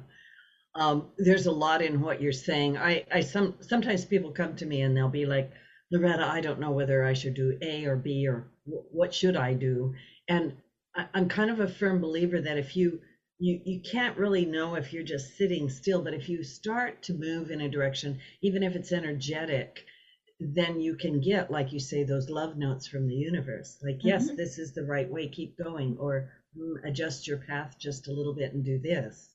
Um, 0.75 1.11
there's 1.17 1.47
a 1.47 1.51
lot 1.51 1.81
in 1.81 2.01
what 2.01 2.21
you're 2.21 2.31
saying. 2.33 2.77
I, 2.77 3.05
I 3.11 3.21
some 3.21 3.55
sometimes 3.61 4.05
people 4.05 4.31
come 4.31 4.55
to 4.57 4.65
me 4.65 4.81
and 4.81 4.95
they'll 4.97 5.09
be 5.09 5.25
like, 5.25 5.51
Loretta, 5.91 6.25
I 6.25 6.41
don't 6.41 6.59
know 6.59 6.71
whether 6.71 7.03
I 7.03 7.13
should 7.13 7.35
do 7.35 7.57
A 7.61 7.85
or 7.85 7.95
B 7.97 8.27
or 8.27 8.49
wh- 8.65 8.93
what 8.93 9.13
should 9.13 9.35
I 9.37 9.53
do. 9.55 9.93
And 10.29 10.53
I, 10.95 11.07
I'm 11.13 11.27
kind 11.29 11.51
of 11.51 11.59
a 11.59 11.67
firm 11.67 12.01
believer 12.01 12.41
that 12.41 12.57
if 12.57 12.75
you 12.77 13.01
you 13.39 13.61
you 13.65 13.81
can't 13.81 14.17
really 14.17 14.45
know 14.45 14.75
if 14.75 14.93
you're 14.93 15.03
just 15.03 15.37
sitting 15.37 15.69
still, 15.69 16.01
but 16.03 16.13
if 16.15 16.29
you 16.29 16.43
start 16.43 17.03
to 17.03 17.13
move 17.13 17.51
in 17.51 17.61
a 17.61 17.69
direction, 17.69 18.19
even 18.41 18.63
if 18.63 18.75
it's 18.75 18.91
energetic, 18.93 19.85
then 20.39 20.79
you 20.79 20.95
can 20.95 21.21
get, 21.21 21.51
like 21.51 21.71
you 21.73 21.79
say, 21.79 22.03
those 22.03 22.29
love 22.29 22.57
notes 22.57 22.87
from 22.87 23.07
the 23.07 23.15
universe. 23.15 23.77
Like, 23.83 24.03
yes, 24.03 24.31
Mhm. 24.31 24.37
this 24.37 24.57
is 24.59 24.73
the 24.73 24.83
right 24.85 25.09
way, 25.09 25.27
keep 25.27 25.57
going, 25.57 25.97
or 25.97 26.21
"Mm, 26.21 26.42
adjust 26.83 27.27
your 27.27 27.37
path 27.39 27.75
just 27.79 28.07
a 28.07 28.11
little 28.11 28.33
bit 28.33 28.53
and 28.53 28.63
do 28.63 28.79
this. 28.79 29.29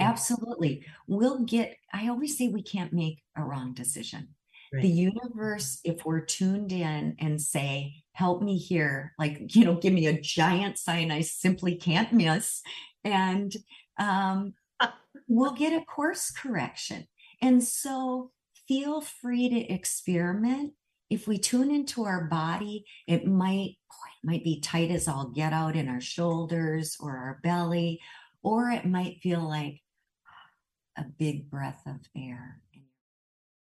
Absolutely. 0.00 0.84
We'll 1.06 1.44
get, 1.44 1.76
I 1.92 2.08
always 2.08 2.36
say 2.36 2.48
we 2.48 2.62
can't 2.62 2.92
make 2.92 3.22
a 3.36 3.42
wrong 3.42 3.74
decision. 3.74 4.28
Right. 4.72 4.82
The 4.82 4.88
universe, 4.88 5.80
if 5.84 6.04
we're 6.04 6.24
tuned 6.24 6.72
in 6.72 7.16
and 7.18 7.40
say, 7.40 7.94
help 8.12 8.42
me 8.42 8.56
here, 8.56 9.12
like, 9.18 9.54
you 9.54 9.64
know, 9.64 9.74
give 9.74 9.92
me 9.92 10.06
a 10.06 10.20
giant 10.20 10.78
sign 10.78 11.10
I 11.10 11.22
simply 11.22 11.74
can't 11.74 12.12
miss. 12.12 12.62
And 13.04 13.52
um, 13.98 14.54
we'll 15.28 15.54
get 15.54 15.72
a 15.72 15.84
course 15.84 16.30
correction. 16.30 17.06
And 17.42 17.62
so 17.62 18.30
feel 18.68 19.00
free 19.00 19.48
to 19.48 19.72
experiment. 19.72 20.72
If 21.10 21.26
we 21.26 21.38
tune 21.38 21.72
into 21.72 22.04
our 22.04 22.24
body, 22.24 22.84
it 23.08 23.26
might, 23.26 23.76
might 24.22 24.44
be 24.44 24.60
tight 24.60 24.90
as 24.90 25.08
all 25.08 25.28
get 25.28 25.52
out 25.52 25.76
in 25.76 25.88
our 25.88 26.00
shoulders 26.00 26.96
or 27.00 27.16
our 27.16 27.40
belly, 27.42 28.00
or 28.42 28.70
it 28.70 28.84
might 28.84 29.20
feel 29.22 29.46
like 29.46 29.80
a 30.96 31.04
big 31.18 31.50
breath 31.50 31.82
of 31.86 31.96
air. 32.16 32.60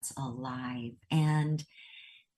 It's 0.01 0.13
alive. 0.17 0.93
And 1.11 1.63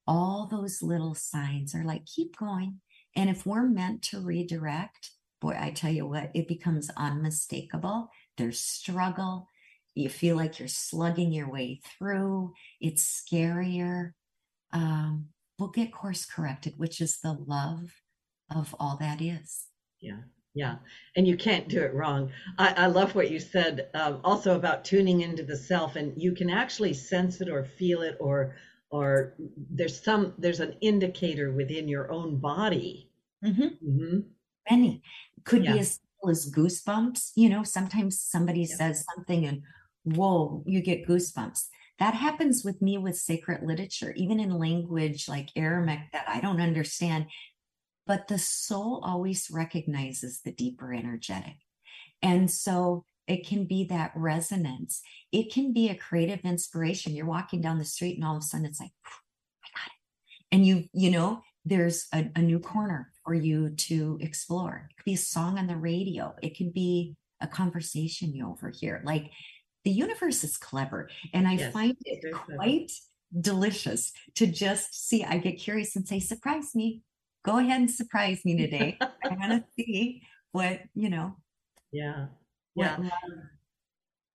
all 0.07 0.47
those 0.49 0.81
little 0.81 1.13
signs 1.13 1.75
are 1.75 1.83
like, 1.83 2.05
keep 2.05 2.37
going. 2.37 2.79
And 3.15 3.29
if 3.29 3.45
we're 3.45 3.67
meant 3.67 4.01
to 4.03 4.19
redirect, 4.19 5.11
boy, 5.41 5.55
I 5.59 5.71
tell 5.71 5.91
you 5.91 6.07
what, 6.07 6.31
it 6.33 6.47
becomes 6.47 6.89
unmistakable. 6.97 8.09
There's 8.37 8.59
struggle. 8.59 9.47
You 9.95 10.09
feel 10.09 10.35
like 10.35 10.59
you're 10.59 10.67
slugging 10.67 11.31
your 11.31 11.49
way 11.49 11.81
through. 11.83 12.53
It's 12.79 13.23
scarier. 13.23 14.13
Um, 14.71 15.27
we'll 15.59 15.69
get 15.69 15.91
course 15.91 16.25
corrected, 16.25 16.73
which 16.77 17.01
is 17.01 17.19
the 17.19 17.33
love 17.33 17.91
of 18.49 18.75
all 18.79 18.97
that 18.97 19.21
is. 19.21 19.67
Yeah, 19.99 20.21
yeah. 20.53 20.77
And 21.15 21.27
you 21.27 21.37
can't 21.37 21.67
do 21.67 21.81
it 21.81 21.93
wrong. 21.93 22.31
I, 22.57 22.73
I 22.85 22.85
love 22.87 23.15
what 23.15 23.29
you 23.29 23.39
said 23.39 23.89
um, 23.93 24.21
also 24.23 24.55
about 24.55 24.85
tuning 24.85 25.21
into 25.21 25.43
the 25.43 25.57
self, 25.57 25.95
and 25.95 26.19
you 26.21 26.33
can 26.33 26.49
actually 26.49 26.93
sense 26.93 27.41
it 27.41 27.49
or 27.49 27.65
feel 27.65 28.01
it, 28.01 28.17
or 28.19 28.55
or 28.91 29.35
there's 29.69 30.01
some 30.03 30.33
there's 30.37 30.59
an 30.61 30.75
indicator 30.81 31.51
within 31.51 31.87
your 31.87 32.11
own 32.11 32.37
body. 32.39 33.11
Mhm. 33.43 33.77
hmm 33.79 34.19
Many 34.69 35.03
could 35.45 35.63
Yeah. 35.63 35.73
be 35.73 35.79
as 35.79 35.99
simple 35.99 36.29
as 36.29 36.51
goosebumps. 36.51 37.31
You 37.35 37.49
know, 37.49 37.63
sometimes 37.63 38.19
somebody 38.21 38.65
Yeah. 38.65 38.75
says 38.75 39.05
something 39.15 39.45
and 39.45 39.63
whoa, 40.03 40.63
you 40.65 40.81
get 40.81 41.07
goosebumps. 41.07 41.67
That 41.99 42.15
happens 42.15 42.63
with 42.63 42.81
me 42.81 42.97
with 42.97 43.17
sacred 43.17 43.61
literature, 43.63 44.13
even 44.15 44.39
in 44.39 44.57
language 44.57 45.27
like 45.27 45.49
Aramaic 45.55 46.11
that 46.13 46.27
I 46.27 46.39
don't 46.39 46.61
understand. 46.61 47.25
But 48.07 48.27
the 48.27 48.39
soul 48.39 49.01
always 49.03 49.49
recognizes 49.51 50.41
the 50.41 50.51
deeper 50.51 50.93
energetic. 50.93 51.57
And 52.21 52.49
so 52.49 53.05
it 53.27 53.45
can 53.45 53.65
be 53.65 53.83
that 53.85 54.11
resonance. 54.15 55.01
It 55.31 55.53
can 55.53 55.73
be 55.73 55.89
a 55.89 55.95
creative 55.95 56.39
inspiration. 56.43 57.15
You're 57.15 57.25
walking 57.25 57.61
down 57.61 57.77
the 57.77 57.85
street 57.85 58.15
and 58.15 58.25
all 58.25 58.37
of 58.37 58.41
a 58.41 58.45
sudden 58.45 58.65
it's 58.65 58.79
like, 58.79 58.91
I 59.05 59.67
got 59.75 59.87
it. 59.87 60.55
And 60.55 60.65
you, 60.65 60.85
you 60.93 61.11
know, 61.11 61.41
there's 61.65 62.07
a, 62.13 62.29
a 62.35 62.41
new 62.41 62.59
corner 62.59 63.11
for 63.23 63.33
you 63.33 63.69
to 63.69 64.17
explore. 64.21 64.89
It 64.89 64.97
could 64.97 65.05
be 65.05 65.13
a 65.13 65.17
song 65.17 65.59
on 65.59 65.67
the 65.67 65.75
radio. 65.75 66.33
It 66.41 66.57
could 66.57 66.73
be 66.73 67.15
a 67.41 67.47
conversation 67.47 68.33
you 68.33 68.49
overhear. 68.49 69.01
Like 69.05 69.31
the 69.83 69.91
universe 69.91 70.43
is 70.43 70.57
clever. 70.57 71.09
And 71.33 71.47
I 71.47 71.55
Yes, 71.55 71.73
find 71.73 71.95
it 72.05 72.19
very 72.21 72.33
clever. 72.33 72.57
quite 72.57 72.91
delicious 73.41 74.11
to 74.35 74.47
just 74.47 75.07
see. 75.07 75.23
I 75.23 75.37
get 75.37 75.53
curious 75.59 75.95
and 75.95 76.07
say, 76.07 76.19
surprise 76.19 76.75
me. 76.75 77.01
Go 77.43 77.57
ahead 77.59 77.79
and 77.81 77.91
surprise 77.91 78.43
me 78.43 78.55
today. 78.57 78.97
I 79.01 79.35
want 79.35 79.51
to 79.53 79.63
see 79.83 80.23
what, 80.51 80.81
you 80.93 81.09
know, 81.09 81.35
Yeah, 81.91 82.27
yeah, 82.75 82.97
love 82.97 83.05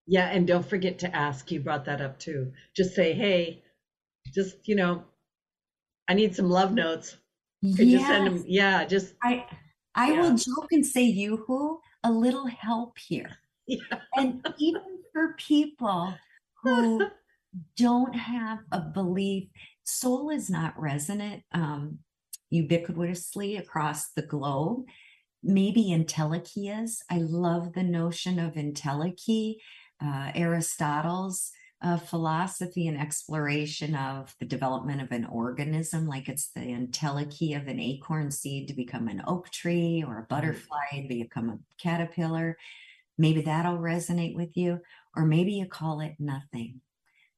yeah. 0.06 0.28
And 0.30 0.46
don't 0.46 0.66
forget 0.66 0.98
to 1.00 1.14
ask. 1.16 1.50
You 1.50 1.60
brought 1.60 1.84
that 1.86 2.00
up 2.00 2.18
too. 2.18 2.52
Just 2.74 2.94
say, 2.94 3.12
hey, 3.12 3.62
just 4.34 4.68
you 4.68 4.74
know, 4.76 5.04
I 6.08 6.14
need 6.14 6.34
some 6.34 6.48
love 6.50 6.72
notes. 6.72 7.16
Could 7.76 7.88
you 7.88 7.98
send 8.00 8.26
them? 8.26 8.44
Yeah, 8.46 8.84
just 8.84 9.14
I 9.22 9.46
I 9.94 10.12
Yeah. 10.12 10.20
will 10.20 10.36
joke 10.36 10.68
and 10.72 10.84
say, 10.86 11.04
"Yoo-hoo, 11.04 11.80
a 12.02 12.12
little 12.12 12.46
help 12.46 12.98
here." 12.98 13.30
yeah. 13.66 14.00
And 14.16 14.46
even 14.58 14.82
for 15.14 15.34
people 15.38 16.14
who 16.62 17.06
don't 17.78 18.14
have 18.14 18.58
a 18.70 18.80
belief. 18.80 19.48
Soul 19.84 20.28
is 20.28 20.50
not 20.50 20.78
resonant 20.78 21.42
um, 21.52 22.00
ubiquitously 22.52 23.58
across 23.58 24.10
the 24.10 24.22
globe. 24.22 24.84
Maybe 25.42 25.90
entelechy 25.90 26.82
is. 26.82 27.02
I 27.10 27.18
love 27.18 27.72
the 27.72 27.82
notion 27.82 28.38
of 28.38 28.54
entelechy. 28.54 29.56
Uh, 30.04 30.32
Aristotle's 30.34 31.52
uh, 31.84 31.98
philosophy 31.98 32.88
and 32.88 32.98
exploration 32.98 33.94
of 33.94 34.34
the 34.40 34.46
development 34.46 35.02
of 35.02 35.12
an 35.12 35.26
organism, 35.26 36.06
like 36.06 36.28
it's 36.28 36.50
the 36.54 36.60
entelechy 36.60 37.60
of 37.60 37.68
an 37.68 37.78
acorn 37.78 38.30
seed 38.30 38.68
to 38.68 38.74
become 38.74 39.06
an 39.06 39.22
oak 39.26 39.50
tree 39.50 40.02
or 40.06 40.18
a 40.18 40.26
butterfly 40.26 41.02
to 41.02 41.08
become 41.08 41.50
a 41.50 41.58
caterpillar. 41.78 42.56
Maybe 43.18 43.42
that'll 43.42 43.78
resonate 43.78 44.34
with 44.34 44.56
you, 44.56 44.80
or 45.16 45.24
maybe 45.24 45.52
you 45.52 45.66
call 45.66 46.00
it 46.00 46.14
nothing. 46.18 46.80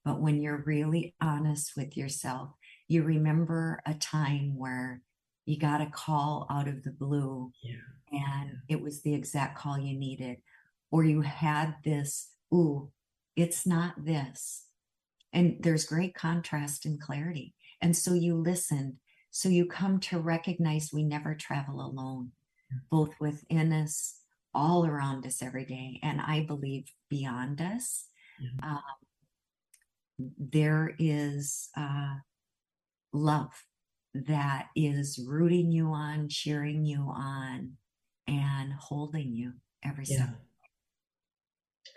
But 0.05 0.21
when 0.21 0.41
you're 0.41 0.63
really 0.67 1.15
honest 1.21 1.73
with 1.77 1.97
yourself, 1.97 2.51
you 2.89 3.03
remember 3.03 3.81
a 3.87 3.95
time 3.95 4.57
where 4.57 5.03
you 5.47 5.59
got 5.59 5.81
a 5.81 5.91
call 5.91 6.47
out 6.51 6.69
of 6.69 6.83
the 6.83 6.93
blue 6.93 7.53
Yeah. 7.63 7.77
and 8.13 8.59
it 8.69 8.81
was 8.81 9.03
the 9.03 9.15
exact 9.15 9.59
call 9.59 9.79
you 9.79 9.99
needed, 9.99 10.39
or 10.91 11.05
you 11.05 11.21
had 11.23 11.77
this, 11.85 12.31
ooh, 12.55 12.91
it's 13.35 13.67
not 13.67 14.05
this. 14.05 14.67
And 15.33 15.57
there's 15.61 15.87
great 15.87 16.15
contrast 16.15 16.87
and 16.87 17.01
clarity. 17.01 17.55
And 17.83 17.97
so 17.97 18.15
you 18.15 18.37
listened. 18.37 18.95
So 19.31 19.49
you 19.49 19.67
come 19.67 20.01
to 20.01 20.19
recognize 20.19 20.91
we 20.93 21.03
never 21.05 21.35
travel 21.35 21.85
alone, 21.85 22.33
both 22.91 23.15
within 23.21 23.73
us, 23.73 24.21
all 24.57 24.87
around 24.87 25.27
us 25.27 25.43
every 25.43 25.67
day, 25.67 26.01
and 26.03 26.21
I 26.21 26.45
believe 26.47 26.87
beyond 27.11 27.61
us. 27.61 28.07
Yeah. 28.41 28.51
Um, 28.71 28.83
there 30.39 30.95
is 30.99 31.69
uh, 31.77 32.15
love 33.13 33.53
that 34.15 34.69
is 34.75 35.21
rooting 35.29 35.71
you 35.71 35.89
on, 35.89 36.29
cheering 36.31 36.87
you 36.87 37.01
on, 37.15 37.77
and 38.27 38.73
holding 38.73 39.35
you 39.35 39.53
every 39.85 40.07
Yeah. 40.07 40.27
step. 40.27 40.37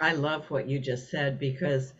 I 0.02 0.14
love 0.14 0.52
what 0.52 0.68
you 0.68 0.80
just 0.80 1.10
said 1.10 1.40
because 1.40 1.94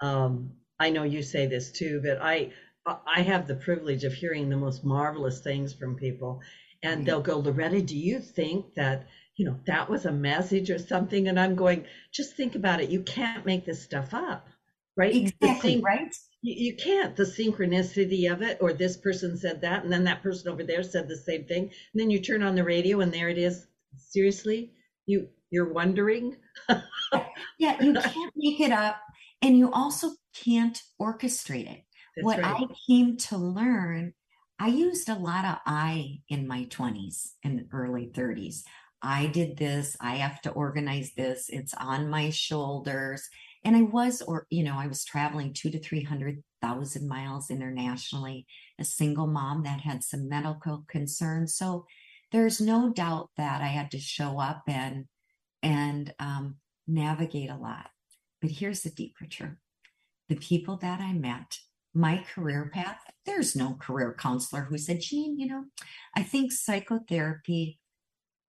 um, 0.00 0.52
I 0.78 0.90
know 0.90 1.02
you 1.04 1.22
say 1.22 1.46
this 1.46 1.72
too, 1.72 2.00
but 2.04 2.18
I 2.22 2.52
I 2.86 3.22
have 3.22 3.46
the 3.46 3.54
privilege 3.56 4.04
of 4.04 4.12
hearing 4.12 4.48
the 4.50 4.56
most 4.56 4.84
marvelous 4.84 5.40
things 5.40 5.72
from 5.74 5.96
people, 5.96 6.40
and 6.82 6.98
Right. 6.98 7.06
they'll 7.06 7.22
go, 7.22 7.38
Loretta, 7.38 7.80
do 7.82 7.96
you 7.96 8.20
think 8.20 8.74
that 8.74 9.06
you 9.36 9.44
know 9.44 9.58
that 9.66 9.88
was 9.88 10.06
a 10.06 10.12
message 10.12 10.70
or 10.70 10.78
something? 10.78 11.28
And 11.28 11.38
I'm 11.38 11.54
going, 11.54 11.84
just 12.12 12.36
think 12.36 12.54
about 12.54 12.80
it. 12.80 12.90
You 12.90 13.02
can't 13.02 13.46
make 13.46 13.64
this 13.64 13.82
stuff 13.82 14.14
up, 14.14 14.48
right? 14.96 15.14
Exactly, 15.14 15.80
right? 15.80 16.14
You, 16.42 16.54
you 16.72 16.76
can't. 16.76 17.16
The 17.16 17.24
synchronicity 17.24 18.30
of 18.30 18.42
it, 18.42 18.58
or 18.60 18.72
this 18.72 18.96
person 18.96 19.36
said 19.36 19.60
that, 19.62 19.84
and 19.84 19.92
then 19.92 20.04
that 20.04 20.22
person 20.22 20.48
over 20.48 20.62
there 20.62 20.82
said 20.82 21.08
the 21.08 21.16
same 21.16 21.44
thing, 21.44 21.64
and 21.64 22.00
then 22.00 22.10
you 22.10 22.20
turn 22.20 22.42
on 22.42 22.54
the 22.54 22.64
radio, 22.64 23.00
and 23.00 23.12
there 23.12 23.28
it 23.28 23.38
is. 23.38 23.66
Seriously, 23.96 24.72
you 25.06 25.28
you're 25.50 25.72
wondering. 25.72 26.36
Yeah, 27.58 27.80
you 27.80 27.94
can't 27.94 28.32
make 28.36 28.60
it 28.60 28.72
up, 28.72 28.96
and 29.40 29.56
you 29.56 29.70
also 29.72 30.10
can't 30.34 30.82
orchestrate 31.00 31.70
it. 31.70 31.84
That's 32.16 32.24
what 32.24 32.40
right. 32.40 32.66
I 32.68 32.74
came 32.86 33.16
to 33.28 33.36
learn, 33.36 34.14
I 34.58 34.68
used 34.68 35.08
a 35.08 35.14
lot 35.14 35.44
of 35.44 35.56
I 35.66 36.20
in 36.28 36.46
my 36.46 36.64
20s 36.64 37.32
and 37.42 37.66
early 37.72 38.10
30s. 38.14 38.62
I 39.04 39.26
did 39.26 39.58
this, 39.58 39.96
I 40.00 40.16
have 40.16 40.40
to 40.42 40.50
organize 40.50 41.12
this, 41.14 41.50
it's 41.50 41.74
on 41.74 42.08
my 42.08 42.30
shoulders. 42.30 43.28
And 43.62 43.76
I 43.76 43.82
was, 43.82 44.22
or, 44.22 44.46
you 44.50 44.64
know, 44.64 44.76
I 44.78 44.86
was 44.86 45.04
traveling 45.04 45.52
two 45.52 45.70
to 45.70 45.78
300,000 45.78 47.08
miles 47.08 47.50
internationally, 47.50 48.46
a 48.78 48.84
single 48.84 49.26
mom 49.26 49.62
that 49.64 49.82
had 49.82 50.02
some 50.02 50.28
medical 50.28 50.84
concerns. 50.88 51.54
So 51.54 51.84
there's 52.32 52.60
no 52.60 52.90
doubt 52.92 53.28
that 53.36 53.60
I 53.60 53.66
had 53.66 53.90
to 53.90 53.98
show 53.98 54.40
up 54.40 54.62
and, 54.66 55.04
and 55.62 56.14
um, 56.18 56.56
navigate 56.86 57.50
a 57.50 57.56
lot. 57.56 57.90
But 58.40 58.52
here's 58.52 58.82
the 58.82 58.90
deeper 58.90 59.26
truth 59.26 59.56
the 60.30 60.36
people 60.36 60.78
that 60.78 61.00
I 61.00 61.12
met, 61.12 61.58
my 61.92 62.24
career 62.34 62.70
path, 62.72 62.98
there's 63.26 63.54
no 63.54 63.74
career 63.74 64.16
counselor 64.18 64.62
who 64.62 64.78
said, 64.78 65.00
Jean, 65.00 65.38
you 65.38 65.46
know, 65.46 65.64
I 66.16 66.22
think 66.22 66.52
psychotherapy, 66.52 67.78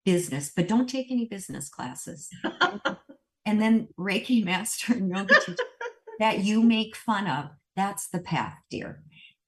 business, 0.04 0.52
but 0.54 0.68
don't 0.68 0.88
take 0.88 1.10
any 1.10 1.26
business 1.26 1.68
classes. 1.68 2.28
and 3.46 3.60
then 3.60 3.88
Reiki 3.98 4.44
master 4.44 4.94
and 4.94 5.10
yoga 5.10 5.34
teacher 5.40 5.56
that 6.18 6.40
you 6.40 6.62
make 6.62 6.96
fun 6.96 7.26
of, 7.26 7.50
that's 7.76 8.08
the 8.08 8.20
path, 8.20 8.58
dear. 8.70 9.02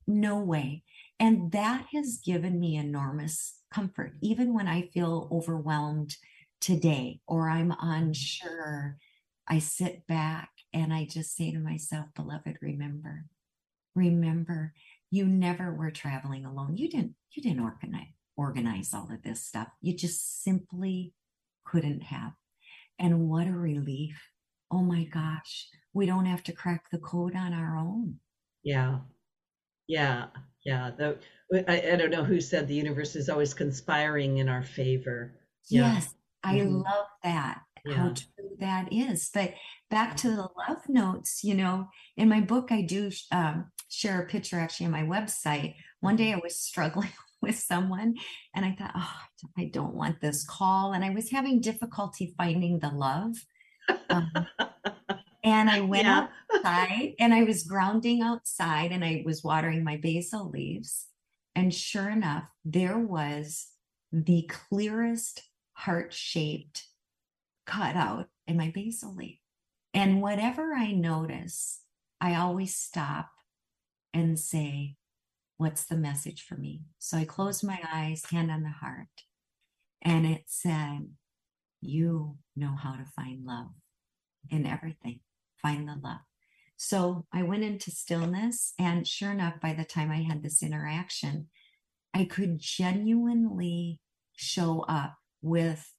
No 0.07 0.39
way. 0.39 0.83
And 1.19 1.53
that 1.53 1.87
has 1.95 2.21
given 2.25 2.61
me 2.61 2.77
enormous 2.77 3.61
comfort, 3.73 4.15
even 4.21 4.55
when 4.55 4.69
I 4.69 4.83
feel 4.93 5.29
overwhelmed 5.33 6.17
today 6.61 7.21
or 7.27 7.49
I'm 7.49 7.75
unsure. 7.81 8.97
I 9.49 9.61
sit 9.61 10.07
back 10.07 10.51
and 10.73 10.93
I 10.93 11.05
just 11.05 11.37
say 11.37 11.53
to 11.53 11.59
myself, 11.59 12.07
beloved, 12.15 12.59
remember, 12.61 13.27
remember, 13.95 14.75
you 15.11 15.27
never 15.27 15.73
were 15.73 15.91
traveling 15.91 16.45
alone. 16.45 16.77
You 16.77 16.91
didn't, 16.91 17.15
you 17.33 17.43
didn't 17.43 17.61
organize 17.63 18.16
organize 18.37 18.93
all 18.95 19.09
of 19.13 19.23
this 19.23 19.45
stuff. 19.45 19.69
You 19.81 19.97
just 19.97 20.43
simply 20.43 21.13
couldn't 21.65 22.03
have. 22.03 22.33
And 22.99 23.29
what 23.29 23.47
a 23.47 23.53
relief. 23.53 24.21
Oh 24.71 24.83
my 24.83 25.05
gosh, 25.05 25.69
we 25.93 26.07
don't 26.07 26.27
have 26.27 26.43
to 26.45 26.53
crack 26.53 26.85
the 26.91 26.99
code 26.99 27.35
on 27.37 27.53
our 27.53 27.77
own. 27.77 28.17
Yeah. 28.63 28.99
Yeah. 29.87 30.27
Yeah. 30.65 30.91
The, 30.97 31.19
I, 31.69 31.93
I 31.93 31.97
don't 31.97 32.11
know 32.11 32.25
who 32.25 32.41
said 32.41 32.67
the 32.67 32.75
universe 32.75 33.15
is 33.15 33.29
always 33.29 33.55
conspiring 33.55 34.39
in 34.39 34.49
our 34.49 34.63
favor. 34.63 35.39
Yeah. 35.69 35.95
Yes, 35.95 36.15
I 36.43 36.57
Mhm. 36.57 36.85
love 36.85 37.07
that. 37.23 37.63
Yeah. 37.85 37.95
How 37.95 38.09
true 38.09 38.57
that 38.59 38.93
is. 38.93 39.31
But 39.33 39.55
back 39.91 40.17
to 40.19 40.31
the 40.31 40.49
love 40.69 40.89
notes, 40.89 41.45
you 41.45 41.55
know, 41.55 41.89
in 42.17 42.29
my 42.29 42.41
book, 42.41 42.73
I 42.73 42.83
do 42.83 43.13
um, 43.31 43.71
share 43.89 44.21
a 44.21 44.27
picture 44.27 44.59
actually 44.59 44.87
on 44.87 44.93
my 44.93 45.05
website. 45.05 45.77
One 46.01 46.17
day 46.17 46.33
I 46.33 46.41
was 46.43 46.59
struggling 46.59 47.13
with 47.47 47.59
someone 47.59 48.17
and 48.55 48.65
I 48.65 48.73
thought, 48.73 48.93
oh, 48.97 49.15
I 49.57 49.67
don't 49.67 49.95
want 49.95 50.21
this 50.21 50.45
call. 50.45 50.93
And 50.93 51.05
I 51.05 51.11
was 51.11 51.31
having 51.31 51.61
difficulty 51.61 52.35
finding 52.37 52.79
the 52.81 52.91
love. 52.91 53.37
Um, 54.11 54.33
and 55.45 55.71
I 55.71 55.81
went 55.81 56.07
Yeah. 56.07 56.29
outside 56.55 57.15
and 57.19 57.33
I 57.33 57.45
was 57.45 57.63
grounding 57.65 58.23
outside 58.23 58.93
and 58.93 59.05
I 59.05 59.23
was 59.25 59.45
watering 59.45 59.85
my 59.85 59.97
basil 59.97 60.51
leaves. 60.51 61.07
And 61.55 61.73
sure 61.73 62.11
enough, 62.11 62.51
there 62.65 62.99
was 62.99 63.69
the 64.13 64.51
clearest 64.69 65.43
heart 65.73 66.13
shaped 66.13 66.87
cutout 67.67 68.29
in 68.47 68.57
my 68.57 68.71
basil 68.75 69.15
leaf. 69.15 69.39
And 69.95 70.21
whatever 70.21 70.75
I 70.75 70.93
notice, 70.93 71.81
I 72.21 72.35
always 72.35 72.75
stop 72.77 73.31
and 74.13 74.39
say, 74.39 74.97
What's 75.59 75.85
the 75.87 75.97
message 75.97 76.43
for 76.43 76.57
me? 76.57 76.83
So 76.99 77.17
I 77.17 77.25
closed 77.25 77.65
my 77.65 77.81
eyes, 77.93 78.25
hand 78.31 78.51
on 78.51 78.63
the 78.63 78.69
heart, 78.69 79.09
and 80.03 80.27
it 80.27 80.45
said, 80.47 81.09
You 81.81 82.37
know 82.55 82.77
how 82.77 82.93
to 82.93 83.07
find 83.17 83.45
love 83.45 83.71
in 84.51 84.67
everything. 84.67 85.21
Find 85.63 85.89
the 85.89 85.97
love. 86.03 86.21
So 86.77 87.27
I 87.33 87.43
went 87.43 87.65
into 87.65 87.91
stillness, 87.91 88.75
and 88.79 89.07
sure 89.07 89.33
enough, 89.33 89.61
by 89.63 89.73
the 89.73 89.85
time 89.85 90.11
I 90.11 90.23
had 90.23 90.43
this 90.43 90.63
interaction, 90.63 91.49
I 92.13 92.25
could 92.25 92.59
genuinely 92.59 94.01
show 94.37 94.81
up 94.83 95.17
with 95.41 95.91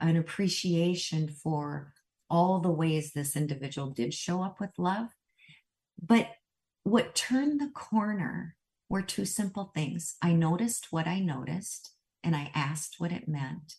an 0.00 0.16
appreciation 0.16 1.28
for 1.28 1.92
all 2.30 2.60
the 2.60 2.70
ways 2.70 3.12
this 3.12 3.36
individual 3.36 3.90
did 3.90 4.14
show 4.14 4.42
up 4.42 4.58
with 4.58 4.70
love. 4.78 5.08
But 6.02 6.28
what 6.82 7.14
turned 7.14 7.60
the 7.60 7.70
corner 7.70 8.55
were 8.88 9.02
two 9.02 9.24
simple 9.24 9.72
things. 9.74 10.16
I 10.22 10.32
noticed 10.32 10.88
what 10.90 11.06
I 11.06 11.20
noticed, 11.20 11.92
and 12.22 12.36
I 12.36 12.50
asked 12.54 12.96
what 12.98 13.12
it 13.12 13.28
meant. 13.28 13.74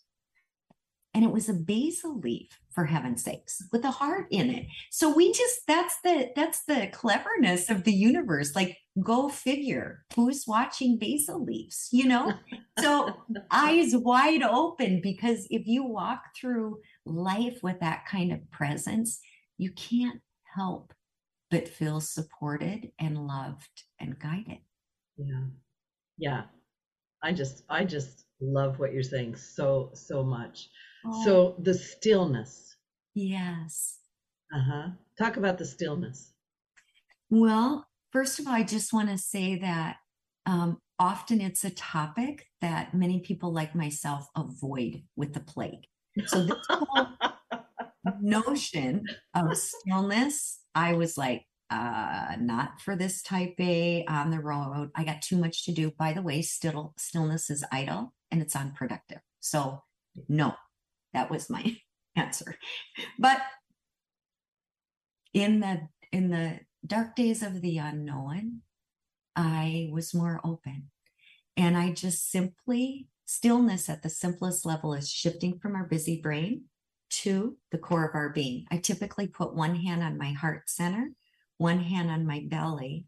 And 1.13 1.23
it 1.23 1.31
was 1.31 1.49
a 1.49 1.53
basil 1.53 2.19
leaf 2.19 2.59
for 2.71 2.85
heaven's 2.85 3.23
sakes 3.23 3.63
with 3.71 3.83
a 3.83 3.91
heart 3.91 4.27
in 4.29 4.51
it. 4.51 4.67
So 4.91 5.11
we 5.11 5.33
just 5.33 5.61
that's 5.65 5.99
the 6.03 6.29
that's 6.35 6.63
the 6.65 6.89
cleverness 6.91 7.71
of 7.71 7.85
the 7.85 7.91
universe. 7.91 8.55
Like 8.55 8.77
go 9.03 9.29
figure 9.29 10.03
who's 10.15 10.45
watching 10.47 10.97
basil 10.97 11.43
leaves 11.43 11.89
you 11.91 12.07
know? 12.07 12.33
So 12.79 13.11
eyes 13.49 13.95
wide 13.95 14.43
open 14.43 15.01
because 15.01 15.47
if 15.49 15.65
you 15.65 15.83
walk 15.83 16.21
through 16.39 16.79
life 17.05 17.57
with 17.63 17.79
that 17.79 18.05
kind 18.05 18.31
of 18.31 18.51
presence 18.51 19.19
you 19.57 19.71
can't 19.71 20.21
help 20.55 20.93
but 21.49 21.67
feel 21.67 21.99
supported 21.99 22.91
and 22.99 23.17
loved 23.25 23.83
and 23.99 24.19
guided 24.19 24.59
Yeah. 25.17 25.43
Yeah. 26.17 26.43
I 27.23 27.33
just 27.33 27.63
I 27.69 27.83
just 27.83 28.25
love 28.39 28.79
what 28.79 28.93
you're 28.93 29.03
saying 29.03 29.35
so 29.35 29.91
so 29.93 30.23
much. 30.23 30.69
Oh, 31.05 31.23
So 31.25 31.55
the 31.59 31.73
stillness. 31.73 32.75
yes 33.15 33.99
Uh-huh. 34.53 34.89
Talk 35.17 35.37
about 35.37 35.57
the 35.57 35.65
stillness. 35.65 36.33
Well, 37.29 37.85
first 38.11 38.39
of 38.39 38.47
all, 38.47 38.53
I 38.53 38.63
just 38.63 38.93
want 38.93 39.09
to 39.09 39.17
say 39.17 39.57
that 39.59 39.97
um, 40.45 40.77
often 40.99 41.41
it's 41.41 41.63
a 41.65 41.69
topic 41.69 42.45
that 42.61 42.93
many 42.93 43.19
people 43.19 43.51
like 43.51 43.75
myself 43.75 44.27
avoid 44.35 45.03
with 45.15 45.33
the 45.33 45.41
plague. 45.41 45.85
So 46.27 46.43
this 46.43 46.57
whole 46.69 47.07
notion 48.21 49.05
of 49.35 49.57
stillness, 49.57 50.61
I 50.73 50.93
was 50.93 51.17
like, 51.17 51.43
uh, 51.69 52.35
not 52.39 52.79
for 52.81 52.95
this 52.95 53.21
type 53.21 53.55
A 53.59 54.05
on 54.07 54.31
the 54.31 54.39
road. 54.39 54.91
I 54.95 55.03
got 55.03 55.21
too 55.21 55.37
much 55.37 55.65
to 55.65 55.71
do. 55.71 55.91
By 55.91 56.13
the 56.13 56.21
way, 56.21 56.41
still 56.41 56.93
stillness 56.97 57.49
is 57.49 57.65
idle 57.71 58.13
and 58.31 58.41
it's 58.41 58.55
unproductive. 58.55 59.19
So 59.39 59.83
no, 60.29 60.55
that 61.13 61.29
was 61.29 61.49
my 61.49 61.77
answer. 62.15 62.55
But 63.19 63.41
in 65.33 65.59
the 65.59 65.87
in 66.11 66.29
the 66.29 66.59
dark 66.85 67.15
days 67.15 67.43
of 67.43 67.61
the 67.61 67.77
unknown, 67.77 68.61
I 69.35 69.89
was 69.91 70.13
more 70.13 70.41
open. 70.43 70.89
And 71.55 71.77
I 71.77 71.91
just 71.91 72.31
simply, 72.31 73.07
stillness 73.25 73.89
at 73.89 74.03
the 74.03 74.09
simplest 74.09 74.65
level 74.65 74.93
is 74.93 75.11
shifting 75.11 75.59
from 75.59 75.75
our 75.75 75.85
busy 75.85 76.21
brain 76.21 76.65
to 77.09 77.57
the 77.71 77.77
core 77.77 78.07
of 78.07 78.15
our 78.15 78.29
being. 78.29 78.65
I 78.71 78.77
typically 78.77 79.27
put 79.27 79.55
one 79.55 79.75
hand 79.75 80.03
on 80.03 80.17
my 80.17 80.31
heart 80.31 80.69
center, 80.69 81.09
one 81.57 81.79
hand 81.79 82.09
on 82.09 82.25
my 82.25 82.45
belly, 82.47 83.05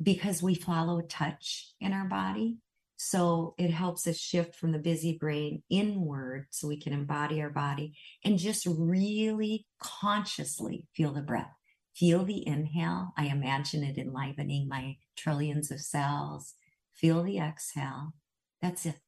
because 0.00 0.42
we 0.42 0.54
follow 0.54 1.00
touch 1.00 1.72
in 1.80 1.92
our 1.92 2.06
body. 2.06 2.58
So 2.96 3.54
it 3.58 3.70
helps 3.70 4.06
us 4.08 4.18
shift 4.18 4.56
from 4.56 4.72
the 4.72 4.78
busy 4.78 5.16
brain 5.18 5.62
inward 5.70 6.46
so 6.50 6.66
we 6.66 6.80
can 6.80 6.92
embody 6.92 7.40
our 7.40 7.50
body 7.50 7.96
and 8.24 8.38
just 8.38 8.66
really 8.66 9.66
consciously 9.80 10.86
feel 10.94 11.12
the 11.12 11.22
breath. 11.22 11.52
Feel 11.94 12.24
the 12.24 12.46
inhale. 12.46 13.12
I 13.16 13.26
imagine 13.26 13.84
it 13.84 13.98
enlivening 13.98 14.68
my 14.68 14.96
trillions 15.16 15.70
of 15.70 15.80
cells. 15.80 16.54
Feel 16.94 17.22
the 17.22 17.38
exhale. 17.38 18.14
That's 18.60 18.86
it. 18.86 18.98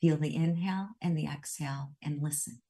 Feel 0.00 0.16
the 0.16 0.34
inhale 0.34 0.88
and 1.02 1.16
the 1.16 1.26
exhale 1.26 1.92
and 2.02 2.22
listen. 2.22 2.60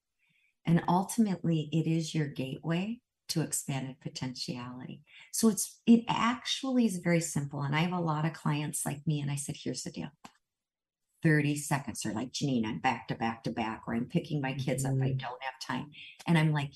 And 0.65 0.83
ultimately, 0.89 1.69
it 1.73 1.89
is 1.89 2.15
your 2.15 2.27
gateway 2.27 2.99
to 3.29 3.41
expanded 3.41 3.97
potentiality. 4.01 5.03
So 5.33 5.49
it's 5.49 5.81
it 5.87 6.05
actually 6.09 6.87
is 6.87 6.99
very 6.99 7.21
simple. 7.21 7.63
And 7.63 7.75
I 7.75 7.81
have 7.81 7.93
a 7.93 8.01
lot 8.01 8.25
of 8.25 8.33
clients 8.33 8.87
like 8.87 9.07
me, 9.07 9.21
and 9.21 9.31
I 9.31 9.37
said, 9.37 9.57
here's 9.59 9.83
the 9.83 9.91
deal. 9.91 10.11
30 11.23 11.57
seconds 11.57 12.07
or 12.07 12.13
like 12.13 12.33
Jeanine, 12.33 12.67
I'm 12.67 12.79
back 12.79 13.09
to 13.09 13.15
back 13.15 13.43
to 13.45 13.51
back, 13.51 13.83
or 13.87 13.95
I'm 13.95 14.07
picking 14.07 14.41
my 14.41 14.53
kids 14.53 14.85
mm-hmm. 14.85 15.01
up. 15.01 15.07
I 15.07 15.11
mm-hmm. 15.11 15.19
don't 15.19 15.43
have 15.43 15.61
time. 15.67 15.91
And 16.27 16.39
I'm 16.39 16.53
like, 16.53 16.73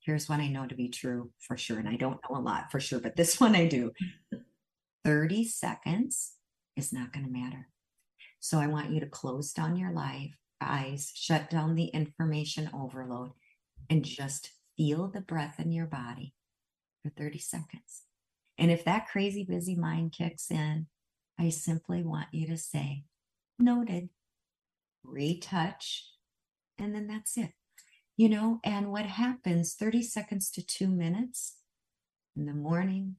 here's 0.00 0.28
what 0.28 0.40
I 0.40 0.48
know 0.48 0.66
to 0.66 0.74
be 0.74 0.88
true 0.88 1.30
for 1.38 1.56
sure. 1.56 1.78
And 1.78 1.88
I 1.88 1.96
don't 1.96 2.20
know 2.28 2.36
a 2.36 2.40
lot 2.40 2.70
for 2.70 2.80
sure, 2.80 3.00
but 3.00 3.16
this 3.16 3.40
one 3.40 3.54
I 3.54 3.66
do. 3.66 3.92
30 5.04 5.44
seconds 5.44 6.34
is 6.76 6.92
not 6.92 7.12
going 7.12 7.26
to 7.26 7.32
matter. 7.32 7.68
So 8.40 8.58
I 8.58 8.66
want 8.66 8.90
you 8.90 9.00
to 9.00 9.06
close 9.06 9.52
down 9.52 9.76
your 9.76 9.92
life, 9.92 10.34
eyes, 10.60 11.12
shut 11.14 11.48
down 11.50 11.74
the 11.74 11.86
information 11.86 12.70
overload, 12.74 13.30
and 13.88 14.04
just 14.04 14.50
feel 14.76 15.08
the 15.08 15.20
breath 15.20 15.58
in 15.58 15.72
your 15.72 15.86
body 15.86 16.34
for 17.02 17.10
30 17.10 17.38
seconds. 17.38 18.02
And 18.58 18.70
if 18.70 18.84
that 18.84 19.08
crazy 19.08 19.44
busy 19.44 19.74
mind 19.74 20.12
kicks 20.12 20.50
in, 20.50 20.86
I 21.38 21.48
simply 21.48 22.02
want 22.02 22.28
you 22.32 22.46
to 22.48 22.56
say, 22.56 23.04
noted, 23.58 24.10
retouch, 25.02 26.06
and 26.78 26.94
then 26.94 27.06
that's 27.06 27.36
it. 27.36 27.52
You 28.16 28.28
know, 28.28 28.60
and 28.62 28.92
what 28.92 29.06
happens 29.06 29.74
30 29.74 30.02
seconds 30.02 30.50
to 30.52 30.64
two 30.64 30.88
minutes 30.88 31.56
in 32.36 32.46
the 32.46 32.54
morning, 32.54 33.16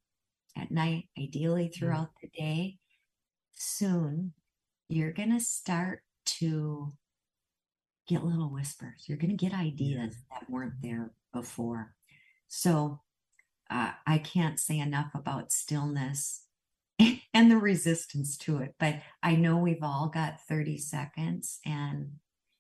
at 0.56 0.72
night, 0.72 1.10
ideally 1.18 1.66
mm-hmm. 1.66 1.80
throughout 1.80 2.12
the 2.22 2.30
day, 2.30 2.78
soon 3.54 4.34
you're 4.90 5.12
going 5.12 5.32
to 5.32 5.40
start 5.40 6.02
to 6.26 6.94
get 8.08 8.24
little 8.24 8.52
whispers. 8.52 9.06
You're 9.08 9.18
going 9.18 9.36
to 9.36 9.46
get 9.46 9.58
ideas 9.58 10.16
that 10.32 10.50
weren't 10.50 10.82
there 10.82 11.12
before. 11.34 11.94
So 12.48 13.02
uh, 13.70 13.92
I 14.06 14.20
can't 14.20 14.60
say 14.60 14.80
enough 14.80 15.12
about 15.16 15.52
stillness 15.52 16.44
and 17.34 17.52
the 17.52 17.58
resistance 17.58 18.38
to 18.38 18.60
it. 18.60 18.76
But 18.80 19.02
I 19.22 19.36
know 19.36 19.58
we've 19.58 19.84
all 19.84 20.10
got 20.14 20.42
30 20.48 20.78
seconds, 20.78 21.60
and 21.66 22.14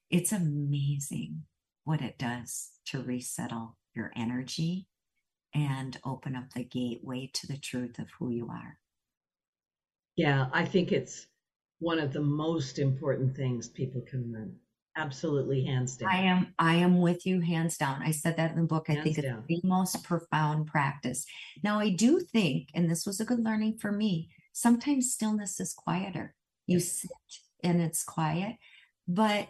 it's 0.10 0.32
amazing 0.32 1.44
what 1.84 2.02
it 2.02 2.18
does 2.18 2.72
to 2.88 3.04
resettle 3.04 3.78
your 3.94 4.12
energy 4.16 4.88
and 5.54 6.00
open 6.04 6.36
up 6.36 6.52
the 6.54 6.64
gateway 6.64 7.30
to 7.34 7.48
the 7.48 7.58
truth 7.58 8.00
of 8.00 8.08
who 8.18 8.32
you 8.32 8.50
are. 8.50 8.80
Yeah, 10.16 10.48
I 10.52 10.66
think 10.66 10.92
it's 10.92 11.28
one 11.80 12.00
of 12.00 12.14
the 12.14 12.22
most 12.22 12.80
important 12.80 13.36
things 13.36 13.68
people 13.68 14.02
can 14.02 14.32
learn. 14.32 14.56
Absolutely, 14.96 15.66
hands 15.66 15.98
down. 15.98 16.10
I 16.10 16.18
am. 16.18 16.54
I 16.60 16.76
am 16.76 17.02
with 17.02 17.26
you, 17.26 17.42
hands 17.42 17.78
down. 17.78 18.02
I 18.04 18.12
said 18.12 18.38
that 18.38 18.52
in 18.52 18.58
the 18.58 18.64
book. 18.64 18.86
I 18.90 18.94
hands 18.94 19.04
think 19.04 19.18
it's 19.18 19.28
down. 19.28 19.44
the 19.48 19.62
most 19.64 20.04
profound 20.04 20.68
practice. 20.68 21.26
Now, 21.64 21.80
I 21.80 21.90
do 21.90 22.20
think, 22.20 22.70
and 22.76 22.90
this 22.90 23.06
was 23.06 23.20
a 23.20 23.26
good 23.26 23.44
learning 23.44 23.80
for 23.80 23.92
me. 23.92 24.30
Sometimes 24.52 25.12
stillness 25.12 25.60
is 25.60 25.74
quieter. 25.74 26.36
You 26.68 26.78
yes. 26.78 27.02
sit 27.02 27.12
and 27.64 27.82
it's 27.82 28.04
quiet, 28.04 28.58
but 29.08 29.48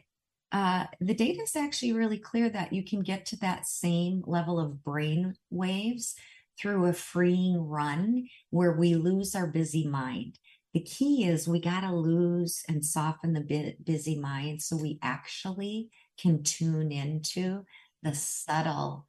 uh, 0.53 0.85
the 1.01 1.15
data 1.15 1.41
is 1.41 1.55
actually 1.55 1.93
really 1.93 2.19
clear 2.19 2.47
that 2.47 2.71
you 2.71 2.83
can 2.83 3.01
get 3.01 3.25
to 3.25 3.37
that 3.37 3.67
same 3.67 4.23
level 4.25 4.59
of 4.59 4.83
brain 4.83 5.35
waves 5.49 6.15
through 6.59 6.85
a 6.85 6.93
freeing 6.93 7.57
run 7.57 8.27
where 8.51 8.73
we 8.73 8.95
lose 8.95 9.35
our 9.35 9.47
busy 9.47 9.87
mind 9.87 10.37
the 10.73 10.81
key 10.81 11.25
is 11.25 11.47
we 11.47 11.59
got 11.59 11.81
to 11.81 11.93
lose 11.93 12.63
and 12.67 12.83
soften 12.83 13.33
the 13.33 13.75
busy 13.83 14.17
mind 14.17 14.61
so 14.61 14.75
we 14.75 14.99
actually 15.03 15.89
can 16.17 16.41
tune 16.43 16.91
into 16.91 17.63
the 18.01 18.13
subtle 18.13 19.07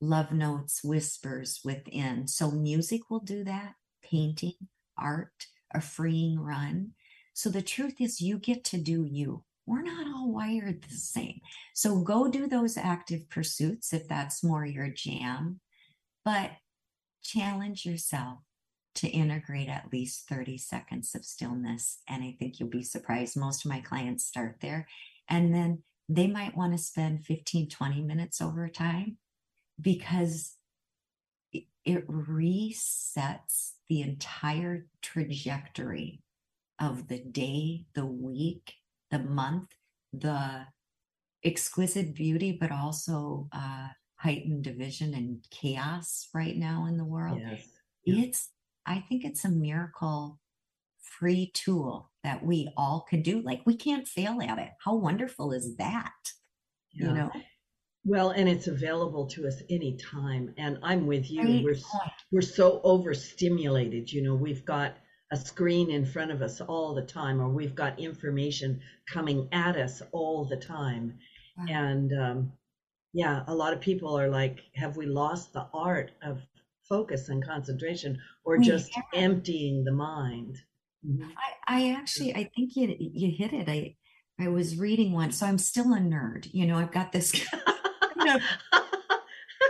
love 0.00 0.32
notes, 0.32 0.82
whispers 0.82 1.60
within. 1.64 2.26
So, 2.26 2.50
music 2.50 3.10
will 3.10 3.20
do 3.20 3.44
that, 3.44 3.74
painting, 4.02 4.54
art, 4.98 5.46
a 5.72 5.80
freeing 5.80 6.38
run. 6.38 6.90
So, 7.32 7.48
the 7.48 7.62
truth 7.62 8.00
is, 8.00 8.20
you 8.20 8.38
get 8.38 8.64
to 8.64 8.78
do 8.78 9.06
you. 9.08 9.44
We're 9.66 9.82
not 9.82 10.06
all 10.06 10.32
wired 10.32 10.82
the 10.82 10.94
same. 10.94 11.40
So, 11.74 12.00
go 12.00 12.28
do 12.28 12.48
those 12.48 12.76
active 12.76 13.30
pursuits 13.30 13.92
if 13.92 14.08
that's 14.08 14.44
more 14.44 14.66
your 14.66 14.88
jam, 14.88 15.60
but 16.24 16.50
challenge 17.22 17.86
yourself 17.86 18.40
to 18.96 19.08
integrate 19.08 19.68
at 19.68 19.92
least 19.92 20.28
30 20.28 20.58
seconds 20.58 21.14
of 21.14 21.24
stillness. 21.24 21.98
And 22.08 22.22
I 22.22 22.36
think 22.38 22.58
you'll 22.58 22.68
be 22.68 22.82
surprised. 22.82 23.36
Most 23.36 23.64
of 23.64 23.70
my 23.70 23.80
clients 23.80 24.24
start 24.24 24.56
there. 24.60 24.86
And 25.28 25.54
then 25.54 25.82
they 26.08 26.26
might 26.26 26.56
want 26.56 26.72
to 26.72 26.78
spend 26.78 27.24
15, 27.24 27.68
20 27.68 28.02
minutes 28.02 28.40
over 28.40 28.68
time 28.68 29.16
because 29.80 30.56
it 31.52 32.06
resets 32.08 33.72
the 33.88 34.00
entire 34.00 34.86
trajectory 35.02 36.22
of 36.80 37.08
the 37.08 37.18
day, 37.18 37.84
the 37.94 38.06
week, 38.06 38.74
the 39.10 39.18
month, 39.18 39.70
the 40.12 40.66
exquisite 41.44 42.14
beauty, 42.14 42.56
but 42.58 42.72
also 42.72 43.48
uh, 43.52 43.88
heightened 44.16 44.64
division 44.64 45.14
and 45.14 45.44
chaos 45.50 46.28
right 46.34 46.56
now 46.56 46.86
in 46.86 46.96
the 46.96 47.04
world. 47.04 47.40
Yes. 47.40 47.68
It's 48.06 48.50
I 48.86 49.04
think 49.08 49.24
it's 49.24 49.44
a 49.44 49.50
miracle 49.50 50.40
free 51.18 51.50
tool 51.54 52.10
that 52.22 52.44
we 52.44 52.68
all 52.76 53.06
can 53.08 53.22
do. 53.22 53.40
Like 53.40 53.62
we 53.66 53.76
can't 53.76 54.06
fail 54.06 54.40
at 54.42 54.58
it. 54.58 54.70
How 54.84 54.96
wonderful 54.96 55.52
is 55.52 55.76
that? 55.76 56.12
Yeah. 56.92 57.06
You 57.06 57.14
know? 57.14 57.32
Well, 58.06 58.30
and 58.30 58.48
it's 58.48 58.66
available 58.66 59.26
to 59.28 59.46
us 59.46 59.62
anytime. 59.70 60.54
And 60.58 60.78
I'm 60.82 61.06
with 61.06 61.30
you. 61.30 61.42
Great 61.42 61.64
we're 61.64 61.76
we're 62.32 62.42
so 62.42 62.80
overstimulated. 62.84 64.12
You 64.12 64.22
know, 64.22 64.34
we've 64.34 64.64
got 64.64 64.96
a 65.32 65.36
screen 65.36 65.90
in 65.90 66.04
front 66.04 66.30
of 66.30 66.42
us 66.42 66.60
all 66.60 66.94
the 66.94 67.02
time, 67.02 67.40
or 67.40 67.48
we've 67.48 67.74
got 67.74 67.98
information 67.98 68.80
coming 69.10 69.48
at 69.52 69.76
us 69.76 70.02
all 70.12 70.44
the 70.44 70.56
time. 70.56 71.18
Wow. 71.56 71.64
And 71.68 72.12
um, 72.12 72.52
yeah, 73.14 73.42
a 73.46 73.54
lot 73.54 73.72
of 73.72 73.80
people 73.80 74.18
are 74.18 74.28
like, 74.28 74.60
have 74.74 74.96
we 74.96 75.06
lost 75.06 75.52
the 75.52 75.66
art 75.72 76.10
of 76.22 76.42
focus 76.88 77.28
and 77.28 77.44
concentration 77.44 78.18
or 78.44 78.58
just 78.58 78.90
yeah. 78.96 79.20
emptying 79.20 79.84
the 79.84 79.92
mind. 79.92 80.58
Mm-hmm. 81.06 81.24
I, 81.66 81.78
I 81.78 81.92
actually 81.92 82.34
I 82.34 82.50
think 82.54 82.76
you 82.76 82.94
you 82.98 83.30
hit 83.36 83.52
it. 83.52 83.68
I 83.68 83.96
I 84.38 84.48
was 84.48 84.76
reading 84.76 85.12
once 85.12 85.38
so 85.38 85.46
I'm 85.46 85.58
still 85.58 85.92
a 85.92 85.98
nerd. 85.98 86.48
You 86.52 86.66
know, 86.66 86.76
I've 86.76 86.92
got 86.92 87.12
this 87.12 87.32
kind 88.18 88.36
of 88.36 88.42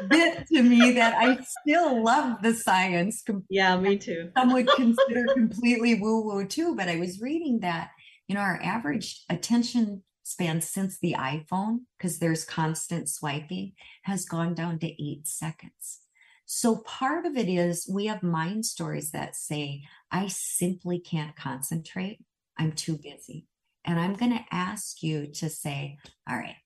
bit 0.08 0.46
to 0.48 0.62
me 0.62 0.92
that 0.92 1.14
I 1.16 1.38
still 1.60 2.02
love 2.02 2.42
the 2.42 2.54
science. 2.54 3.22
Yeah, 3.48 3.76
me 3.76 3.96
too. 3.96 4.30
Some 4.36 4.52
would 4.52 4.68
consider 4.76 5.26
completely 5.32 6.00
woo 6.00 6.22
woo 6.24 6.46
too, 6.46 6.74
but 6.74 6.88
I 6.88 6.96
was 6.96 7.20
reading 7.20 7.60
that 7.60 7.90
you 8.28 8.34
know 8.34 8.40
our 8.40 8.60
average 8.62 9.24
attention 9.28 10.02
span 10.24 10.60
since 10.60 10.98
the 10.98 11.14
iPhone, 11.18 11.80
because 11.96 12.18
there's 12.18 12.44
constant 12.44 13.08
swiping, 13.08 13.72
has 14.04 14.24
gone 14.24 14.54
down 14.54 14.78
to 14.80 14.86
eight 14.86 15.26
seconds. 15.26 16.00
So 16.46 16.76
part 16.76 17.26
of 17.26 17.36
it 17.36 17.48
is 17.48 17.88
we 17.90 18.06
have 18.06 18.22
mind 18.22 18.66
stories 18.66 19.10
that 19.12 19.36
say, 19.36 19.82
I 20.10 20.28
simply 20.28 20.98
can't 20.98 21.36
concentrate. 21.36 22.20
I'm 22.58 22.72
too 22.72 22.98
busy. 22.98 23.46
And 23.84 23.98
I'm 23.98 24.14
going 24.14 24.32
to 24.32 24.44
ask 24.50 25.02
you 25.02 25.26
to 25.34 25.48
say, 25.48 25.98
all 26.28 26.36
right, 26.36 26.56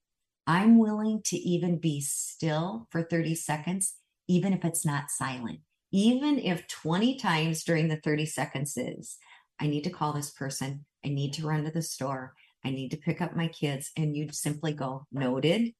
I'm 0.47 0.77
willing 0.77 1.21
to 1.25 1.37
even 1.37 1.77
be 1.77 2.01
still 2.01 2.87
for 2.91 3.03
30 3.03 3.35
seconds, 3.35 3.95
even 4.27 4.53
if 4.53 4.63
it's 4.65 4.85
not 4.85 5.11
silent. 5.11 5.59
Even 5.91 6.39
if 6.39 6.67
20 6.67 7.17
times 7.17 7.63
during 7.63 7.87
the 7.87 7.97
30 7.97 8.25
seconds 8.25 8.77
is, 8.77 9.17
I 9.59 9.67
need 9.67 9.83
to 9.83 9.89
call 9.89 10.13
this 10.13 10.31
person, 10.31 10.85
I 11.03 11.09
need 11.09 11.33
to 11.33 11.47
run 11.47 11.63
to 11.65 11.71
the 11.71 11.81
store, 11.81 12.33
I 12.63 12.71
need 12.71 12.89
to 12.91 12.97
pick 12.97 13.21
up 13.21 13.35
my 13.35 13.47
kids, 13.47 13.91
and 13.97 14.15
you'd 14.15 14.35
simply 14.35 14.73
go, 14.73 15.05
noted, 15.11 15.73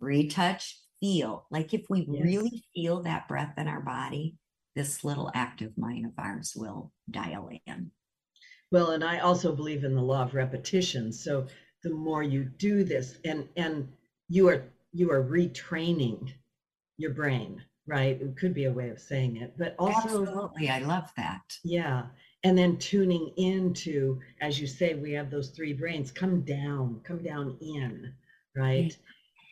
retouch, 0.00 0.78
feel. 1.02 1.46
Like 1.50 1.74
if 1.74 1.82
we 1.90 2.06
yes. 2.08 2.24
really 2.24 2.64
feel 2.74 3.02
that 3.02 3.28
breath 3.28 3.54
in 3.58 3.66
our 3.68 3.80
body, 3.80 4.36
this 4.76 5.04
little 5.04 5.30
active 5.34 5.76
mind 5.76 6.06
of 6.06 6.12
ours 6.16 6.54
will 6.56 6.92
dial 7.10 7.50
in. 7.66 7.90
Well, 8.70 8.92
and 8.92 9.04
I 9.04 9.18
also 9.18 9.54
believe 9.54 9.84
in 9.84 9.94
the 9.94 10.00
law 10.00 10.22
of 10.22 10.34
repetition. 10.34 11.12
So 11.12 11.46
the 11.82 11.90
more 11.90 12.22
you 12.22 12.44
do 12.44 12.84
this, 12.84 13.18
and 13.24 13.46
and 13.56 13.88
you 14.28 14.48
are 14.48 14.64
you 14.92 15.10
are 15.10 15.22
retraining 15.22 16.32
your 16.96 17.10
brain, 17.10 17.62
right? 17.86 18.20
It 18.20 18.36
could 18.36 18.54
be 18.54 18.64
a 18.64 18.72
way 18.72 18.88
of 18.88 18.98
saying 18.98 19.36
it, 19.36 19.52
but 19.58 19.74
also 19.78 20.22
absolutely, 20.22 20.70
I 20.70 20.78
love 20.78 21.12
that. 21.18 21.42
Yeah, 21.64 22.04
and 22.44 22.56
then 22.56 22.78
tuning 22.78 23.32
into, 23.36 24.20
as 24.40 24.58
you 24.58 24.66
say, 24.66 24.94
we 24.94 25.12
have 25.12 25.30
those 25.30 25.50
three 25.50 25.74
brains. 25.74 26.10
Come 26.10 26.40
down, 26.42 27.00
come 27.04 27.22
down 27.22 27.58
in, 27.60 28.14
right? 28.56 28.96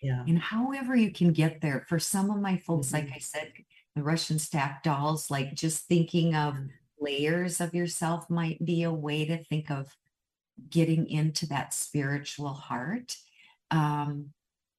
Yeah. 0.03 0.25
And 0.27 0.39
however 0.39 0.97
you 0.97 1.13
can 1.13 1.33
get 1.33 1.61
there. 1.61 1.85
For 1.89 1.99
some 1.99 2.31
of 2.31 2.41
my 2.41 2.57
folks, 2.57 2.89
mm-hmm. 2.89 3.07
like 3.07 3.15
I 3.15 3.19
said, 3.19 3.53
the 3.95 4.03
Russian 4.03 4.39
stack 4.39 4.83
dolls, 4.83 5.31
like 5.31 5.55
just 5.55 5.87
thinking 5.87 6.35
of 6.35 6.55
mm-hmm. 6.55 6.67
layers 7.01 7.61
of 7.61 7.75
yourself 7.75 8.31
might 8.31 8.65
be 8.65 8.83
a 8.83 8.93
way 8.93 9.25
to 9.27 9.45
think 9.45 9.71
of 9.71 9.95
getting 10.69 11.09
into 11.09 11.47
that 11.49 11.75
spiritual 11.75 12.53
heart. 12.53 13.17
Um, 13.71 14.31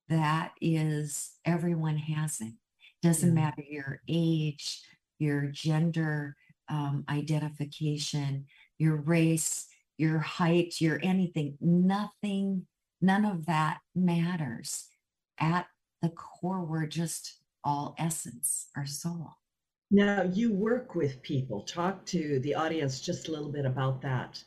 that 0.09 0.51
is, 0.59 1.31
everyone 1.45 1.97
has 1.97 2.41
it. 2.41 2.53
Doesn't 3.01 3.35
yeah. 3.35 3.41
matter 3.43 3.63
your 3.67 4.01
age, 4.07 4.81
your 5.19 5.47
gender 5.47 6.35
um, 6.69 7.03
identification, 7.09 8.45
your 8.77 8.97
race, 8.97 9.67
your 9.97 10.19
height, 10.19 10.81
your 10.81 10.99
anything. 11.01 11.57
Nothing, 11.61 12.67
none 13.01 13.25
of 13.25 13.45
that 13.45 13.79
matters 13.95 14.90
at 15.41 15.67
the 16.01 16.09
core, 16.09 16.63
we're 16.63 16.85
just 16.85 17.39
all 17.63 17.95
essence, 17.97 18.67
our 18.77 18.85
soul. 18.85 19.31
Now, 19.89 20.23
you 20.23 20.53
work 20.53 20.95
with 20.95 21.21
people. 21.21 21.63
Talk 21.63 22.05
to 22.07 22.39
the 22.39 22.55
audience 22.55 23.01
just 23.01 23.27
a 23.27 23.31
little 23.31 23.51
bit 23.51 23.65
about 23.65 24.01
that. 24.03 24.41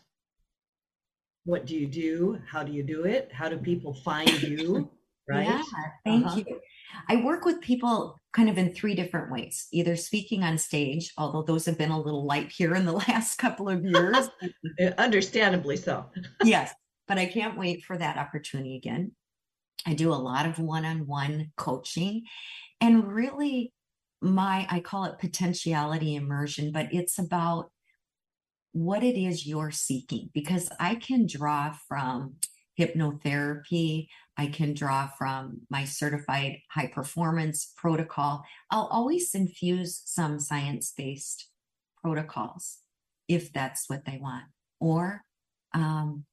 What 1.45 1.66
do 1.66 1.76
you 1.76 1.86
do? 1.86 2.38
How 2.51 2.62
do 2.62 2.72
you 2.72 2.82
do 2.82 3.05
it? 3.05 3.30
How 3.30 3.51
do 3.51 3.59
people 3.59 3.95
find 3.95 4.42
you? 4.42 4.90
Right? 5.26 5.47
Yeah, 5.47 5.62
thank 6.05 6.26
uh-huh. 6.26 6.42
you. 6.47 6.61
I 7.09 7.16
work 7.16 7.47
with 7.47 7.62
people 7.62 8.20
kind 8.34 8.51
of 8.51 8.59
in 8.59 8.74
three 8.74 8.95
different 8.95 9.32
ways 9.32 9.68
either 9.72 9.97
speaking 9.97 10.42
on 10.42 10.59
stage, 10.59 11.14
although 11.16 11.40
those 11.42 11.64
have 11.64 11.78
been 11.78 11.90
a 11.90 11.99
little 11.99 12.26
light 12.26 12.53
here 12.53 12.74
in 12.74 12.84
the 12.84 12.92
last 13.09 13.38
couple 13.38 13.70
of 13.70 13.84
years. 13.86 14.28
Understandably 14.99 15.78
so. 15.78 16.05
yes, 16.45 16.74
but 17.09 17.16
I 17.16 17.24
can't 17.24 17.59
wait 17.59 17.84
for 17.84 17.97
that 17.97 18.18
opportunity 18.18 18.76
again. 18.76 19.12
I 19.87 19.95
do 19.95 20.12
a 20.12 20.14
lot 20.14 20.47
of 20.47 20.59
one 20.59 20.85
on 20.85 21.07
one 21.07 21.53
coaching. 21.57 22.24
And 22.80 23.12
really, 23.12 23.72
my, 24.20 24.66
I 24.70 24.80
call 24.80 25.05
it 25.05 25.18
potentiality 25.18 26.14
immersion, 26.14 26.72
but 26.72 26.89
it's 26.93 27.18
about 27.18 27.70
what 28.72 29.03
it 29.03 29.16
is 29.16 29.47
you're 29.47 29.70
seeking 29.70 30.30
because 30.35 30.68
I 30.80 30.97
can 30.97 31.26
draw 31.26 31.76
from 31.89 32.37
hypnotherapy. 32.78 34.09
I 34.37 34.47
can 34.49 34.74
draw 34.74 35.09
from 35.16 35.61
my 35.70 35.85
certified 35.85 36.57
high 36.70 36.89
performance 36.89 37.72
protocol. 37.76 38.45
I'll 38.70 38.89
always 38.91 39.35
infuse 39.35 40.03
some 40.05 40.41
science 40.41 40.93
based 40.97 41.49
protocols 42.03 42.78
if 43.28 43.53
that's 43.53 43.89
what 43.89 44.05
they 44.05 44.18
want. 44.20 44.45
Or 44.80 45.22
um, 45.72 46.24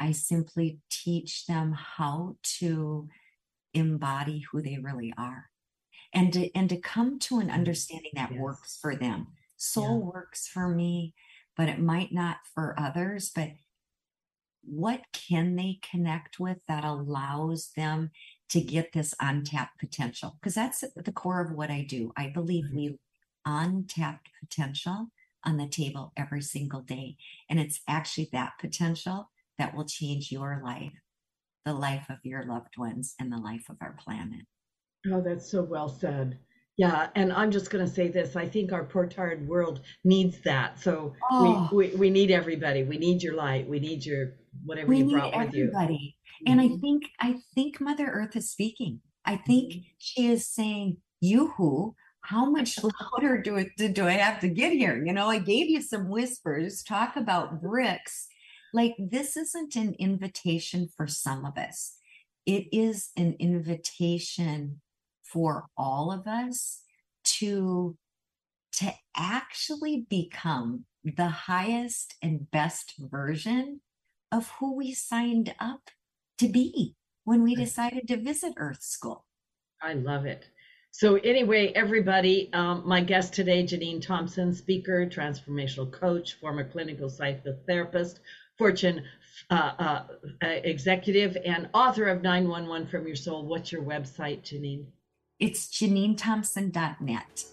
I 0.00 0.12
simply 0.12 0.78
teach 0.90 1.46
them 1.46 1.72
how 1.72 2.36
to 2.58 3.08
embody 3.74 4.44
who 4.50 4.62
they 4.62 4.78
really 4.78 5.12
are 5.16 5.50
and 6.12 6.32
to, 6.32 6.50
and 6.56 6.68
to 6.70 6.76
come 6.76 7.18
to 7.20 7.38
an 7.38 7.48
mm-hmm. 7.48 7.58
understanding 7.58 8.12
that 8.14 8.32
yes. 8.32 8.40
works 8.40 8.78
for 8.80 8.96
them. 8.96 9.28
Soul 9.56 10.00
yeah. 10.00 10.12
works 10.12 10.48
for 10.48 10.68
me, 10.68 11.14
but 11.56 11.68
it 11.68 11.78
might 11.78 12.12
not 12.12 12.38
for 12.54 12.74
others. 12.78 13.30
But 13.34 13.50
what 14.62 15.02
can 15.12 15.56
they 15.56 15.78
connect 15.88 16.40
with 16.40 16.58
that 16.66 16.84
allows 16.84 17.70
them 17.76 18.10
to 18.48 18.60
get 18.60 18.92
this 18.92 19.14
untapped 19.20 19.78
potential? 19.78 20.36
Because 20.40 20.54
that's 20.54 20.82
the 20.96 21.12
core 21.12 21.42
of 21.42 21.52
what 21.52 21.70
I 21.70 21.82
do. 21.88 22.12
I 22.16 22.28
believe 22.28 22.64
mm-hmm. 22.64 22.76
we 22.76 22.98
untapped 23.44 24.30
potential 24.40 25.08
on 25.44 25.56
the 25.56 25.68
table 25.68 26.12
every 26.16 26.42
single 26.42 26.80
day. 26.80 27.16
And 27.48 27.60
it's 27.60 27.80
actually 27.88 28.28
that 28.32 28.52
potential 28.58 29.30
that 29.60 29.74
will 29.76 29.84
change 29.84 30.32
your 30.32 30.62
life, 30.64 30.92
the 31.66 31.74
life 31.74 32.06
of 32.08 32.16
your 32.24 32.44
loved 32.46 32.76
ones, 32.78 33.14
and 33.20 33.30
the 33.30 33.36
life 33.36 33.64
of 33.68 33.76
our 33.82 33.94
planet. 34.02 34.46
Oh, 35.12 35.20
that's 35.20 35.50
so 35.50 35.62
well 35.62 35.88
said. 35.88 36.38
Yeah, 36.78 37.08
and 37.14 37.30
I'm 37.30 37.50
just 37.50 37.70
going 37.70 37.84
to 37.86 37.92
say 37.92 38.08
this. 38.08 38.36
I 38.36 38.48
think 38.48 38.72
our 38.72 38.84
poor 38.84 39.06
tired 39.06 39.46
world 39.46 39.80
needs 40.02 40.40
that. 40.40 40.80
So 40.80 41.12
oh. 41.30 41.68
we, 41.72 41.90
we, 41.90 41.96
we 41.96 42.10
need 42.10 42.30
everybody. 42.30 42.84
We 42.84 42.96
need 42.96 43.22
your 43.22 43.34
light. 43.34 43.68
We 43.68 43.80
need 43.80 44.04
your 44.04 44.32
whatever 44.64 44.88
we 44.88 44.98
you 44.98 45.10
brought 45.10 45.36
with 45.36 45.48
everybody. 45.48 46.16
you. 46.46 46.50
And 46.50 46.58
mm-hmm. 46.58 46.74
I 46.74 46.78
think 46.78 47.02
I 47.20 47.36
think 47.54 47.80
Mother 47.82 48.06
Earth 48.06 48.34
is 48.34 48.50
speaking. 48.50 49.00
I 49.26 49.36
think 49.36 49.72
mm-hmm. 49.72 49.80
she 49.98 50.28
is 50.28 50.48
saying, 50.48 50.96
"You 51.20 51.48
who? 51.58 51.94
How 52.22 52.48
much 52.48 52.78
louder 53.12 53.42
do 53.42 53.56
it 53.56 53.68
do 53.76 54.06
I 54.06 54.12
have 54.12 54.40
to 54.40 54.48
get 54.48 54.72
here? 54.72 55.04
You 55.04 55.12
know, 55.12 55.28
I 55.28 55.38
gave 55.38 55.68
you 55.68 55.82
some 55.82 56.08
whispers. 56.08 56.82
Talk 56.82 57.16
about 57.16 57.60
bricks 57.60 58.29
like, 58.72 58.94
this 58.98 59.36
isn't 59.36 59.76
an 59.76 59.94
invitation 59.98 60.88
for 60.96 61.06
some 61.06 61.44
of 61.44 61.56
us, 61.58 61.94
it 62.46 62.66
is 62.72 63.10
an 63.16 63.36
invitation 63.38 64.80
for 65.22 65.66
all 65.76 66.10
of 66.12 66.26
us 66.26 66.82
to 67.22 67.96
to 68.72 68.92
actually 69.16 70.06
become 70.08 70.84
the 71.04 71.28
highest 71.28 72.14
and 72.22 72.50
best 72.50 72.94
version 72.98 73.80
of 74.32 74.50
who 74.58 74.76
we 74.76 74.94
signed 74.94 75.54
up 75.58 75.90
to 76.38 76.48
be 76.48 76.94
when 77.24 77.42
we 77.42 77.54
decided 77.54 78.06
to 78.08 78.16
visit 78.16 78.54
Earth 78.56 78.82
School. 78.82 79.24
I 79.82 79.94
love 79.94 80.24
it. 80.24 80.48
So, 80.92 81.16
anyway, 81.16 81.72
everybody, 81.74 82.50
um, 82.52 82.82
my 82.84 83.00
guest 83.00 83.32
today, 83.32 83.62
Jeanine 83.62 84.02
Thompson, 84.02 84.52
speaker, 84.52 85.06
transformational 85.06 85.90
coach, 85.90 86.34
former 86.40 86.64
clinical 86.64 87.08
psychotherapist, 87.08 88.18
Fortune 88.60 89.02
uh, 89.48 89.72
uh, 89.78 90.02
executive 90.42 91.34
and 91.46 91.70
author 91.72 92.08
of 92.08 92.20
911 92.20 92.88
from 92.88 93.06
Your 93.06 93.16
Soul. 93.16 93.46
What's 93.46 93.72
your 93.72 93.82
website, 93.82 94.42
Jeanine? 94.42 94.84
It's 95.38 95.68
JeanineThompson.net. 95.68 97.44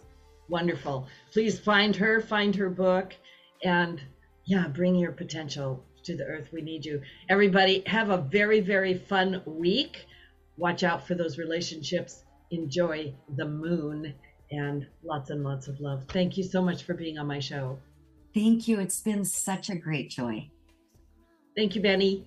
Wonderful. 0.49 1.07
Please 1.31 1.57
find 1.57 1.95
her, 1.95 2.19
find 2.19 2.53
her 2.57 2.69
book, 2.69 3.15
and 3.63 4.01
yeah, 4.47 4.67
bring 4.67 4.95
your 4.95 5.13
potential 5.13 5.81
to 6.03 6.17
the 6.17 6.25
earth. 6.25 6.49
We 6.51 6.61
need 6.61 6.83
you. 6.83 7.01
Everybody, 7.29 7.83
have 7.85 8.09
a 8.09 8.17
very, 8.17 8.59
very 8.59 8.93
fun 8.93 9.41
week. 9.45 10.07
Watch 10.57 10.83
out 10.83 11.07
for 11.07 11.15
those 11.15 11.37
relationships. 11.37 12.25
Enjoy 12.51 13.13
the 13.37 13.45
moon 13.47 14.13
and 14.51 14.85
lots 15.05 15.29
and 15.29 15.41
lots 15.41 15.69
of 15.69 15.79
love. 15.79 16.03
Thank 16.09 16.35
you 16.35 16.43
so 16.43 16.61
much 16.61 16.83
for 16.83 16.95
being 16.95 17.17
on 17.17 17.27
my 17.27 17.39
show. 17.39 17.79
Thank 18.33 18.67
you. 18.67 18.81
It's 18.81 18.99
been 18.99 19.23
such 19.23 19.69
a 19.69 19.75
great 19.75 20.09
joy. 20.09 20.49
Thank 21.57 21.75
you, 21.75 21.81
Benny. 21.81 22.25